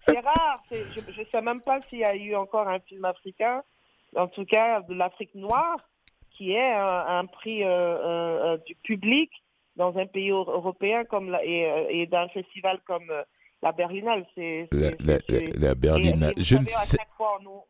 c'est- 0.05 0.19
rare. 0.19 0.63
Je 0.71 1.21
ne 1.21 1.25
sais 1.25 1.41
même 1.41 1.61
pas 1.61 1.79
s'il 1.81 1.99
y 1.99 2.03
a 2.03 2.15
eu 2.15 2.35
encore 2.35 2.67
un 2.67 2.79
film 2.79 3.05
africain, 3.05 3.63
en 4.15 4.27
tout 4.27 4.45
cas 4.45 4.81
de 4.81 4.93
l'Afrique 4.93 5.33
noire, 5.35 5.77
qui 6.31 6.51
est 6.53 6.71
un, 6.73 7.05
un 7.19 7.25
prix 7.25 7.63
euh, 7.63 7.67
euh, 7.69 8.53
euh, 8.53 8.57
du 8.65 8.75
public 8.75 9.31
dans 9.75 9.97
un 9.97 10.05
pays 10.05 10.29
euro- 10.29 10.51
européen 10.51 11.05
comme 11.05 11.29
la, 11.29 11.43
et, 11.45 11.65
euh, 11.65 11.85
et 11.89 12.05
d'un 12.07 12.27
festival 12.29 12.79
comme 12.85 13.09
euh, 13.09 13.23
la 13.61 13.71
Berlinale. 13.71 14.25
C'est 14.35 14.67
La, 14.71 14.89
et- 15.29 15.75
Berlinale. 15.75 16.33
et 16.37 16.43
Je 16.43 16.55
ne 16.57 16.65
savez, 16.65 16.75
à 16.75 16.79
sais. 16.79 16.97
chaque 16.97 17.13
fois, 17.17 17.37
on 17.39 17.43
nous, 17.43 17.61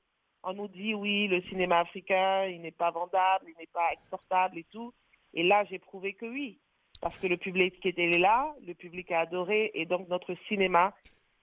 on 0.44 0.54
nous 0.54 0.68
dit 0.68 0.94
oui, 0.94 1.28
le 1.28 1.42
cinéma 1.44 1.80
africain, 1.80 2.46
il 2.46 2.62
n'est 2.62 2.72
pas 2.72 2.92
vendable, 2.92 3.46
il 3.48 3.56
n'est 3.60 3.70
pas 3.74 3.90
exportable 3.94 4.58
et 4.58 4.66
tout. 4.72 4.94
Et 5.34 5.44
là, 5.44 5.64
j'ai 5.70 5.80
prouvé 5.80 6.14
que 6.14 6.26
oui. 6.26 6.60
Parce 7.02 7.18
que 7.20 7.26
le 7.28 7.38
public 7.38 7.80
qui 7.82 7.88
était 7.90 8.10
là, 8.20 8.54
le 8.66 8.74
public 8.76 9.12
a 9.12 9.22
adoré, 9.22 9.72
et 9.74 9.86
donc 9.88 10.08
notre 10.10 10.36
cinéma 10.48 10.94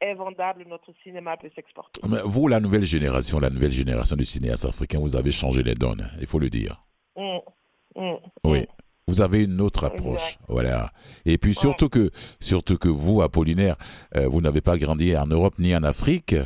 est 0.01 0.15
vendable, 0.15 0.65
notre 0.69 0.93
cinéma 1.03 1.37
peut 1.37 1.51
s'exporter. 1.57 2.01
Mais 2.09 2.19
vous, 2.25 2.47
la 2.47 2.61
nouvelle 2.61 2.85
génération, 2.85 3.41
la 3.41 3.51
nouvelle 3.51 3.73
génération 3.73 4.15
de 4.15 4.23
cinéastes 4.23 4.65
africains, 4.67 5.01
vous 5.01 5.17
avez 5.17 5.33
changé 5.33 5.65
les 5.65 5.75
donnes, 5.75 6.09
il 6.21 6.27
faut 6.29 6.39
le 6.39 6.49
dire. 6.49 6.85
Mm, 7.17 7.39
mm, 7.97 8.17
Oui. 8.45 8.61
mm. 8.61 8.65
Vous 9.09 9.23
avez 9.23 9.43
une 9.45 9.61
autre 9.63 9.85
approche, 9.85 10.35
Exact. 10.35 10.41
voilà. 10.49 10.93
Et 11.25 11.39
puis 11.39 11.55
surtout 11.55 11.89
que, 11.89 12.11
surtout 12.41 12.77
que 12.77 12.89
vous, 12.91 13.23
Apollinaire, 13.23 13.77
euh, 14.17 14.29
vous 14.29 14.43
n'avez 14.43 14.61
pas 14.61 14.77
grandi 14.77 15.17
en 15.17 15.27
Europe 15.27 15.55
ni 15.59 15.75
en 15.75 15.83
Afrique. 15.83 16.37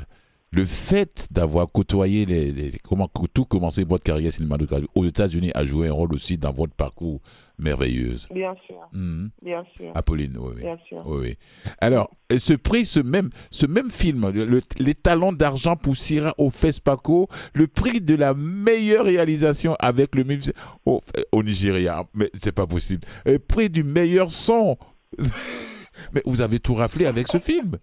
Le 0.54 0.66
fait 0.66 1.28
d'avoir 1.30 1.66
côtoyé 1.72 2.26
les, 2.26 2.52
les- 2.52 2.72
comment 2.84 3.08
tout 3.32 3.46
commencé 3.46 3.84
votre 3.84 4.04
carrière 4.04 4.30
cinématographique 4.32 4.90
aux 4.94 5.06
États-Unis 5.06 5.50
a 5.54 5.64
joué 5.64 5.88
un 5.88 5.92
rôle 5.94 6.12
aussi 6.14 6.36
dans 6.36 6.52
votre 6.52 6.74
parcours 6.74 7.20
merveilleuse. 7.58 8.28
Bien 8.34 8.54
sûr, 8.66 8.76
Mhm. 8.92 9.30
bien 9.42 9.64
sûr, 9.76 9.90
Apolline, 9.94 10.36
oui, 10.38 10.52
oui. 10.56 10.62
bien 10.62 10.76
sûr. 10.86 11.02
Oui, 11.06 11.18
oui. 11.22 11.36
Alors, 11.80 12.10
ce 12.36 12.52
prix, 12.52 12.84
ce 12.84 13.00
même, 13.00 13.30
ce 13.50 13.64
même 13.64 13.90
film, 13.90 14.28
le- 14.30 14.44
le- 14.44 14.60
les 14.78 14.94
talents 14.94 15.32
d'argent 15.32 15.76
pour 15.76 15.96
Syrah 15.96 16.34
au 16.36 16.50
FESPACO, 16.50 17.28
le 17.54 17.66
prix 17.66 18.02
de 18.02 18.14
la 18.14 18.34
meilleure 18.34 19.06
réalisation 19.06 19.74
avec 19.78 20.14
le 20.14 20.24
même 20.24 20.40
au, 20.84 21.00
au 21.32 21.42
Nigeria, 21.42 22.04
mais 22.12 22.30
c'est 22.34 22.52
pas 22.52 22.66
possible. 22.66 23.02
Le 23.24 23.38
prix 23.38 23.70
du 23.70 23.84
meilleur 23.84 24.30
son. 24.30 24.76
mais 26.14 26.22
vous 26.26 26.40
avez 26.40 26.58
tout 26.58 26.74
raflé 26.74 27.06
avec 27.06 27.28
ce 27.28 27.38
film. 27.38 27.78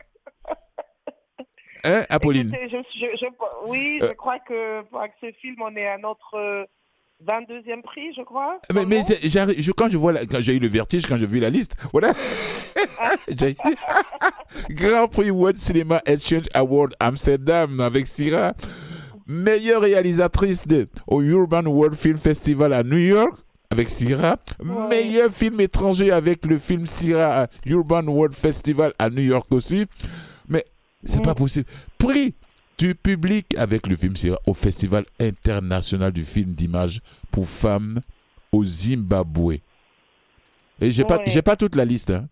Hein, 1.83 2.03
Apolline? 2.09 2.53
Écoutez, 2.53 2.69
je- 2.69 2.99
je- 2.99 3.17
je- 3.17 3.69
oui, 3.69 3.99
je 4.01 4.13
crois 4.13 4.39
que 4.39 4.81
pour 4.83 4.99
avec 4.99 5.13
ce 5.21 5.31
film, 5.41 5.55
on 5.61 5.75
est 5.75 5.87
à 5.87 5.97
notre 5.97 6.35
euh, 6.35 6.63
22e 7.25 7.81
prix, 7.81 8.13
je 8.15 8.21
crois. 8.23 8.59
mais, 8.73 8.81
le 8.81 8.87
mais 8.87 9.01
je, 9.01 9.71
quand 9.71 9.89
je 9.89 9.97
vois 9.97 10.13
la- 10.13 10.25
quand 10.25 10.39
j'ai 10.41 10.53
eu 10.53 10.59
le 10.59 10.67
vertige 10.69 11.05
quand 11.05 11.17
j'ai 11.17 11.25
vu 11.25 11.39
la 11.41 11.49
liste 11.49 11.75
voilà 11.91 12.13
Grand 14.69 15.07
Prix 15.07 15.31
World 15.31 15.57
Cinema 15.57 16.01
Exchange 16.05 16.45
Award 16.53 16.95
Amsterdam 16.99 17.79
avec 17.81 18.07
Syrah 18.07 18.53
meilleure 19.27 19.81
réalisatrice 19.81 20.65
de, 20.65 20.87
au 21.07 21.21
Urban 21.21 21.65
World 21.65 21.95
Film 21.95 22.17
Festival 22.17 22.73
à 22.73 22.83
New 22.83 22.97
York 22.97 23.35
avec 23.69 23.87
Syrah 23.89 24.37
Ouais. 24.59 24.87
meilleur 24.87 25.29
film 25.31 25.59
étranger 25.61 26.11
avec 26.11 26.45
le 26.45 26.57
film 26.57 26.85
Syrah 26.85 27.43
à 27.43 27.47
Urban 27.65 28.03
World 28.07 28.33
Festival 28.35 28.93
à 28.97 29.09
New 29.09 29.21
York 29.23 29.47
aussi 29.51 29.85
c'est 31.03 31.19
Mm. 31.19 31.23
pas 31.23 31.35
possible 31.35 31.65
prix 31.97 32.33
du 32.77 32.95
public 32.95 33.55
avec 33.57 33.87
le 33.87 33.95
film 33.95 34.15
Syrah 34.15 34.39
au 34.47 34.53
Festival 34.53 35.05
international 35.19 36.11
du 36.11 36.23
film 36.23 36.51
d'image 36.51 36.99
pour 37.31 37.47
femmes 37.49 37.99
au 38.51 38.63
Zimbabwe. 38.63 39.55
Et 40.81 40.91
j'ai 40.91 41.03
pas, 41.03 41.17
Ouais. 41.17 41.23
j'ai 41.27 41.41
pas 41.41 41.55
toute 41.57 41.75
la 41.75 41.83
liste. 41.85 42.11
hein. 42.11 42.27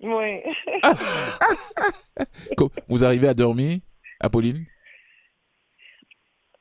Oui. 0.00 0.40
Vous 2.88 3.04
arrivez 3.04 3.28
à 3.28 3.34
dormir, 3.34 3.78
Apolline? 4.20 4.64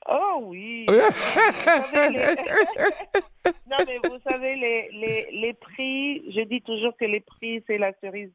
Oh 0.10 0.40
oui. 0.46 0.86
Vous 0.88 0.94
savez, 0.94 2.10
les- 2.12 3.52
non, 3.70 3.78
mais 3.86 3.98
vous 4.10 4.18
savez, 4.30 4.56
les, 4.56 4.90
les, 4.94 5.28
les 5.32 5.54
prix, 5.54 6.24
je 6.32 6.42
dis 6.46 6.62
toujours 6.62 6.96
que 6.98 7.04
les 7.06 7.20
prix, 7.20 7.62
c'est 7.68 7.78
la 7.78 7.92
cerise 8.02 8.32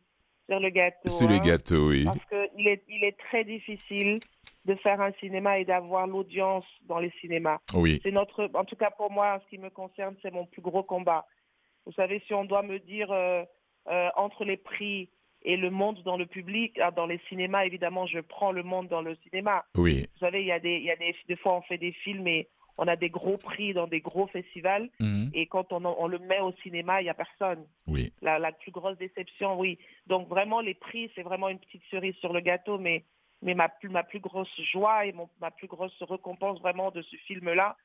sur 0.53 0.61
le 0.61 0.71
gâteau. 0.71 1.09
Sur 1.09 1.29
le 1.29 1.35
hein. 1.37 1.39
gâteau, 1.39 1.89
oui. 1.89 2.05
Parce 2.05 2.19
qu'il 2.27 2.69
est, 2.69 2.83
il 2.89 3.05
est 3.05 3.17
très 3.19 3.45
difficile 3.45 4.21
de 4.65 4.75
faire 4.77 5.01
un 5.01 5.13
cinéma 5.13 5.59
et 5.59 5.65
d'avoir 5.65 6.07
l'audience 6.07 6.65
dans 6.87 6.99
les 6.99 7.13
cinémas. 7.21 7.59
Oui, 7.75 8.01
C'est 8.03 8.13
notre, 8.13 8.51
en 8.55 8.65
tout 8.65 8.77
cas 8.77 8.91
pour 8.91 9.11
moi, 9.11 9.37
en 9.37 9.41
ce 9.41 9.49
qui 9.49 9.59
me 9.59 9.71
concerne, 9.71 10.15
c'est 10.23 10.33
mon 10.33 10.47
plus 10.47 10.63
gros 10.63 10.83
combat. 10.83 11.27
Vous 11.87 11.93
savez, 11.93 12.23
si 12.27 12.35
on 12.35 12.45
doit 12.45 12.63
me 12.63 12.79
dire 12.79 13.11
euh, 13.11 13.43
euh, 13.89 14.09
entre 14.17 14.45
les 14.45 14.57
prix 14.57 15.09
et 15.45 15.57
le 15.57 15.71
monde 15.71 16.01
dans 16.05 16.17
le 16.17 16.27
public, 16.27 16.79
ah, 16.81 16.93
dans 16.93 17.07
les 17.07 17.21
cinémas, 17.29 17.65
évidemment, 17.65 18.07
je 18.07 18.21
prends 18.21 18.53
le 18.53 18.63
monde 18.63 18.89
dans 18.89 19.03
le 19.03 19.17
cinéma. 19.25 19.65
oui. 19.77 20.07
Vous 20.13 20.21
savez, 20.21 20.43
il 20.43 20.47
y 20.47 20.53
a 20.53 20.61
des, 20.61 20.77
il 20.77 20.85
y 20.85 20.91
a 20.91 20.97
des, 20.97 21.17
des 21.27 21.37
fois 21.37 21.55
on 21.55 21.63
fait 21.63 21.79
des 21.79 21.93
films 21.93 22.29
et 22.29 22.49
on 22.79 22.89
a 22.89 22.97
des 22.97 23.11
gros 23.11 23.37
prix 23.37 23.75
dans 23.75 23.87
des 23.87 24.01
gros 24.01 24.27
festivals 24.29 24.89
Mhm. 25.01 25.31
et 25.35 25.47
quand 25.47 25.73
on, 25.73 26.07
le 26.07 26.19
met 26.19 26.41
au 26.41 26.53
cinéma, 26.63 27.03
il 27.03 27.07
y 27.07 27.11
a 27.11 27.15
personne. 27.15 27.67
Oui, 27.87 28.13
La, 28.23 28.39
la 28.39 28.53
plus 28.53 28.71
grosse 28.73 28.97
déception, 28.99 29.59
oui. 29.59 29.79
Donc 30.07 30.29
vraiment, 30.29 30.61
les 30.61 30.75
prix, 30.75 31.11
c'est 31.15 31.23
vraiment 31.23 31.49
une 31.49 31.59
petite 31.59 31.85
cerise 31.91 32.15
sur 32.17 32.33
le 32.33 32.41
gâteau, 32.41 32.79
mais 32.79 33.05
mais 33.45 33.55
ma 33.55 33.69
plus, 33.69 33.89
ma 33.89 34.05
plus 34.05 34.21
grosse 34.21 34.61
joie 34.71 35.05
et 35.05 35.13
mon, 35.13 35.29
ma 35.41 35.51
plus 35.51 35.67
grosse 35.67 36.01
récompense 36.03 36.61
vraiment 36.61 36.93
de 36.93 37.03
ce 37.03 37.17
film-là, 37.17 37.77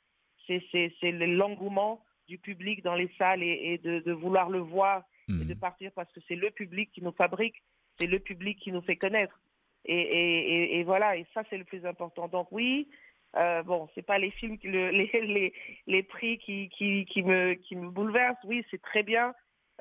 c'est, 0.46 0.64
c'est, 0.72 0.94
c'est 1.00 1.12
l'engouement 1.12 2.04
du 2.28 2.38
public 2.38 2.84
dans 2.84 2.94
les 2.94 3.10
salles 3.18 3.42
et, 3.42 3.74
et 3.74 3.78
de, 3.80 4.00
de 4.02 4.12
vouloir 4.12 4.50
le 4.50 4.60
voir 4.60 5.04
et 5.30 5.46
de 5.46 5.54
Mhm. 5.54 5.60
partir 5.60 5.92
parce 5.96 6.12
que 6.14 6.20
c'est 6.28 6.36
le 6.36 6.52
public 6.52 6.92
qui 6.94 7.02
nous 7.02 7.12
fabrique, 7.12 7.62
c'est 7.98 8.06
le 8.08 8.20
public 8.20 8.60
qui 8.60 8.72
nous 8.72 8.82
fait 8.82 8.96
connaître. 8.98 9.40
Et, 9.86 9.98
et, 10.00 10.54
et, 10.54 10.80
et 10.80 10.84
voilà, 10.84 11.18
et 11.18 11.26
ça 11.34 11.44
c'est 11.50 11.58
le 11.58 11.64
plus 11.66 11.86
important. 11.86 12.28
Donc 12.28 12.50
oui, 12.52 12.88
euh, 13.36 13.64
bon, 13.64 13.88
c'est 13.94 14.06
pas 14.06 14.18
les 14.18 14.32
films, 14.32 14.58
qui, 14.58 14.68
le, 14.68 14.90
les, 14.92 15.10
les, 15.14 15.54
les 15.88 16.04
prix 16.04 16.38
qui, 16.40 16.70
qui, 16.70 17.06
qui, 17.06 17.24
me, 17.24 17.54
qui 17.54 17.76
me 17.76 17.90
bouleversent. 17.90 18.44
Oui, 18.46 18.64
c'est 18.72 18.82
très 18.82 19.04
bien. 19.04 19.34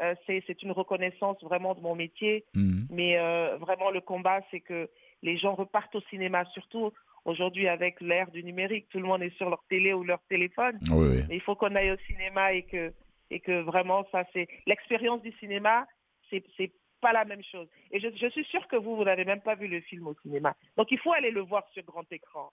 Euh, 0.02 0.14
c'est, 0.26 0.62
une 0.62 0.72
reconnaissance 0.72 1.42
vraiment 1.42 1.74
de 1.74 1.80
mon 1.80 1.94
métier. 1.94 2.44
Mhm. 2.54 2.86
Mais 2.90 3.18
euh, 3.18 3.56
vraiment, 3.58 3.90
le 3.90 4.00
combat, 4.00 4.40
c'est 4.50 4.60
que 4.60 4.90
les 5.22 5.38
gens 5.38 5.54
repartent 5.54 5.94
au 5.94 6.02
cinéma, 6.10 6.44
surtout 6.52 6.92
aujourd'hui 7.24 7.66
avec 7.66 8.00
l'ère 8.00 8.30
du 8.30 8.44
numérique. 8.44 8.88
Tout 8.90 8.98
le 8.98 9.06
monde 9.06 9.22
est 9.22 9.36
sur 9.36 9.48
leur 9.48 9.64
télé 9.70 9.94
ou 9.94 10.04
leur 10.04 10.20
téléphone. 10.28 10.78
Oui, 10.90 11.08
oui. 11.08 11.22
Mais 11.28 11.36
il 11.36 11.40
faut 11.40 11.56
qu'on 11.56 11.74
aille 11.74 11.92
au 11.92 11.98
cinéma 12.06 12.52
et 12.52 12.62
que, 12.64 12.92
et 13.30 13.40
que 13.40 13.62
vraiment, 13.62 14.06
ça, 14.12 14.24
c'est 14.34 14.48
l'expérience 14.66 15.22
du 15.22 15.32
cinéma, 15.38 15.86
c'est, 16.28 16.44
c'est 16.58 16.72
pas 17.00 17.12
la 17.12 17.24
même 17.24 17.42
chose. 17.42 17.68
Et 17.90 18.00
je, 18.00 18.08
je 18.14 18.28
suis 18.28 18.44
sûre 18.44 18.66
que 18.68 18.76
vous, 18.76 18.96
vous 18.96 19.04
n'avez 19.04 19.24
même 19.24 19.40
pas 19.40 19.54
vu 19.54 19.66
le 19.66 19.80
film 19.80 20.06
au 20.08 20.14
cinéma. 20.22 20.54
Donc, 20.76 20.90
il 20.90 20.98
faut 20.98 21.12
aller 21.12 21.30
le 21.30 21.40
voir 21.40 21.66
sur 21.72 21.82
grand 21.84 22.10
écran. 22.12 22.50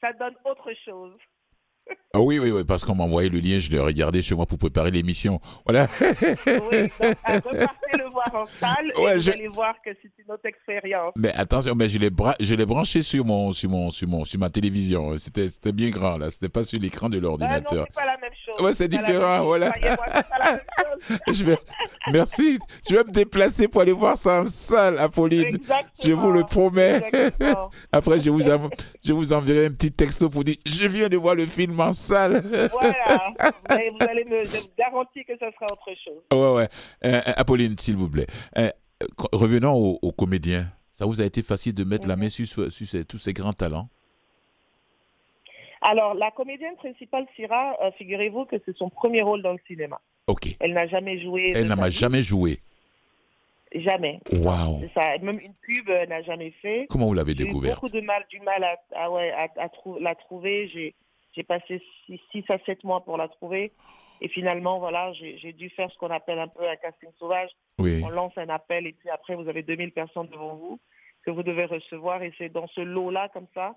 Ça 0.00 0.12
donne 0.18 0.34
autre 0.44 0.70
chose. 0.84 1.12
Ah 2.14 2.20
oui, 2.20 2.38
oui, 2.38 2.52
oui, 2.52 2.62
parce 2.64 2.84
qu'on 2.84 2.94
m'a 2.94 3.02
envoyé 3.04 3.28
le 3.28 3.40
lien, 3.40 3.58
je 3.58 3.68
l'ai 3.68 3.80
regardé 3.80 4.22
chez 4.22 4.34
moi 4.36 4.46
pour 4.46 4.58
préparer 4.58 4.92
l'émission. 4.92 5.40
Voilà. 5.66 5.88
Oui, 6.00 6.82
donc, 7.00 7.16
à 7.24 7.34
repartez 7.34 7.98
le 7.98 8.08
voir 8.10 8.32
en 8.34 8.46
salle 8.46 8.92
et 8.96 9.00
Ouais, 9.00 9.14
vous 9.16 9.22
je- 9.22 9.30
allez 9.32 9.48
voir 9.48 9.74
que 9.84 9.90
c'est 10.00 10.12
une 10.18 10.30
autre 10.32 10.44
expérience. 10.46 11.12
Mais 11.16 11.32
attention, 11.32 11.74
mais 11.74 11.88
je 11.88 11.98
l'ai 11.98 12.10
bra- 12.10 12.36
je 12.38 12.54
l'ai 12.54 12.66
branché 12.66 13.02
sur 13.02 13.24
mon 13.24 13.52
sur 13.52 13.70
mon 13.70 13.90
sur 13.90 14.06
mon 14.08 14.24
sur 14.24 14.38
ma 14.38 14.50
télévision. 14.50 15.16
C'était 15.18 15.48
c'était 15.48 15.72
bien 15.72 15.90
grand 15.90 16.16
là, 16.18 16.30
c'était 16.30 16.48
pas 16.48 16.62
sur 16.62 16.78
l'écran 16.78 17.08
de 17.08 17.16
Ah 17.16 17.20
non, 17.20 17.28
l'ordinateur. 17.28 17.86
c'est 17.88 17.94
pas 17.94 18.06
la 18.06 18.18
même 18.18 18.29
chose. 18.44 18.60
Ouais, 18.64 18.72
c'est 18.72 18.88
différent, 18.88 19.44
voilà. 19.44 19.72
Je 21.32 21.44
vais 21.44 21.58
Merci, 22.12 22.58
je 22.88 22.96
vais 22.96 23.04
me 23.04 23.10
déplacer 23.10 23.68
pour 23.68 23.82
aller 23.82 23.92
voir 23.92 24.16
ça 24.16 24.40
en 24.40 24.44
salle, 24.46 24.98
Apolline. 24.98 25.46
Exactement. 25.56 25.84
Je 26.02 26.12
vous 26.12 26.32
le 26.32 26.44
promets. 26.44 27.02
Exactement. 27.06 27.70
Après, 27.92 28.20
je 28.20 28.30
vous 28.30 28.40
je 28.40 29.12
vous 29.12 29.32
enverrai 29.32 29.66
un 29.66 29.70
petit 29.72 29.92
texto 29.92 30.28
pour 30.30 30.44
dire 30.44 30.56
je 30.66 30.86
viens 30.86 31.08
de 31.08 31.16
voir 31.16 31.34
le 31.34 31.46
film 31.46 31.78
en 31.80 31.92
salle. 31.92 32.42
Voilà. 32.72 32.94
Vous 33.38 33.44
allez, 33.68 33.90
vous 33.90 34.06
allez 34.08 34.24
me, 34.24 34.44
je 34.44 34.58
garantis 34.78 35.24
que 35.24 35.36
ça 35.38 35.46
sera 35.52 35.66
autre 35.70 35.98
chose. 36.04 36.22
Ouais, 36.32 36.54
ouais. 36.56 36.68
Euh, 37.04 37.20
euh, 37.26 37.32
Apolline, 37.36 37.76
s'il 37.78 37.96
vous 37.96 38.08
plaît. 38.08 38.26
Euh, 38.58 38.70
revenons 39.32 39.74
aux, 39.74 39.98
aux 40.02 40.12
comédiens. 40.12 40.68
Ça 40.90 41.06
vous 41.06 41.20
a 41.20 41.24
été 41.24 41.42
facile 41.42 41.74
de 41.74 41.84
mettre 41.84 42.06
la 42.08 42.16
Mhm. 42.16 42.22
main 42.22 42.28
sur, 42.28 42.46
sur 42.46 43.06
tous 43.06 43.18
ces 43.18 43.32
grands 43.32 43.52
talents? 43.54 43.88
Alors, 45.82 46.14
la 46.14 46.30
comédienne 46.30 46.76
principale, 46.76 47.26
Syrah, 47.36 47.76
euh, 47.82 47.90
figurez-vous 47.92 48.44
que 48.44 48.56
c'est 48.64 48.76
son 48.76 48.90
premier 48.90 49.22
rôle 49.22 49.42
dans 49.42 49.52
le 49.52 49.58
cinéma. 49.66 50.00
Ok. 50.26 50.48
Elle 50.60 50.74
n'a 50.74 50.86
jamais 50.86 51.18
joué. 51.20 51.52
Elle 51.54 51.66
n'a 51.66 51.88
jamais 51.88 52.22
joué. 52.22 52.60
Jamais. 53.74 54.20
C'est 54.30 54.92
ça. 54.94 55.16
Même 55.18 55.38
une 55.38 55.54
pub, 55.54 55.88
elle 55.88 56.08
n'a 56.08 56.22
jamais 56.22 56.50
fait. 56.62 56.86
Comment 56.90 57.06
vous 57.06 57.14
l'avez 57.14 57.34
J'ai 57.36 57.44
eu 57.44 57.46
découverte 57.46 57.80
beaucoup 57.80 57.92
de 57.94 58.00
mal, 58.00 58.24
du 58.28 58.40
mal 58.40 58.64
à, 58.64 58.76
à, 58.96 59.10
ouais, 59.10 59.30
à, 59.30 59.48
à 59.56 59.68
trou- 59.68 59.98
la 60.00 60.14
trouver. 60.16 60.68
J'ai, 60.68 61.42
passé 61.44 61.80
6 62.32 62.44
à 62.50 62.58
7 62.66 62.82
mois 62.84 63.02
pour 63.04 63.16
la 63.16 63.28
trouver. 63.28 63.72
Et 64.20 64.28
finalement, 64.28 64.80
voilà, 64.80 65.12
j'ai, 65.14 65.38
j'ai 65.38 65.52
dû 65.52 65.70
faire 65.70 65.90
ce 65.90 65.96
qu'on 65.98 66.10
appelle 66.10 66.38
un 66.40 66.48
peu 66.48 66.68
un 66.68 66.76
casting 66.76 67.08
sauvage. 67.18 67.48
Oui. 67.78 68.02
On 68.04 68.10
lance 68.10 68.36
un 68.36 68.48
appel 68.50 68.86
et 68.86 68.92
puis 68.92 69.08
après, 69.08 69.34
vous 69.36 69.48
avez 69.48 69.62
2000 69.62 69.92
personnes 69.92 70.26
devant 70.28 70.56
vous 70.56 70.78
que 71.24 71.30
vous 71.30 71.42
devez 71.44 71.64
recevoir. 71.64 72.22
Et 72.22 72.32
c'est 72.36 72.50
dans 72.50 72.66
ce 72.66 72.80
lot-là, 72.80 73.28
comme 73.32 73.46
ça, 73.54 73.76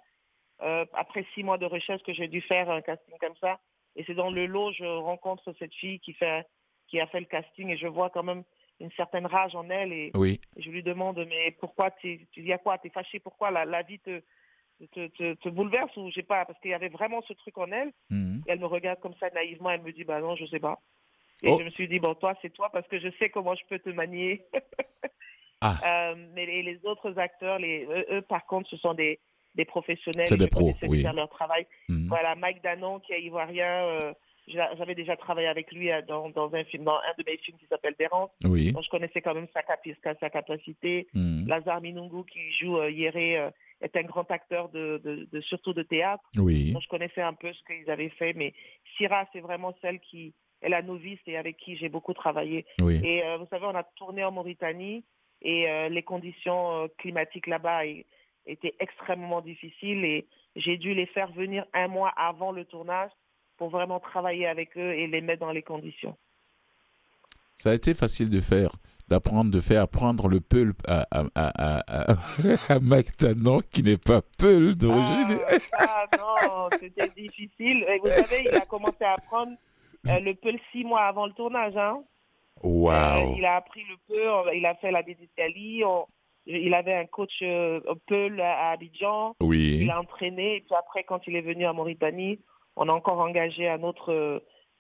euh, 0.62 0.86
après 0.94 1.26
six 1.34 1.44
mois 1.44 1.58
de 1.58 1.66
recherche, 1.66 2.04
que 2.04 2.14
j'ai 2.14 2.28
dû 2.28 2.42
faire 2.42 2.70
un 2.70 2.82
casting 2.82 3.16
comme 3.20 3.36
ça. 3.42 3.60
Et 3.96 4.04
c'est 4.06 4.14
dans 4.16 4.32
le 4.32 4.46
lot, 4.46 4.72
je 4.72 4.86
rencontre 4.86 5.54
cette 5.60 5.74
fille 5.74 6.00
qui, 6.00 6.14
fait, 6.14 6.46
qui 6.88 7.00
a 7.00 7.08
fait 7.08 7.20
le 7.20 7.26
casting 7.26 7.70
et 7.70 7.78
je 7.78 7.88
vois 7.88 8.10
quand 8.10 8.24
même 8.24 8.44
une 8.80 8.92
certaine 8.94 9.26
rage 9.28 9.56
en 9.56 9.70
elle. 9.70 9.94
Et, 9.94 10.12
Oui. 10.16 10.42
je 10.58 10.70
lui 10.70 10.84
demande, 10.84 11.24
mais 11.30 11.52
pourquoi 11.60 11.92
tu, 11.92 12.28
dis 12.36 12.54
à 12.54 12.58
quoi? 12.58 12.78
Tu 12.78 12.88
es 12.88 12.90
fâché 12.90 13.20
Pourquoi? 13.20 13.52
La, 13.52 13.66
la 13.66 13.84
vie 13.84 14.00
te, 14.00 14.22
te, 14.94 15.08
te, 15.08 15.34
te 15.36 15.50
bouleverse 15.50 15.96
ou 15.98 16.10
j'ai 16.12 16.24
pas 16.24 16.46
Parce 16.46 16.60
qu'il 16.60 16.72
y 16.72 16.74
avait 16.74 16.90
vraiment 16.90 17.22
ce 17.24 17.34
truc 17.34 17.58
en 17.58 17.72
elle. 17.72 17.92
Mhm. 18.10 18.44
Et 18.48 18.52
elle 18.52 18.60
me 18.60 18.66
regarde 18.66 19.00
comme 19.00 19.16
ça 19.20 19.30
naïvement. 19.30 19.70
Elle 19.70 19.82
me 19.84 19.92
dit, 19.94 20.04
bah 20.04 20.20
non, 20.20 20.36
je 20.36 20.46
sais 20.48 20.60
pas. 20.60 20.80
Et 21.44 21.50
Oh. 21.50 21.58
je 21.60 21.66
me 21.66 21.70
suis 21.72 21.88
dit, 21.88 22.00
bon, 22.00 22.16
toi, 22.16 22.36
c'est 22.42 22.52
toi 22.52 22.70
parce 22.72 22.88
que 22.88 23.00
je 23.00 23.10
sais 23.20 23.30
comment 23.30 23.54
je 23.54 23.66
peux 23.70 23.80
te 23.80 23.90
manier. 23.90 24.46
Ah. 25.62 25.76
Euh, 25.86 26.16
mais 26.34 26.46
les, 26.46 26.62
les 26.62 26.86
autres 26.86 27.18
acteurs, 27.18 27.58
les, 27.58 27.86
eux, 27.86 28.06
eux, 28.12 28.22
par 28.22 28.46
contre, 28.48 28.70
ce 28.70 28.76
sont 28.76 28.94
des, 28.94 29.22
des 29.56 29.66
professionnels. 29.66 30.28
C'est 30.28 30.38
des 30.38 30.48
pros, 30.48 30.74
oui. 30.84 30.98
déjà 30.98 31.14
leur 31.14 31.30
travail. 31.30 31.66
Mhm. 31.90 32.08
Voilà, 32.08 32.36
Mike 32.36 32.62
Danon, 32.64 33.00
qui 33.00 33.14
est 33.14 33.22
ivoirien. 33.22 33.86
euh, 33.86 34.14
j'a- 34.48 34.74
J'avais 34.76 34.96
déjà 34.96 35.16
travaillé 35.16 35.48
avec 35.48 35.72
lui 35.72 35.92
euh, 35.92 36.02
dans, 36.08 36.30
dans 36.30 36.54
un 36.56 36.64
film, 36.64 36.84
dans 36.84 36.96
un 36.98 37.14
de 37.18 37.24
mes 37.26 37.38
films 37.38 37.58
qui 37.58 37.68
s'appelle 37.68 37.96
Bérance. 37.98 38.32
Oui. 38.46 38.72
Donc, 38.72 38.84
je 38.84 38.90
connaissais 38.90 39.22
quand 39.22 39.34
même 39.36 39.48
sa, 39.54 39.62
capacité. 40.30 41.08
Mhm. 41.14 41.48
Lazare 41.48 41.82
Minungu, 41.82 42.24
qui 42.32 42.52
joue 42.52 42.78
euh, 42.80 42.90
Yéré, 42.90 43.38
euh, 43.38 43.50
est 43.82 43.96
un 43.96 44.04
grand 44.04 44.30
acteur, 44.32 44.70
de, 44.70 45.02
de, 45.04 45.28
de- 45.32 45.42
surtout 45.42 45.74
de 45.74 45.84
théâtre. 45.84 46.24
Oui. 46.38 46.72
Donc, 46.74 46.82
je 46.84 46.88
connaissais 46.90 47.22
un 47.22 47.34
peu 47.34 47.52
ce 47.54 47.62
qu'ils 47.66 47.90
avaient 47.92 48.10
fait. 48.10 48.34
Mais 48.34 48.54
Syrah, 48.98 49.28
c'est 49.34 49.42
vraiment 49.42 49.74
celle 49.82 50.00
qui 50.00 50.34
est 50.62 50.70
la 50.70 50.82
novice 50.82 51.20
et 51.28 51.38
avec 51.38 51.58
qui 51.58 51.76
j'ai 51.76 51.90
beaucoup 51.90 52.14
travaillé. 52.14 52.66
Oui. 52.82 53.00
Et 53.04 53.24
euh, 53.24 53.38
vous 53.38 53.48
savez, 53.50 53.66
on 53.66 53.76
a 53.76 53.84
tourné 53.84 54.24
en 54.24 54.32
Mauritanie 54.32 55.04
et 55.42 55.68
les 55.90 56.04
conditions 56.04 56.88
climatiques 56.98 57.48
là-bas 57.48 57.86
étaient 58.46 58.76
extrêmement 58.80 59.42
difficiles 59.42 60.04
et 60.06 60.28
j'ai 60.56 60.78
dû 60.78 60.94
les 60.94 61.06
faire 61.08 61.32
venir 61.32 61.66
un 61.74 61.88
mois 61.88 62.10
avant 62.16 62.52
le 62.52 62.66
tournage 62.66 63.12
pour 63.58 63.70
vraiment 63.70 64.00
travailler 64.00 64.48
avec 64.48 64.78
eux 64.78 64.94
et 64.94 65.08
les 65.08 65.22
mettre 65.22 65.42
dans 65.42 65.52
les 65.52 65.62
conditions. 65.64 66.16
Ça 67.58 67.70
a 67.72 67.74
été 67.74 67.94
facile 67.94 68.30
de 68.30 68.42
faire, 68.42 68.70
d'apprendre, 69.08 69.52
de 69.52 69.60
faire 69.62 69.84
apprendre 69.84 70.28
le 70.28 70.42
peul 70.42 70.74
à, 70.88 71.06
à, 71.12 71.24
à, 71.36 72.12
à, 72.12 72.14
à 72.74 72.80
Mike 72.82 73.16
Tanon, 73.16 73.62
qui 73.72 73.84
n'est 73.84 73.98
pas 73.98 74.22
peul 74.38 74.76
d'origine. 74.76 75.40
Ah, 75.74 76.06
ah, 76.10 76.18
non, 76.18 76.70
c'était 76.80 77.10
difficile. 77.16 77.86
Et 77.88 78.00
vous 78.00 78.08
savez, 78.08 78.44
il 78.50 78.56
a 78.56 78.66
commencé 78.66 79.04
à 79.06 79.14
apprendre 79.14 79.54
euh, 80.08 80.20
le 80.20 80.34
peul 80.36 80.60
six 80.72 80.84
mois 80.84 81.04
avant 81.04 81.28
le 81.28 81.34
tournage. 81.34 81.78
Hein. 81.78 82.04
Euh, 82.66 82.68
Waouh. 82.68 83.36
il 83.38 83.46
a 83.46 83.56
appris 83.58 83.84
le 83.90 83.96
peul, 84.08 84.56
il 84.58 84.66
a 84.66 84.76
fait 84.76 84.92
la 84.92 85.04
dédicali, 85.04 85.84
on- 85.86 86.06
il 86.46 86.74
avait 86.74 86.94
un 86.96 87.06
coach 87.06 87.40
euh, 87.42 87.80
peul 88.08 88.40
à 88.42 88.72
Abidjan. 88.72 89.36
Oui. 89.42 89.80
Il 89.82 89.90
a 89.92 90.00
entraîné 90.00 90.58
et 90.58 90.62
puis 90.62 90.76
après, 90.78 91.04
quand 91.04 91.26
il 91.28 91.36
est 91.36 91.42
venu 91.42 91.66
à 91.66 91.74
Mauritanie, 91.74 92.40
on 92.76 92.90
a 92.90 92.94
encore 92.94 93.20
engagé 93.20 93.68
un 93.70 93.84
autre, 93.84 94.12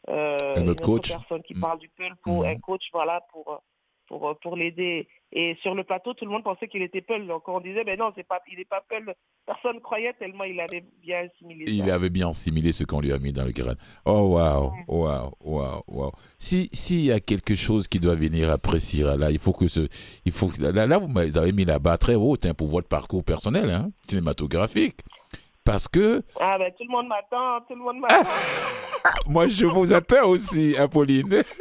euh, 0.10 0.38
Un 0.58 0.62
une 0.62 0.70
autre 0.70 0.84
coach. 0.84 1.08
personne 1.10 1.44
qui 1.44 1.56
Mm. 1.56 1.62
parle 1.62 1.80
du 1.80 1.90
Peul 1.90 2.14
pour 2.24 2.40
Mhm. 2.44 2.46
un 2.50 2.56
coach, 2.58 2.84
voilà, 2.92 3.22
pour 3.32 3.62
pour 4.08 4.38
pour 4.42 4.56
l'aider. 4.56 5.08
Et 5.36 5.58
sur 5.64 5.74
le 5.74 5.84
plateau, 5.84 6.14
tout 6.14 6.26
le 6.26 6.32
monde 6.32 6.44
pensait 6.44 6.68
qu'il 6.68 6.84
était 6.84 7.02
Peul. 7.02 7.26
Donc 7.26 7.48
on 7.50 7.60
disait, 7.60 7.84
mais 7.84 7.98
non, 7.98 8.12
c'est 8.16 8.28
pas, 8.28 8.40
il 8.52 8.58
n'est 8.58 8.66
pas 8.66 8.84
Peul. 8.88 9.16
Personne 9.48 9.82
croyait 9.82 10.14
tellement 10.14 10.44
il 10.44 10.60
avait 10.60 10.84
bien 11.02 11.26
assimilé. 11.26 11.66
Il 11.68 11.88
ça. 11.88 11.96
avait 11.96 12.12
bien 12.12 12.30
assimilé 12.30 12.72
ce 12.72 12.84
qu'on 12.84 13.02
lui 13.02 13.12
a 13.12 13.18
mis 13.18 13.34
dans 13.34 13.44
le 13.44 13.52
crâne. 13.52 13.78
Oh, 14.06 14.36
waouh, 14.36 14.72
waouh, 14.88 15.32
waouh, 15.42 15.82
waouh. 15.88 16.12
Si, 16.38 16.70
s'il 16.72 17.02
y 17.02 17.12
a 17.12 17.20
quelque 17.20 17.56
chose 17.56 17.88
qui 17.88 18.00
doit 18.00 18.16
venir 18.16 18.52
après 18.52 18.80
Syrah, 18.80 19.18
là, 19.18 19.32
il 19.32 19.40
faut 19.40 19.54
que 19.54 19.68
ce, 19.68 19.88
il 20.26 20.32
faut 20.32 20.52
là, 20.60 20.86
là, 20.86 20.98
vous 21.00 21.08
m'avez 21.08 21.52
mis 21.52 21.66
la 21.66 21.80
barre 21.80 21.98
très 21.98 22.16
haute, 22.16 22.46
hein, 22.46 22.54
pour 22.54 22.68
votre 22.68 22.88
parcours 22.88 23.24
personnel, 23.24 23.72
hein, 23.72 23.90
cinématographique. 24.08 25.00
Parce 25.66 25.88
que, 25.88 26.22
Ah 26.40 26.58
ben 26.58 26.72
tout 26.78 26.84
le 26.84 26.92
monde 26.92 27.08
m'attend, 27.08 27.62
tout 27.62 27.76
le 27.76 27.82
monde 27.82 28.00
m'attend. 28.02 28.30
moi, 29.28 29.48
je 29.48 29.66
vous 29.66 29.94
attends 29.94 30.28
aussi, 30.28 30.76
Apolline. 30.78 31.44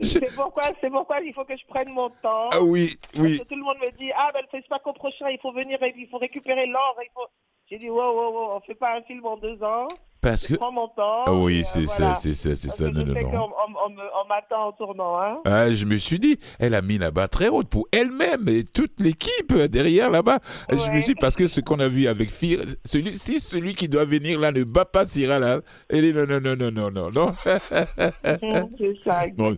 Je- 0.00 0.06
c'est 0.20 0.34
pourquoi, 0.34 0.64
c'est 0.80 0.90
pourquoi 0.90 1.20
il 1.20 1.32
faut 1.34 1.44
que 1.44 1.56
je 1.56 1.66
prenne 1.66 1.88
mon 1.90 2.10
temps. 2.22 2.50
Ah 2.52 2.60
oui, 2.62 2.98
oui. 3.18 3.36
Parce 3.38 3.48
que 3.48 3.54
tout 3.54 3.58
le 3.58 3.64
monde 3.64 3.78
me 3.80 3.90
dit, 3.98 4.10
ah 4.16 4.30
ben 4.32 4.42
le 4.42 4.48
FESPAC 4.58 4.86
au 4.86 4.92
prochain, 4.92 5.28
il 5.30 5.38
faut 5.40 5.52
venir, 5.52 5.78
il 5.82 6.08
faut 6.10 6.18
récupérer 6.18 6.66
l'or. 6.66 6.96
Il 7.02 7.08
faut... 7.14 7.26
J'ai 7.70 7.78
dit, 7.78 7.90
wow, 7.90 8.12
wow, 8.14 8.32
wow, 8.32 8.50
on 8.56 8.60
fait 8.60 8.74
pas 8.74 8.96
un 8.96 9.02
film 9.02 9.24
en 9.26 9.36
deux 9.36 9.62
ans. 9.62 9.88
Parce 10.30 10.46
que, 10.46 10.54
Je 10.54 10.58
prends 10.58 10.72
mon 10.72 10.88
temps. 10.88 11.24
ah 11.26 11.32
oui, 11.32 11.60
euh, 11.60 11.62
c'est 11.64 11.84
voilà. 11.84 12.14
ça, 12.14 12.20
c'est 12.20 12.34
ça, 12.34 12.54
c'est 12.54 12.68
ça, 12.68 12.84
non, 12.90 13.04
non, 13.04 13.14
non. 13.14 13.28
on- 13.32 13.88
on 13.88 14.28
m'attend 14.28 14.68
en 14.68 14.72
tournant. 14.72 15.18
Hein. 15.20 15.38
Ah, 15.46 15.72
je 15.72 15.84
me 15.86 15.96
suis 15.96 16.18
dit, 16.18 16.36
elle 16.58 16.74
a 16.74 16.82
mis 16.82 16.98
la 16.98 17.10
barre 17.10 17.28
très 17.30 17.48
haute 17.48 17.68
pour 17.68 17.86
elle-même 17.92 18.48
et 18.48 18.62
toute 18.64 19.00
l'équipe 19.00 19.54
derrière 19.54 20.10
là-bas. 20.10 20.38
Je 20.70 20.74
me 20.76 20.80
Ouais. 20.80 21.02
suis 21.02 21.14
dit, 21.14 21.14
parce 21.14 21.34
que 21.36 21.46
ce 21.46 21.60
qu'on 21.60 21.78
a 21.80 21.88
vu 21.88 22.06
avec 22.06 22.30
Fir, 22.30 22.60
celui, 22.84 23.14
si 23.14 23.40
celui 23.40 23.74
qui 23.74 23.88
doit 23.88 24.04
venir 24.04 24.38
là 24.38 24.52
ne 24.52 24.64
bat 24.64 24.84
pas 24.84 25.06
Syrah 25.06 25.38
là, 25.38 25.60
elle 25.88 26.02
dit 26.02 26.12
non, 26.12 26.26
non, 26.26 26.40
non, 26.40 26.56
non, 26.56 26.70
non, 26.70 26.90
non, 26.90 27.10
non. 27.10 27.28
Hum, 27.28 27.34
c'est 28.78 28.94
ça, 29.04 29.26
exactement. 29.26 29.52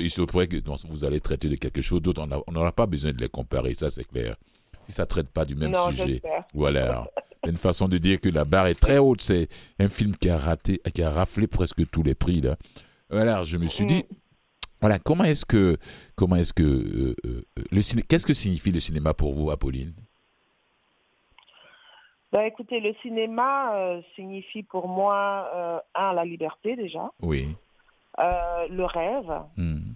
il, 0.00 0.10
se 0.10 0.22
pourrait 0.22 0.46
que 0.46 0.56
non, 0.66 0.76
vous 0.88 1.04
allez 1.04 1.20
traiter 1.20 1.48
de 1.48 1.56
quelque 1.56 1.82
chose 1.82 2.00
d'autre. 2.02 2.26
On 2.46 2.52
n'aura 2.52 2.72
pas 2.72 2.86
besoin 2.86 3.12
de 3.12 3.20
les 3.20 3.28
comparer, 3.28 3.74
ça 3.74 3.90
c'est 3.90 4.04
clair. 4.04 4.36
Si 4.86 4.92
ça 4.92 5.02
ne 5.02 5.06
traite 5.06 5.28
pas 5.30 5.44
du 5.44 5.54
même 5.54 5.70
Non, 5.70 5.90
sujet. 5.90 6.20
Voilà. 6.52 7.06
Une 7.46 7.56
façon 7.58 7.88
de 7.88 7.98
dire 7.98 8.20
que 8.20 8.28
la 8.28 8.44
barre 8.44 8.66
est 8.68 8.80
très 8.80 8.98
haute. 8.98 9.20
C'est 9.20 9.48
un 9.78 9.88
film 9.88 10.16
qui 10.16 10.30
a 10.30 10.38
raté, 10.38 10.80
qui 10.94 11.02
a 11.02 11.10
raflé 11.10 11.46
presque 11.46 11.88
tous 11.90 12.02
les 12.02 12.14
prix 12.14 12.40
là. 12.40 12.56
Voilà, 13.10 13.44
je 13.44 13.58
me 13.58 13.66
suis 13.66 13.84
dit, 13.86 14.04
voilà, 14.80 14.98
comment 14.98 15.24
est-ce 15.24 15.44
que, 15.46 15.76
comment 16.16 16.36
est-ce 16.36 16.52
que, 16.54 16.62
euh, 16.62 17.14
euh, 17.26 17.42
le 17.70 17.82
ciné, 17.82 18.02
qu'est-ce 18.02 18.26
que 18.26 18.34
signifie 18.34 18.72
le 18.72 18.80
cinéma 18.80 19.12
pour 19.14 19.34
vous, 19.34 19.50
Apolline? 19.50 19.92
Bah, 22.32 22.46
écoutez, 22.46 22.80
le 22.80 22.94
cinéma 23.02 23.76
euh, 23.76 24.00
signifie 24.16 24.64
pour 24.64 24.88
moi, 24.88 25.48
euh, 25.54 25.78
un, 25.94 26.12
la 26.14 26.24
liberté 26.24 26.74
déjà, 26.76 27.10
Oui. 27.22 27.54
euh, 28.18 28.66
le 28.68 28.84
rêve, 28.84 29.32
Hmm. 29.56 29.92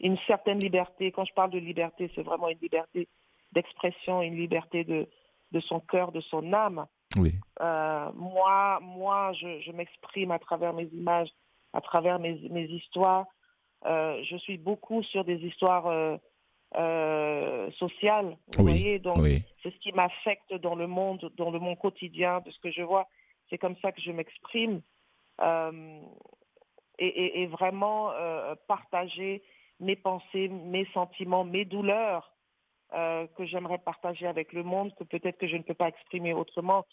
Une 0.00 0.16
certaine 0.26 0.58
liberté. 0.58 1.12
Quand 1.12 1.24
je 1.24 1.34
parle 1.34 1.50
de 1.50 1.58
liberté, 1.58 2.10
c'est 2.14 2.22
vraiment 2.22 2.48
une 2.48 2.58
liberté 2.58 3.08
d'expression, 3.52 4.22
une 4.22 4.36
liberté 4.36 4.84
de, 4.84 5.08
de 5.52 5.60
son 5.60 5.80
cœur, 5.80 6.12
de 6.12 6.20
son 6.20 6.52
âme. 6.52 6.86
Oui. 7.18 7.34
Euh, 7.60 8.10
moi, 8.14 8.78
moi, 8.80 9.32
je, 9.32 9.60
je 9.60 9.72
m'exprime 9.72 10.30
à 10.30 10.38
travers 10.38 10.72
mes 10.72 10.84
images, 10.92 11.28
à 11.72 11.80
travers 11.80 12.18
mes, 12.18 12.34
mes 12.50 12.64
histoires. 12.66 13.26
Euh, 13.84 14.22
je 14.24 14.36
suis 14.36 14.58
beaucoup 14.58 15.02
sur 15.02 15.24
des 15.24 15.36
histoires 15.44 15.86
euh, 15.88 17.70
sociales, 17.72 18.36
vous 18.56 18.64
Oui, 18.64 18.70
voyez. 18.72 18.98
Donc, 19.00 19.18
Oui. 19.18 19.42
c'est 19.62 19.70
ce 19.72 19.78
qui 19.78 19.92
m'affecte 19.92 20.54
dans 20.54 20.74
le 20.76 20.86
monde, 20.86 21.30
dans 21.36 21.50
le 21.50 21.58
monde 21.58 21.78
quotidien, 21.78 22.40
de 22.40 22.50
ce 22.50 22.58
que 22.60 22.70
je 22.70 22.82
vois. 22.82 23.08
C'est 23.48 23.58
comme 23.58 23.76
ça 23.82 23.90
que 23.92 24.00
je 24.00 24.12
m'exprime. 24.12 24.80
Et, 26.98 27.06
et- 27.06 27.42
et 27.42 27.46
vraiment 27.46 28.12
partager 28.68 29.42
mes 29.80 29.96
pensées, 29.96 30.48
mes 30.48 30.86
sentiments, 30.92 31.44
mes 31.44 31.64
douleurs 31.64 32.32
euh, 32.92 33.26
que 33.36 33.44
j'aimerais 33.44 33.78
partager 33.78 34.26
avec 34.26 34.52
le 34.52 34.62
monde, 34.62 34.94
que 34.96 35.04
peut-être 35.04 35.38
que 35.38 35.46
je 35.48 35.56
ne 35.56 35.62
peux 35.62 35.74
pas 35.74 35.88
exprimer 35.88 36.32
autrement. 36.32 36.86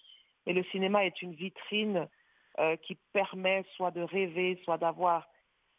Et 0.45 0.53
le 0.53 0.63
cinéma 0.65 1.05
est 1.05 1.21
une 1.21 1.33
vitrine 1.33 2.07
euh, 2.59 2.75
qui 2.77 2.95
permet 3.13 3.63
soit 3.75 3.91
de 3.91 4.01
rêver, 4.01 4.59
soit 4.63 4.77
d'avoir 4.77 5.27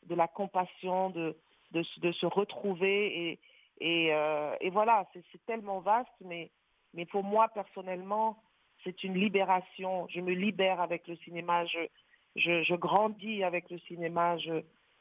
de 0.06 0.14
la 0.14 0.28
compassion, 0.28 1.10
de, 1.10 1.36
de, 1.72 1.82
se- 1.82 2.26
retrouver. 2.26 3.38
Et, 3.80 4.12
euh, 4.12 4.54
voilà, 4.70 5.06
c'est 5.12 5.44
tellement 5.46 5.80
vaste, 5.80 6.10
mais, 6.20 6.50
mais 6.94 7.06
pour 7.06 7.24
moi, 7.24 7.48
personnellement, 7.48 8.42
c'est 8.84 9.02
une 9.04 9.14
libération. 9.14 10.06
Je 10.08 10.20
me 10.20 10.32
libère 10.32 10.80
avec 10.80 11.06
le 11.08 11.16
cinéma, 11.16 11.64
je, 11.66 11.78
je, 12.36 12.74
grandis 12.74 13.42
avec 13.42 13.70
le 13.70 13.78
cinéma, 13.80 14.36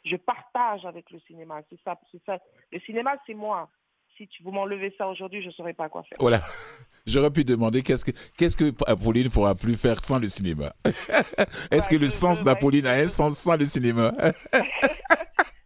je 0.05 0.15
partage 0.15 0.85
avec 0.85 1.09
le 1.11 1.19
cinéma. 1.27 1.61
C'est 1.69 1.79
ça, 1.83 1.99
c'est 2.11 2.21
ça. 2.25 2.37
Le 2.71 2.79
cinéma, 2.81 3.11
c'est 3.25 3.33
moi. 3.33 3.69
Si 4.17 4.27
tu, 4.27 4.41
vous 4.43 4.51
m'enlevez 4.51 4.93
ça 4.97 5.07
aujourd'hui, 5.07 5.41
je 5.41 5.47
ne 5.47 5.51
saurais 5.51 5.73
pas 5.73 5.89
quoi 5.89 6.03
faire. 6.03 6.17
Voilà. 6.19 6.41
J'aurais 7.05 7.31
pu 7.31 7.45
demander 7.45 7.83
qu'est-ce 7.83 8.03
que 8.03 8.11
qu'est-ce 8.37 8.57
que 8.57 8.73
Apolline 8.85 9.29
pourra 9.29 9.55
plus 9.55 9.75
faire 9.75 9.99
sans 10.03 10.19
le 10.19 10.27
cinéma. 10.27 10.73
Est-ce 10.85 11.89
Ouais, 11.89 11.97
que 11.97 12.01
le 12.01 12.09
sens 12.09 12.43
d'Apolline 12.43 12.85
a 12.85 12.93
un 12.93 13.07
sens 13.07 13.37
sans 13.37 13.55
le 13.55 13.65
cinéma? 13.65 14.11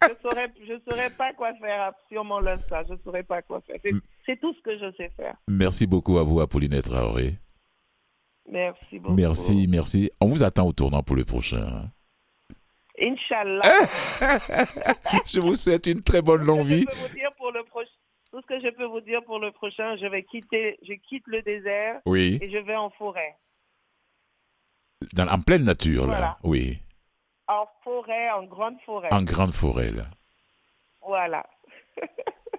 Je 0.03 0.15
saurais, 0.23 0.51
je 0.67 0.73
saurais 0.89 1.09
pas 1.11 1.31
quoi 1.33 1.53
faire 1.55 1.93
si 2.09 2.17
on 2.17 2.23
m'enlève 2.23 2.59
ça. 2.67 2.83
Je 2.89 2.95
saurais 3.03 3.21
pas 3.23 3.41
quoi 3.43 3.61
faire. 3.61 3.77
C'est, 3.83 3.91
c'est 4.25 4.39
tout 4.39 4.51
ce 4.55 4.61
que 4.61 4.77
je 4.77 4.91
sais 4.97 5.09
faire. 5.15 5.35
Merci 5.47 5.85
beaucoup 5.85 6.17
à 6.17 6.23
vous, 6.23 6.41
Apolline 6.41 6.81
Traoré. 6.81 7.37
Merci 8.49 8.97
beaucoup. 8.99 9.13
Merci, 9.13 9.67
merci. 9.69 10.11
On 10.19 10.27
vous 10.27 10.41
attend 10.43 10.67
au 10.67 10.73
tournant 10.73 11.03
pour 11.03 11.15
le 11.15 11.23
prochain. 11.23 11.91
Inch'Allah. 13.01 13.61
Je 15.25 15.39
vous 15.39 15.55
souhaite 15.55 15.87
une 15.87 16.01
très 16.03 16.21
bonne 16.21 16.43
longue 16.43 16.65
vie. 16.65 16.85
Tout 18.31 18.39
ce 18.41 18.45
que 18.47 18.61
je 18.61 18.69
peux 18.69 18.85
vous 18.85 19.01
dire 19.01 19.21
pour 19.25 19.39
le 19.39 19.51
prochain, 19.51 19.97
je 19.97 20.05
vais 20.05 20.23
quitter, 20.23 20.77
je 20.87 20.93
quitte 20.93 21.23
le 21.27 21.41
désert 21.41 21.99
Oui, 22.05 22.39
et 22.41 22.49
je 22.49 22.59
vais 22.59 22.77
en 22.77 22.89
forêt. 22.91 23.35
dans, 25.11 25.27
en 25.27 25.41
pleine 25.41 25.65
nature, 25.65 26.07
là. 26.07 26.37
Oui, 26.43 26.79
En 27.49 27.65
forêt, 27.83 28.29
en 28.31 28.43
grande 28.45 28.77
forêt. 28.85 29.09
en 29.11 29.23
grande 29.23 29.51
forêt, 29.53 29.91
là. 29.91 30.05
Voilà. 31.05 31.45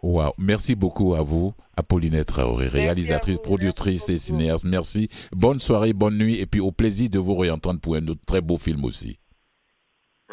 Wow. 0.03 0.33
Merci 0.37 0.75
beaucoup 0.75 1.15
à 1.15 1.23
vous, 1.23 1.55
Apolline 1.77 2.25
Traoré, 2.25 2.67
réalisatrice, 2.67 3.37
vous, 3.37 3.43
productrice 3.43 4.09
et 4.09 4.19
cinéaste. 4.19 4.65
Merci. 4.65 5.09
Bonne 5.31 5.61
soirée, 5.61 5.93
bonne 5.93 6.19
nuit 6.19 6.41
et 6.41 6.47
puis 6.47 6.59
au 6.59 6.73
plaisir 6.73 7.09
de 7.09 7.21
vous 7.21 7.37
réentendre 7.37 7.79
pour 7.81 7.95
un 7.95 8.05
autre 8.09 8.21
très 8.27 8.41
beau 8.41 8.59
film 8.59 8.85
aussi. 8.85 9.21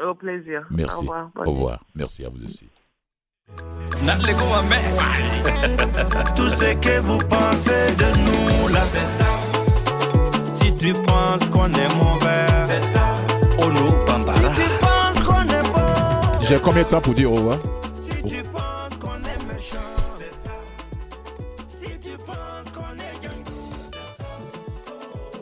Au 0.07 0.13
plaisir. 0.15 0.65
Merci. 0.71 0.97
Au 0.97 1.01
revoir. 1.01 1.29
Bonne 1.35 1.47
Au 1.47 1.51
revoir. 1.51 1.85
Merci 1.95 2.25
à 2.25 2.29
vous 2.29 2.45
aussi. 2.45 2.69
Tout 6.35 6.49
ce 6.49 6.73
que 6.79 6.99
vous 6.99 7.17
pensez 7.27 7.95
de 7.95 8.05
nous 8.19 8.67
là, 8.73 8.81
c'est 8.81 9.05
ça. 9.05 9.25
Si 10.61 10.77
tu 10.77 10.93
penses 10.93 11.49
qu'on 11.49 11.65
est 11.73 11.95
mauvais, 11.95 12.47
c'est 12.67 12.81
ça. 12.81 13.15
Oh 13.59 13.69
nous, 13.71 13.91
bambara. 14.05 14.39
Si 14.55 14.61
tu 14.61 14.69
penses 14.79 15.19
qu'on 15.25 15.41
est 15.43 15.63
bon, 15.73 16.43
J'ai 16.43 16.59
combien 16.59 16.83
de 16.83 16.87
temps 16.87 17.01
pour 17.01 17.13
dire 17.15 17.31
au 17.31 17.35
revoir? 17.35 17.57
Si 18.01 18.21
tu 18.23 18.43
penses 18.43 18.97
qu'on 18.99 19.17
est 19.17 19.43
méchant, 19.51 19.77
c'est 20.19 20.31
ça. 20.31 20.51
Si 21.67 21.89
tu 21.99 22.15
penses 22.17 22.71
qu'on 22.73 22.93
est 22.95 23.19
gangou, 23.27 23.59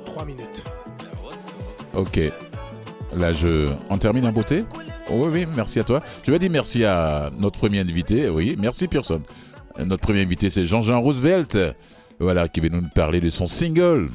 Trois 0.05 0.26
minutes. 0.26 0.64
Ok. 1.93 2.20
Là, 3.16 3.34
je... 3.34 3.70
on 3.89 3.97
termine 3.97 4.26
en 4.26 4.32
beauté 4.32 4.64
Oui, 5.10 5.28
oui, 5.32 5.45
merci 5.55 5.80
à 5.80 5.84
toi. 5.84 6.01
Je 6.24 6.32
vais 6.32 6.39
dire 6.39 6.51
merci 6.51 6.84
à 6.84 7.32
notre 7.39 7.58
premier 7.58 7.80
invité. 7.80 8.30
Oui, 8.30 8.55
merci 8.60 8.88
Pearson. 8.88 9.22
Notre 9.80 10.01
premier 10.01 10.22
invité, 10.22 10.49
c'est 10.49 10.66
Jean-Jean 10.66 11.01
Roosevelt. 11.01 11.58
Voilà, 12.20 12.47
qui 12.47 12.60
va 12.60 12.70
nous 12.70 12.82
parler 12.93 13.20
de 13.22 13.30
son 13.30 13.45
single. 13.47 14.10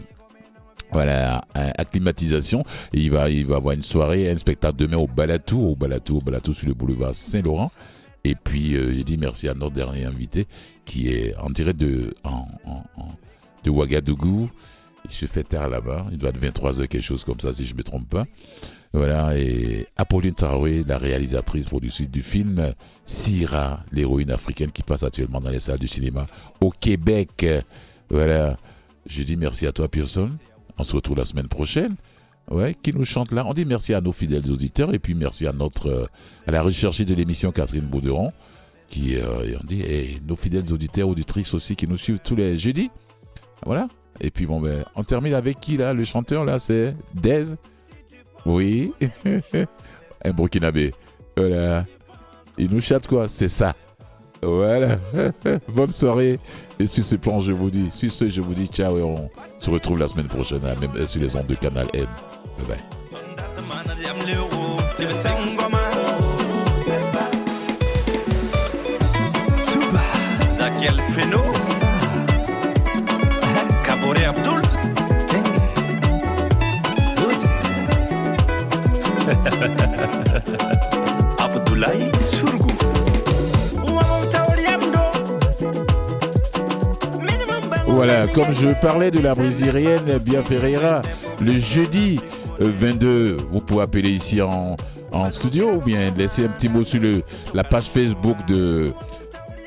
Voilà, 0.92 1.42
à- 1.54 1.80
acclimatisation. 1.80 2.64
Il 2.92 3.10
va, 3.10 3.30
il 3.30 3.46
va 3.46 3.56
avoir 3.56 3.74
une 3.74 3.82
soirée, 3.82 4.30
un 4.30 4.36
spectacle 4.36 4.76
demain 4.76 4.98
au 4.98 5.06
Balatou, 5.06 5.60
au 5.70 5.74
Balatou, 5.76 6.18
au 6.18 6.20
Balatou 6.20 6.52
sur 6.52 6.68
le 6.68 6.74
boulevard 6.74 7.14
Saint-Laurent. 7.14 7.70
Et 8.24 8.34
puis, 8.34 8.76
euh, 8.76 8.92
j'ai 8.94 9.04
dit 9.04 9.16
merci 9.16 9.48
à 9.48 9.54
notre 9.54 9.74
dernier 9.74 10.04
invité, 10.04 10.46
qui 10.84 11.08
est 11.08 11.34
en 11.38 11.48
direct 11.50 11.78
de, 11.80 12.12
de 13.64 13.70
Ouagadougou. 13.70 14.50
Il 15.04 15.10
se 15.10 15.26
fait 15.26 15.42
taire 15.44 15.68
là-bas. 15.68 16.06
Il 16.12 16.18
doit 16.18 16.30
être 16.30 16.40
23h, 16.40 16.86
quelque 16.88 17.00
chose 17.02 17.24
comme 17.24 17.40
ça, 17.40 17.52
si 17.52 17.64
je 17.66 17.72
ne 17.72 17.78
me 17.78 17.82
trompe 17.82 18.08
pas. 18.08 18.24
Voilà, 18.92 19.38
et 19.38 19.86
Apolline 19.96 20.34
Traoré, 20.34 20.84
la 20.86 20.98
réalisatrice 20.98 21.66
productrice 21.66 22.10
du 22.10 22.22
film 22.22 22.74
Syrah, 23.06 23.84
l'héroïne 23.90 24.30
africaine 24.30 24.70
qui 24.70 24.82
passe 24.82 25.02
actuellement 25.02 25.40
dans 25.40 25.48
les 25.48 25.60
salles 25.60 25.78
du 25.78 25.88
cinéma 25.88 26.26
au 26.60 26.70
Québec. 26.70 27.46
Voilà, 28.10 28.58
je 29.06 29.22
dis 29.22 29.38
merci 29.38 29.66
à 29.66 29.72
toi, 29.72 29.88
Pearson. 29.88 30.30
On 30.78 30.84
se 30.84 30.94
retrouve 30.94 31.16
la 31.16 31.24
semaine 31.24 31.48
prochaine. 31.48 31.96
Ouais, 32.50 32.76
qui 32.82 32.92
nous 32.92 33.04
chante 33.04 33.32
là. 33.32 33.46
On 33.46 33.54
dit 33.54 33.64
merci 33.64 33.94
à 33.94 34.00
nos 34.00 34.12
fidèles 34.12 34.50
auditeurs 34.50 34.92
et 34.92 34.98
puis 34.98 35.14
merci 35.14 35.46
à 35.46 35.52
notre 35.52 35.86
euh, 35.86 36.06
à 36.46 36.50
la 36.50 36.60
recherchée 36.60 37.04
de 37.04 37.14
l'émission 37.14 37.52
Catherine 37.52 37.86
Bauderon 37.86 38.32
qui 38.88 39.16
euh, 39.16 39.56
on 39.62 39.64
dit 39.64 39.80
et 39.80 40.20
nos 40.26 40.34
fidèles 40.34 40.70
auditeurs 40.72 41.08
auditrices 41.08 41.54
aussi 41.54 41.76
qui 41.76 41.86
nous 41.86 41.96
suivent 41.96 42.18
tous 42.22 42.34
les 42.34 42.58
jeudis. 42.58 42.90
Voilà. 43.64 43.86
Et 44.20 44.30
puis 44.30 44.46
bon 44.46 44.60
ben 44.60 44.84
on 44.96 45.04
termine 45.04 45.34
avec 45.34 45.60
qui 45.60 45.76
là? 45.76 45.94
Le 45.94 46.02
chanteur 46.02 46.44
là 46.44 46.58
c'est 46.58 46.96
Dez. 47.14 47.44
Oui. 48.46 48.92
Un 50.24 50.30
burkinabé. 50.30 50.92
Voilà. 51.36 51.84
Il 52.58 52.70
nous 52.70 52.80
chatte 52.80 53.06
quoi 53.06 53.28
C'est 53.28 53.48
ça. 53.48 53.74
Voilà. 54.42 54.98
Bonne 55.68 55.92
soirée. 55.92 56.38
Et 56.78 56.86
sur 56.86 57.04
ce 57.04 57.16
plan, 57.16 57.40
je 57.40 57.52
vous 57.52 57.70
dis, 57.70 57.90
sur 57.90 58.10
ce, 58.10 58.28
je 58.28 58.40
vous 58.40 58.54
dis 58.54 58.66
ciao 58.66 58.98
et 58.98 59.02
on 59.02 59.30
se 59.60 59.70
retrouve 59.70 59.98
la 59.98 60.08
semaine 60.08 60.26
prochaine, 60.26 60.60
hein, 60.64 60.74
même 60.80 60.90
euh, 60.96 61.06
sur 61.06 61.20
les 61.20 61.36
ondes 61.36 61.46
de 61.46 61.54
Canal 61.54 61.86
M. 61.94 62.06
Bye 62.58 62.66
bye. 62.66 62.78
Voilà, 87.86 88.26
comme 88.28 88.52
je 88.52 88.68
parlais 88.80 89.10
de 89.10 89.18
la 89.18 89.34
brésilienne 89.34 90.18
Bia 90.18 90.42
Ferreira, 90.42 91.02
le 91.40 91.58
jeudi 91.58 92.20
euh, 92.60 92.70
22, 92.74 93.36
vous 93.50 93.60
pouvez 93.60 93.82
appeler 93.82 94.10
ici 94.10 94.40
en, 94.40 94.76
en 95.10 95.30
studio 95.30 95.72
ou 95.72 95.80
bien 95.80 96.12
laisser 96.16 96.44
un 96.44 96.48
petit 96.48 96.68
mot 96.68 96.84
sur 96.84 97.00
le, 97.00 97.22
la 97.52 97.64
page 97.64 97.86
Facebook 97.86 98.36
de 98.46 98.92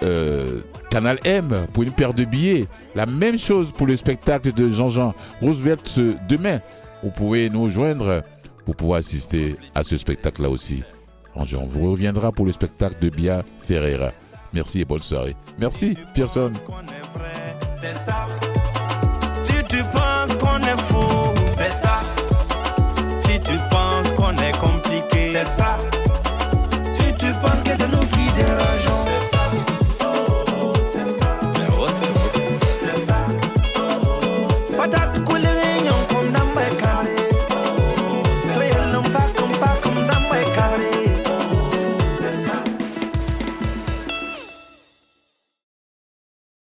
euh, 0.02 0.62
Canal 0.90 1.20
M 1.26 1.68
pour 1.74 1.84
une 1.84 1.92
paire 1.92 2.14
de 2.14 2.24
billets. 2.24 2.68
La 2.96 3.06
même 3.06 3.38
chose 3.38 3.74
pour 3.74 3.88
le 3.88 3.98
spectacle 3.98 4.54
de 4.54 4.70
Jean-Jean 4.70 5.14
Roosevelt 5.42 5.86
ce 5.86 6.16
demain. 6.30 6.62
Vous 7.04 7.12
pouvez 7.12 7.50
nous 7.50 7.70
joindre 7.70 8.22
pour 8.64 8.76
pouvoir 8.76 9.00
assister 9.00 9.58
à 9.76 9.84
ce 9.84 9.98
spectacle-là 9.98 10.50
aussi. 10.50 10.84
On 11.36 11.44
vous 11.44 11.92
reviendra 11.92 12.32
pour 12.32 12.46
le 12.46 12.52
spectacle 12.52 12.98
de 13.02 13.10
Bia 13.10 13.44
Ferreira. 13.62 14.12
Merci 14.54 14.82
et 14.82 14.86
bonne 14.86 15.02
soirée. 15.02 15.36
Merci, 15.60 15.98
Pearson. 16.14 16.52